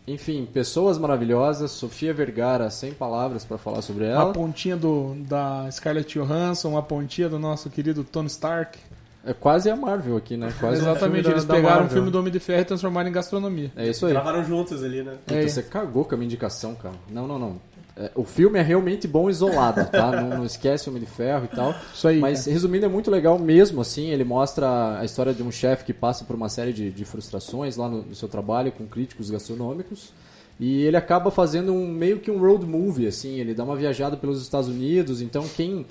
Enfim, 0.07 0.45
pessoas 0.51 0.97
maravilhosas, 0.97 1.71
Sofia 1.71 2.13
Vergara, 2.13 2.69
sem 2.69 2.91
palavras 2.91 3.45
pra 3.45 3.57
falar 3.57 3.81
sobre 3.81 4.03
É. 4.05 4.09
ela. 4.09 4.25
Uma 4.25 4.33
pontinha 4.33 4.75
do, 4.75 5.15
da 5.29 5.69
Scarlett 5.71 6.17
Johansson, 6.19 6.69
uma 6.71 6.81
pontinha 6.83 7.29
do 7.29 7.39
nosso 7.39 7.69
querido 7.69 8.03
Tony 8.03 8.27
Stark. 8.27 8.77
É 9.23 9.33
quase 9.33 9.69
a 9.69 9.75
Marvel 9.75 10.17
aqui, 10.17 10.35
né? 10.35 10.51
Quase 10.59 10.81
um 10.81 10.89
Exatamente, 10.89 11.29
eles 11.29 11.45
da 11.45 11.53
pegaram 11.53 11.85
o 11.85 11.89
filme 11.89 12.09
do 12.09 12.17
Homem 12.17 12.31
de 12.33 12.39
Ferro 12.39 12.61
e 12.61 12.65
transformaram 12.65 13.07
em 13.07 13.11
gastronomia. 13.11 13.71
É 13.75 13.87
isso 13.87 14.05
aí. 14.07 14.13
Gravaram 14.13 14.43
juntos 14.43 14.83
ali, 14.83 15.03
né? 15.03 15.17
Puta, 15.25 15.35
É. 15.39 15.47
você 15.47 15.61
cagou 15.61 16.05
com 16.05 16.15
a 16.15 16.17
minha 16.17 16.25
indicação, 16.25 16.73
cara. 16.73 16.95
Não, 17.09 17.27
não, 17.27 17.37
não. 17.37 17.61
É, 17.95 18.09
o 18.15 18.23
filme 18.23 18.57
é 18.57 18.61
realmente 18.63 19.07
bom 19.07 19.29
isolado, 19.29 19.85
tá? 19.91 20.11
não, 20.21 20.37
não 20.37 20.45
esquece 20.45 20.87
o 20.87 20.91
Homem 20.91 21.03
de 21.03 21.09
Ferro 21.09 21.47
e 21.51 21.55
tal. 21.55 21.75
Isso 21.93 22.07
aí. 22.07 22.19
Mas, 22.19 22.45
resumindo, 22.47 22.85
é 22.85 22.89
muito 22.89 23.11
legal 23.11 23.37
mesmo, 23.37 23.81
assim. 23.81 24.09
Ele 24.09 24.23
mostra 24.23 24.97
a 24.97 25.05
história 25.05 25.33
de 25.33 25.43
um 25.43 25.51
chefe 25.51 25.83
que 25.83 25.93
passa 25.93 26.25
por 26.25 26.35
uma 26.35 26.49
série 26.49 26.73
de, 26.73 26.89
de 26.89 27.05
frustrações 27.05 27.77
lá 27.77 27.87
no, 27.87 28.01
no 28.01 28.15
seu 28.15 28.27
trabalho 28.27 28.71
com 28.71 28.87
críticos 28.87 29.29
gastronômicos. 29.29 30.13
E 30.59 30.81
ele 30.83 30.97
acaba 30.97 31.29
fazendo 31.29 31.73
um 31.73 31.87
meio 31.87 32.19
que 32.19 32.31
um 32.31 32.39
road 32.39 32.65
movie, 32.65 33.07
assim. 33.07 33.39
Ele 33.39 33.53
dá 33.53 33.63
uma 33.63 33.75
viajada 33.75 34.17
pelos 34.17 34.41
Estados 34.41 34.69
Unidos. 34.69 35.21
Então, 35.21 35.45
quem 35.55 35.85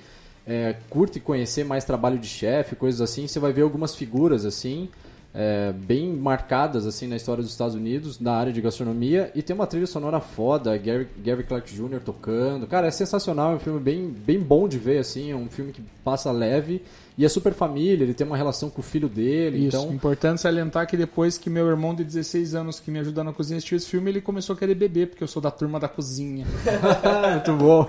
é, 0.45 0.75
curte 0.89 1.19
conhecer 1.19 1.63
mais 1.63 1.85
trabalho 1.85 2.17
de 2.17 2.27
chefe, 2.27 2.75
coisas 2.75 3.01
assim, 3.01 3.27
você 3.27 3.39
vai 3.39 3.53
ver 3.53 3.61
algumas 3.61 3.95
figuras, 3.95 4.45
assim. 4.45 4.89
é, 5.33 5.71
bem 5.71 6.11
marcadas 6.11 6.85
assim 6.85 7.07
na 7.07 7.15
história 7.15 7.41
dos 7.41 7.51
Estados 7.51 7.75
Unidos, 7.75 8.19
na 8.19 8.33
área 8.33 8.51
de 8.51 8.59
gastronomia, 8.61 9.31
e 9.33 9.41
tem 9.41 9.55
uma 9.55 9.65
trilha 9.65 9.87
sonora 9.87 10.19
foda, 10.19 10.77
Gary, 10.77 11.07
Gary 11.23 11.43
Clark 11.43 11.73
Jr. 11.73 12.01
tocando. 12.03 12.67
Cara, 12.67 12.87
é 12.87 12.91
sensacional, 12.91 13.53
é 13.53 13.55
um 13.55 13.59
filme 13.59 13.79
bem, 13.79 14.09
bem 14.09 14.39
bom 14.39 14.67
de 14.67 14.77
ver, 14.77 14.97
assim, 14.99 15.31
é 15.31 15.35
um 15.35 15.47
filme 15.49 15.71
que 15.71 15.81
passa 16.03 16.31
leve 16.31 16.81
e 17.21 17.25
é 17.25 17.29
super 17.29 17.53
família, 17.53 18.03
ele 18.03 18.15
tem 18.15 18.25
uma 18.25 18.35
relação 18.35 18.67
com 18.67 18.81
o 18.81 18.83
filho 18.83 19.07
dele, 19.07 19.67
Isso, 19.67 19.77
então... 19.77 19.93
importante 19.93 20.41
salientar 20.41 20.87
que 20.87 20.97
depois 20.97 21.37
que 21.37 21.51
meu 21.51 21.67
irmão 21.67 21.93
de 21.93 22.03
16 22.03 22.55
anos 22.55 22.79
que 22.79 22.89
me 22.89 22.97
ajuda 22.97 23.23
na 23.23 23.31
cozinha 23.31 23.57
assistiu 23.57 23.77
esse 23.77 23.85
filme, 23.85 24.09
ele 24.09 24.21
começou 24.21 24.55
a 24.55 24.57
querer 24.57 24.73
beber, 24.73 25.09
porque 25.09 25.23
eu 25.23 25.27
sou 25.27 25.39
da 25.39 25.51
turma 25.51 25.79
da 25.79 25.87
cozinha. 25.87 26.47
Muito 27.31 27.53
bom. 27.57 27.87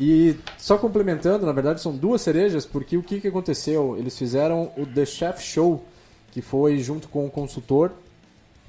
E 0.00 0.34
só 0.56 0.78
complementando, 0.78 1.44
na 1.44 1.52
verdade 1.52 1.82
são 1.82 1.94
duas 1.94 2.22
cerejas, 2.22 2.64
porque 2.64 2.96
o 2.96 3.02
que, 3.02 3.20
que 3.20 3.28
aconteceu? 3.28 3.98
Eles 3.98 4.16
fizeram 4.16 4.72
o 4.78 4.86
The 4.86 5.04
Chef 5.04 5.42
Show, 5.42 5.84
que 6.32 6.40
foi 6.40 6.78
junto 6.78 7.06
com 7.08 7.26
o 7.26 7.30
consultor 7.30 7.92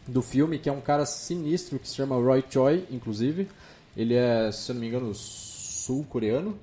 do 0.05 0.21
filme, 0.21 0.59
que 0.59 0.67
é 0.67 0.73
um 0.73 0.81
cara 0.81 1.05
sinistro, 1.05 1.79
que 1.79 1.87
se 1.87 1.95
chama 1.95 2.17
Roy 2.17 2.43
Choi, 2.49 2.83
inclusive. 2.91 3.47
Ele 3.95 4.13
é, 4.13 4.51
se 4.51 4.71
eu 4.71 4.73
não 4.73 4.81
me 4.81 4.87
engano, 4.89 5.15
sul-coreano. 5.15 6.53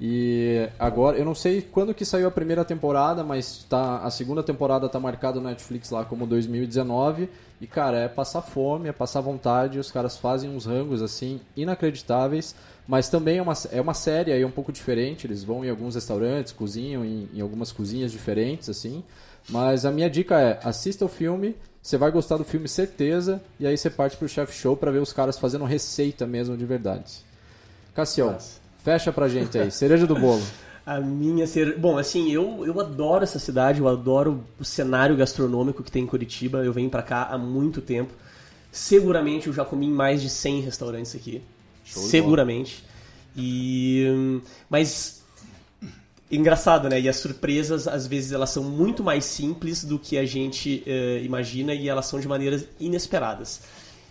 E 0.00 0.68
agora, 0.78 1.18
eu 1.18 1.24
não 1.24 1.34
sei 1.34 1.60
quando 1.60 1.92
que 1.92 2.04
saiu 2.04 2.28
a 2.28 2.30
primeira 2.30 2.64
temporada, 2.64 3.24
mas 3.24 3.64
tá, 3.68 3.98
a 3.98 4.10
segunda 4.10 4.44
temporada 4.44 4.88
tá 4.88 5.00
marcada 5.00 5.40
no 5.40 5.48
Netflix 5.48 5.90
lá 5.90 6.04
como 6.04 6.24
2019. 6.24 7.28
E 7.60 7.66
cara, 7.66 7.98
é 7.98 8.08
passar 8.08 8.42
fome, 8.42 8.88
é 8.88 8.92
passar 8.92 9.20
vontade. 9.20 9.78
Os 9.78 9.90
caras 9.90 10.16
fazem 10.16 10.48
uns 10.48 10.66
rangos 10.66 11.02
assim 11.02 11.40
inacreditáveis, 11.56 12.54
mas 12.86 13.08
também 13.08 13.38
é 13.38 13.42
uma, 13.42 13.54
é 13.72 13.80
uma 13.80 13.94
série 13.94 14.30
aí 14.30 14.44
um 14.44 14.50
pouco 14.52 14.72
diferente. 14.72 15.26
Eles 15.26 15.42
vão 15.42 15.64
em 15.64 15.70
alguns 15.70 15.96
restaurantes, 15.96 16.52
cozinham 16.52 17.04
em, 17.04 17.28
em 17.34 17.40
algumas 17.40 17.72
cozinhas 17.72 18.12
diferentes 18.12 18.68
assim. 18.68 19.02
Mas 19.48 19.84
a 19.84 19.90
minha 19.90 20.08
dica 20.08 20.40
é: 20.40 20.60
assista 20.62 21.04
o 21.04 21.08
filme, 21.08 21.56
você 21.82 21.96
vai 21.96 22.12
gostar 22.12 22.36
do 22.36 22.44
filme 22.44 22.68
certeza, 22.68 23.42
e 23.58 23.66
aí 23.66 23.76
você 23.76 23.90
parte 23.90 24.16
pro 24.16 24.28
chef 24.28 24.52
show 24.54 24.76
para 24.76 24.92
ver 24.92 25.00
os 25.00 25.12
caras 25.12 25.36
fazendo 25.36 25.64
receita 25.64 26.24
mesmo 26.24 26.56
de 26.56 26.64
verdade. 26.64 27.26
Cassião, 27.94 28.30
Nossa. 28.32 28.67
Fecha 28.82 29.12
pra 29.12 29.28
gente 29.28 29.58
aí, 29.58 29.70
cereja 29.70 30.06
do 30.06 30.14
bolo. 30.14 30.42
A 30.88 31.00
minha 31.00 31.46
ser. 31.46 31.76
Bom, 31.76 31.98
assim, 31.98 32.32
eu, 32.32 32.64
eu 32.64 32.80
adoro 32.80 33.22
essa 33.22 33.38
cidade, 33.38 33.78
eu 33.78 33.86
adoro 33.88 34.42
o 34.58 34.64
cenário 34.64 35.14
gastronômico 35.14 35.82
que 35.82 35.90
tem 35.90 36.04
em 36.04 36.06
Curitiba. 36.06 36.64
Eu 36.64 36.72
venho 36.72 36.88
pra 36.88 37.02
cá 37.02 37.24
há 37.24 37.36
muito 37.36 37.82
tempo. 37.82 38.10
Seguramente 38.72 39.48
eu 39.48 39.52
já 39.52 39.66
comi 39.66 39.84
em 39.84 39.92
mais 39.92 40.22
de 40.22 40.30
100 40.30 40.62
restaurantes 40.62 41.14
aqui. 41.14 41.42
Show 41.84 42.02
Seguramente. 42.04 42.82
E. 43.36 44.40
Mas. 44.70 45.22
Engraçado, 46.30 46.88
né? 46.88 46.98
E 47.00 47.08
as 47.08 47.16
surpresas, 47.16 47.86
às 47.86 48.06
vezes, 48.06 48.32
elas 48.32 48.48
são 48.48 48.64
muito 48.64 49.02
mais 49.02 49.26
simples 49.26 49.84
do 49.84 49.98
que 49.98 50.16
a 50.16 50.24
gente 50.26 50.82
eh, 50.86 51.22
imagina 51.22 51.74
e 51.74 51.88
elas 51.88 52.04
são 52.06 52.20
de 52.20 52.28
maneiras 52.28 52.66
inesperadas. 52.78 53.60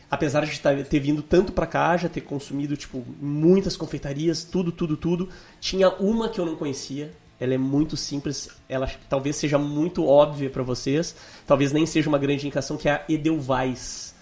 Apesar 0.10 0.46
de 0.46 0.60
tá- 0.60 0.74
ter 0.84 1.00
vindo 1.00 1.22
tanto 1.22 1.52
pra 1.52 1.66
cá, 1.68 1.98
já 1.98 2.08
ter 2.08 2.22
consumido, 2.22 2.78
tipo, 2.78 3.04
muitas 3.22 3.76
confeitarias, 3.76 4.44
tudo, 4.44 4.72
tudo, 4.72 4.96
tudo, 4.96 5.28
tinha 5.60 5.90
uma 5.90 6.30
que 6.30 6.40
eu 6.40 6.46
não 6.46 6.56
conhecia. 6.56 7.12
Ela 7.40 7.54
é 7.54 7.58
muito 7.58 7.96
simples, 7.98 8.50
ela 8.68 8.90
talvez 9.10 9.36
seja 9.36 9.60
muito 9.60 10.06
óbvia 10.06 10.50
pra 10.50 10.64
vocês, 10.64 11.16
talvez 11.46 11.72
nem 11.72 11.86
seja 11.86 12.10
uma 12.10 12.18
grande 12.18 12.46
indicação, 12.46 12.78
que 12.78 12.90
é 12.90 12.94
a 12.94 13.04
Edelweiss. 13.08 14.16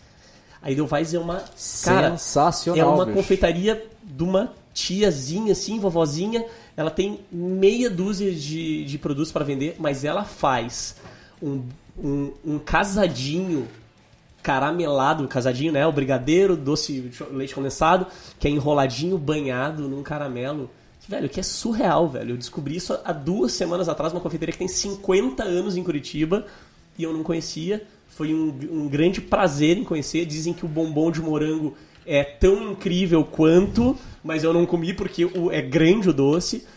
A 0.61 0.71
Edelweiss 0.71 1.13
é 1.13 1.19
uma... 1.19 1.43
Cara, 1.83 2.17
Sensacional, 2.17 2.79
é 2.79 2.95
uma 2.95 3.05
bicho. 3.05 3.17
confeitaria 3.17 3.85
de 4.03 4.23
uma 4.23 4.51
tiazinha, 4.73 5.53
assim, 5.53 5.79
vovozinha. 5.79 6.43
Ela 6.75 6.89
tem 6.91 7.19
meia 7.31 7.89
dúzia 7.89 8.33
de, 8.33 8.83
de 8.83 8.97
produtos 8.97 9.31
para 9.31 9.45
vender, 9.45 9.75
mas 9.79 10.03
ela 10.03 10.25
faz 10.25 10.95
um, 11.41 11.63
um, 11.97 12.31
um 12.43 12.59
casadinho 12.59 13.67
caramelado, 14.45 15.27
casadinho, 15.27 15.71
né? 15.71 15.87
O 15.87 15.91
brigadeiro, 15.91 16.55
doce 16.55 17.11
leite 17.31 17.55
condensado, 17.55 18.05
que 18.39 18.47
é 18.47 18.51
enroladinho, 18.51 19.17
banhado 19.17 19.89
num 19.89 20.03
caramelo. 20.03 20.69
Velho, 21.09 21.27
que 21.27 21.39
é 21.39 21.43
surreal, 21.43 22.07
velho. 22.07 22.33
Eu 22.33 22.37
descobri 22.37 22.75
isso 22.75 22.95
há 23.03 23.11
duas 23.11 23.53
semanas 23.53 23.89
atrás, 23.89 24.13
uma 24.13 24.21
confeitaria 24.21 24.53
que 24.53 24.59
tem 24.59 24.67
50 24.67 25.43
anos 25.43 25.75
em 25.75 25.83
Curitiba 25.83 26.45
e 26.95 27.03
eu 27.03 27.11
não 27.11 27.23
conhecia. 27.23 27.87
Foi 28.07 28.35
um, 28.35 28.53
um 28.71 28.87
grande 28.87 29.19
prazer 29.19 29.79
em 29.79 29.83
conhecer. 29.83 30.27
Dizem 30.27 30.53
que 30.53 30.63
o 30.63 30.67
bombom 30.67 31.09
de 31.09 31.21
morango 31.21 31.75
é 32.05 32.23
tão 32.23 32.71
incrível 32.71 33.23
quanto, 33.23 33.97
mas 34.23 34.43
eu 34.43 34.53
não 34.53 34.63
comi 34.63 34.93
porque 34.93 35.25
o, 35.25 35.51
é 35.51 35.59
grande 35.59 36.09
o 36.09 36.13
doce. 36.13 36.67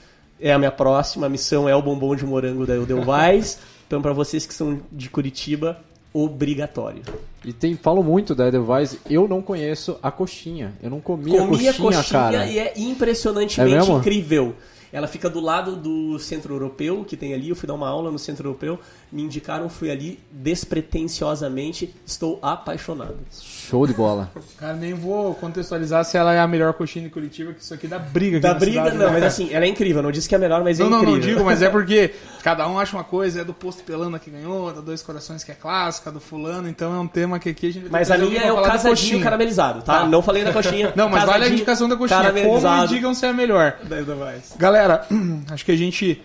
É 0.40 0.54
a 0.54 0.58
minha 0.58 0.72
próxima 0.72 1.28
missão, 1.28 1.68
é 1.68 1.76
o 1.76 1.82
bombom 1.82 2.16
de 2.16 2.24
morango 2.24 2.64
da 2.64 2.76
Edelweiss. 2.76 3.58
então, 3.86 4.00
para 4.00 4.14
vocês 4.14 4.46
que 4.46 4.54
são 4.54 4.80
de 4.90 5.10
Curitiba, 5.10 5.84
obrigatório. 6.12 7.02
E 7.44 7.52
tem, 7.52 7.76
falo 7.76 8.02
muito 8.02 8.34
da 8.34 8.48
Edelweiss, 8.48 8.98
eu 9.08 9.28
não 9.28 9.40
conheço 9.40 9.98
a 10.02 10.10
coxinha. 10.10 10.74
Eu 10.82 10.90
não 10.90 11.00
comi 11.00 11.30
Comi 11.30 11.68
a 11.68 11.74
coxinha, 11.74 12.04
cara. 12.04 12.46
e 12.46 12.58
é 12.58 12.72
impressionantemente 12.76 13.90
É 13.90 13.94
incrível. 13.94 14.54
Ela 14.92 15.06
fica 15.06 15.28
do 15.28 15.40
lado 15.40 15.76
do 15.76 16.18
Centro 16.18 16.54
Europeu, 16.54 17.04
que 17.04 17.16
tem 17.16 17.34
ali. 17.34 17.48
Eu 17.48 17.56
fui 17.56 17.66
dar 17.66 17.74
uma 17.74 17.88
aula 17.88 18.10
no 18.10 18.18
Centro 18.18 18.48
Europeu, 18.48 18.78
me 19.12 19.22
indicaram, 19.22 19.68
fui 19.68 19.90
ali 19.90 20.18
despretensiosamente. 20.30 21.94
Estou 22.06 22.38
apaixonado. 22.42 23.18
Show 23.30 23.86
de 23.86 23.92
bola. 23.92 24.30
Cara, 24.58 24.74
nem 24.74 24.94
vou 24.94 25.34
contextualizar 25.34 26.04
se 26.04 26.16
ela 26.16 26.32
é 26.32 26.40
a 26.40 26.46
melhor 26.46 26.72
coxinha 26.72 27.04
de 27.04 27.10
Curitiba, 27.10 27.52
que 27.52 27.62
isso 27.62 27.74
aqui 27.74 27.86
dá 27.86 27.98
briga 27.98 28.40
na 28.40 28.54
briga, 28.54 28.84
cidade, 28.84 28.96
não, 28.96 29.06
né, 29.06 29.12
mas 29.12 29.24
assim, 29.24 29.52
ela 29.52 29.64
é 29.64 29.68
incrível. 29.68 30.02
Não 30.02 30.10
disse 30.10 30.28
que 30.28 30.34
é 30.34 30.38
a 30.38 30.40
melhor, 30.40 30.64
mas 30.64 30.80
é 30.80 30.82
Não, 30.82 30.90
não, 30.90 30.98
incrível. 31.00 31.20
não 31.20 31.26
digo, 31.26 31.44
mas 31.44 31.62
é 31.62 31.68
porque 31.70 32.14
cada 32.42 32.66
um 32.68 32.78
acha 32.78 32.96
uma 32.96 33.04
coisa, 33.04 33.42
é 33.42 33.44
do 33.44 33.52
posto 33.52 33.82
Pelana 33.82 34.18
que 34.18 34.30
ganhou, 34.30 34.72
da 34.72 34.80
Dois 34.80 35.02
Corações 35.02 35.44
que 35.44 35.52
é 35.52 35.54
clássica, 35.54 36.10
do 36.10 36.20
fulano, 36.20 36.68
então 36.68 36.94
é 36.94 36.98
um 36.98 37.06
tema 37.06 37.38
que 37.38 37.50
aqui 37.50 37.66
a 37.66 37.72
gente 37.72 37.88
vai 37.88 38.00
Mas 38.00 38.10
a 38.10 38.18
minha 38.18 38.40
é 38.40 38.52
o 38.52 38.62
casadinho 38.62 39.22
caramelizado, 39.22 39.82
tá? 39.82 40.00
Tá. 40.00 40.06
Não 40.06 40.22
falei 40.22 40.44
da 40.44 40.52
coxinha. 40.52 40.92
Não, 40.94 41.08
mas 41.08 41.24
vale 41.24 41.44
a 41.44 41.48
indicação 41.48 41.88
da 41.88 41.96
coxinha, 41.96 42.32
como 42.32 42.86
digam 42.86 43.14
se 43.14 43.26
é 43.26 43.30
a 43.30 43.32
melhor. 43.32 43.76
Edelweiss. 43.84 44.54
Galera, 44.78 45.04
acho 45.50 45.64
que 45.64 45.72
a 45.72 45.76
gente 45.76 46.22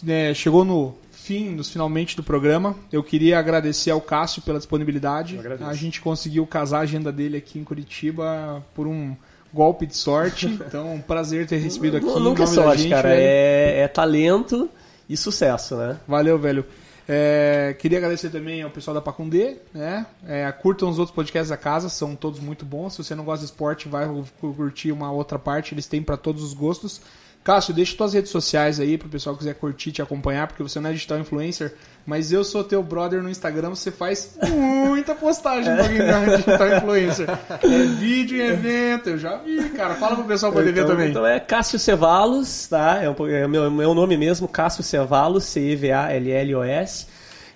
né, 0.00 0.32
chegou 0.32 0.64
no 0.64 0.94
fim, 1.10 1.50
nos 1.50 1.70
finalmente 1.70 2.14
do 2.14 2.22
programa. 2.22 2.76
Eu 2.92 3.02
queria 3.02 3.36
agradecer 3.36 3.90
ao 3.90 4.00
Cássio 4.00 4.42
pela 4.42 4.58
disponibilidade. 4.58 5.40
A 5.60 5.74
gente 5.74 6.00
conseguiu 6.00 6.46
casar 6.46 6.78
a 6.78 6.82
agenda 6.82 7.10
dele 7.10 7.36
aqui 7.36 7.58
em 7.58 7.64
Curitiba 7.64 8.64
por 8.76 8.86
um 8.86 9.16
golpe 9.52 9.86
de 9.86 9.96
sorte. 9.96 10.46
Então, 10.70 10.94
um 10.94 11.00
prazer 11.00 11.48
ter 11.48 11.56
recebido 11.56 11.96
aqui. 11.96 12.06
Nunca 12.06 12.18
é 12.18 12.22
nome 12.22 12.36
da 12.36 12.46
sorte, 12.46 12.82
gente, 12.82 12.90
cara. 12.92 13.12
É, 13.12 13.80
é 13.80 13.88
talento 13.88 14.70
e 15.08 15.16
sucesso, 15.16 15.74
né? 15.74 15.96
Valeu, 16.06 16.38
velho. 16.38 16.64
É, 17.08 17.74
queria 17.76 17.98
agradecer 17.98 18.30
também 18.30 18.62
ao 18.62 18.70
pessoal 18.70 18.94
da 18.94 19.00
Pacundê, 19.00 19.56
né? 19.74 20.06
É, 20.28 20.50
curtam 20.52 20.88
os 20.88 20.96
outros 21.00 21.12
podcasts 21.12 21.50
da 21.50 21.56
casa, 21.56 21.88
são 21.88 22.14
todos 22.14 22.38
muito 22.38 22.64
bons. 22.64 22.92
Se 22.94 23.02
você 23.02 23.16
não 23.16 23.24
gosta 23.24 23.44
de 23.44 23.50
esporte, 23.50 23.88
vai 23.88 24.08
curtir 24.40 24.92
uma 24.92 25.10
outra 25.10 25.40
parte, 25.40 25.74
eles 25.74 25.88
têm 25.88 26.00
para 26.00 26.16
todos 26.16 26.44
os 26.44 26.54
gostos. 26.54 27.00
Cássio, 27.42 27.72
deixa 27.72 27.96
tuas 27.96 28.12
redes 28.12 28.30
sociais 28.30 28.78
aí 28.78 28.98
pro 28.98 29.08
pessoal 29.08 29.34
que 29.34 29.38
quiser 29.40 29.54
curtir, 29.54 29.92
te 29.92 30.02
acompanhar, 30.02 30.46
porque 30.46 30.62
você 30.62 30.78
não 30.78 30.90
é 30.90 30.92
digital 30.92 31.18
influencer, 31.18 31.74
mas 32.04 32.30
eu 32.32 32.44
sou 32.44 32.62
teu 32.62 32.82
brother 32.82 33.22
no 33.22 33.30
Instagram, 33.30 33.70
você 33.70 33.90
faz 33.90 34.36
muita 34.46 35.14
postagem 35.14 35.74
pra 35.74 35.88
quem 35.88 35.98
não 35.98 36.22
é 36.22 36.36
digital 36.36 36.76
influencer. 36.76 37.26
É 37.62 37.82
vídeo 37.98 38.36
em 38.36 38.46
evento, 38.46 39.08
eu 39.10 39.18
já 39.18 39.36
vi, 39.38 39.70
cara. 39.70 39.94
Fala 39.94 40.16
pro 40.16 40.24
pessoal 40.26 40.52
poder 40.52 40.70
ver 40.72 40.80
Então, 40.82 40.90
também. 40.94 41.10
então 41.10 41.26
é 41.26 41.40
Cássio 41.40 41.78
Cevalos, 41.78 42.68
tá? 42.68 43.02
É, 43.02 43.08
um, 43.08 43.14
po- 43.14 43.26
é 43.26 43.48
meu, 43.48 43.70
meu 43.70 43.94
nome 43.94 44.16
mesmo, 44.18 44.46
Cássio 44.46 44.82
Cevalos, 44.82 45.44
C-E-V-A-L-L-O-S. 45.44 47.06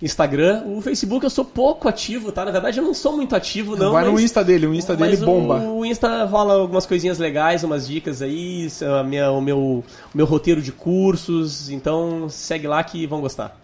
Instagram. 0.05 0.65
O 0.67 0.81
Facebook 0.81 1.25
eu 1.25 1.31
sou 1.31 1.45
pouco 1.45 1.89
ativo, 1.89 2.31
tá? 2.31 2.45
Na 2.45 2.51
verdade 2.51 2.79
eu 2.79 2.85
não 2.85 2.93
sou 2.95 3.17
muito 3.17 3.35
ativo, 3.35 3.75
não. 3.77 3.93
Vai 3.93 4.05
no 4.05 4.13
mas- 4.13 4.23
Insta 4.25 4.45
dele, 4.45 4.67
o 4.67 4.75
Insta 4.75 4.95
dele 4.95 5.17
bomba. 5.17 5.57
O, 5.59 5.79
o 5.79 5.87
Insta 5.87 6.25
rola 6.25 6.55
algumas 6.55 6.85
coisinhas 6.87 7.19
legais, 7.19 7.65
umas 7.65 7.87
dicas 7.87 8.21
aí, 8.23 8.67
isso 8.67 8.85
é 8.85 9.01
a 9.01 9.03
minha- 9.03 9.31
o, 9.31 9.41
meu, 9.41 9.59
o 9.59 9.85
meu 10.15 10.27
roteiro 10.27 10.61
de 10.63 10.71
cursos. 10.73 11.71
Então 11.71 12.29
segue 12.29 12.67
lá 12.67 12.83
que 12.85 13.07
vão 13.07 13.21
gostar. 13.21 13.59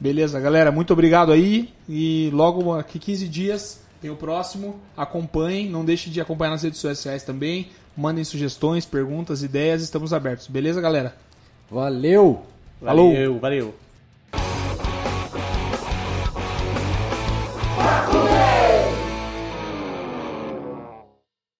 Beleza, 0.00 0.38
galera, 0.40 0.72
muito 0.72 0.92
obrigado 0.92 1.30
aí. 1.32 1.68
E 1.88 2.28
logo 2.32 2.72
aqui 2.74 2.98
15 2.98 3.28
dias 3.28 3.80
tem 4.02 4.10
o 4.10 4.16
próximo. 4.16 4.76
Acompanhem, 4.96 5.70
não 5.70 5.84
deixe 5.84 6.10
de 6.10 6.20
acompanhar 6.20 6.50
nas 6.50 6.62
redes 6.62 6.80
sociais 6.80 7.22
também. 7.22 7.68
Mandem 7.96 8.24
sugestões, 8.24 8.84
perguntas, 8.84 9.42
ideias, 9.44 9.80
estamos 9.80 10.12
abertos. 10.12 10.48
Beleza, 10.48 10.80
galera? 10.80 11.14
Valeu! 11.70 12.42
Valeu, 12.82 13.38
valeu. 13.38 13.74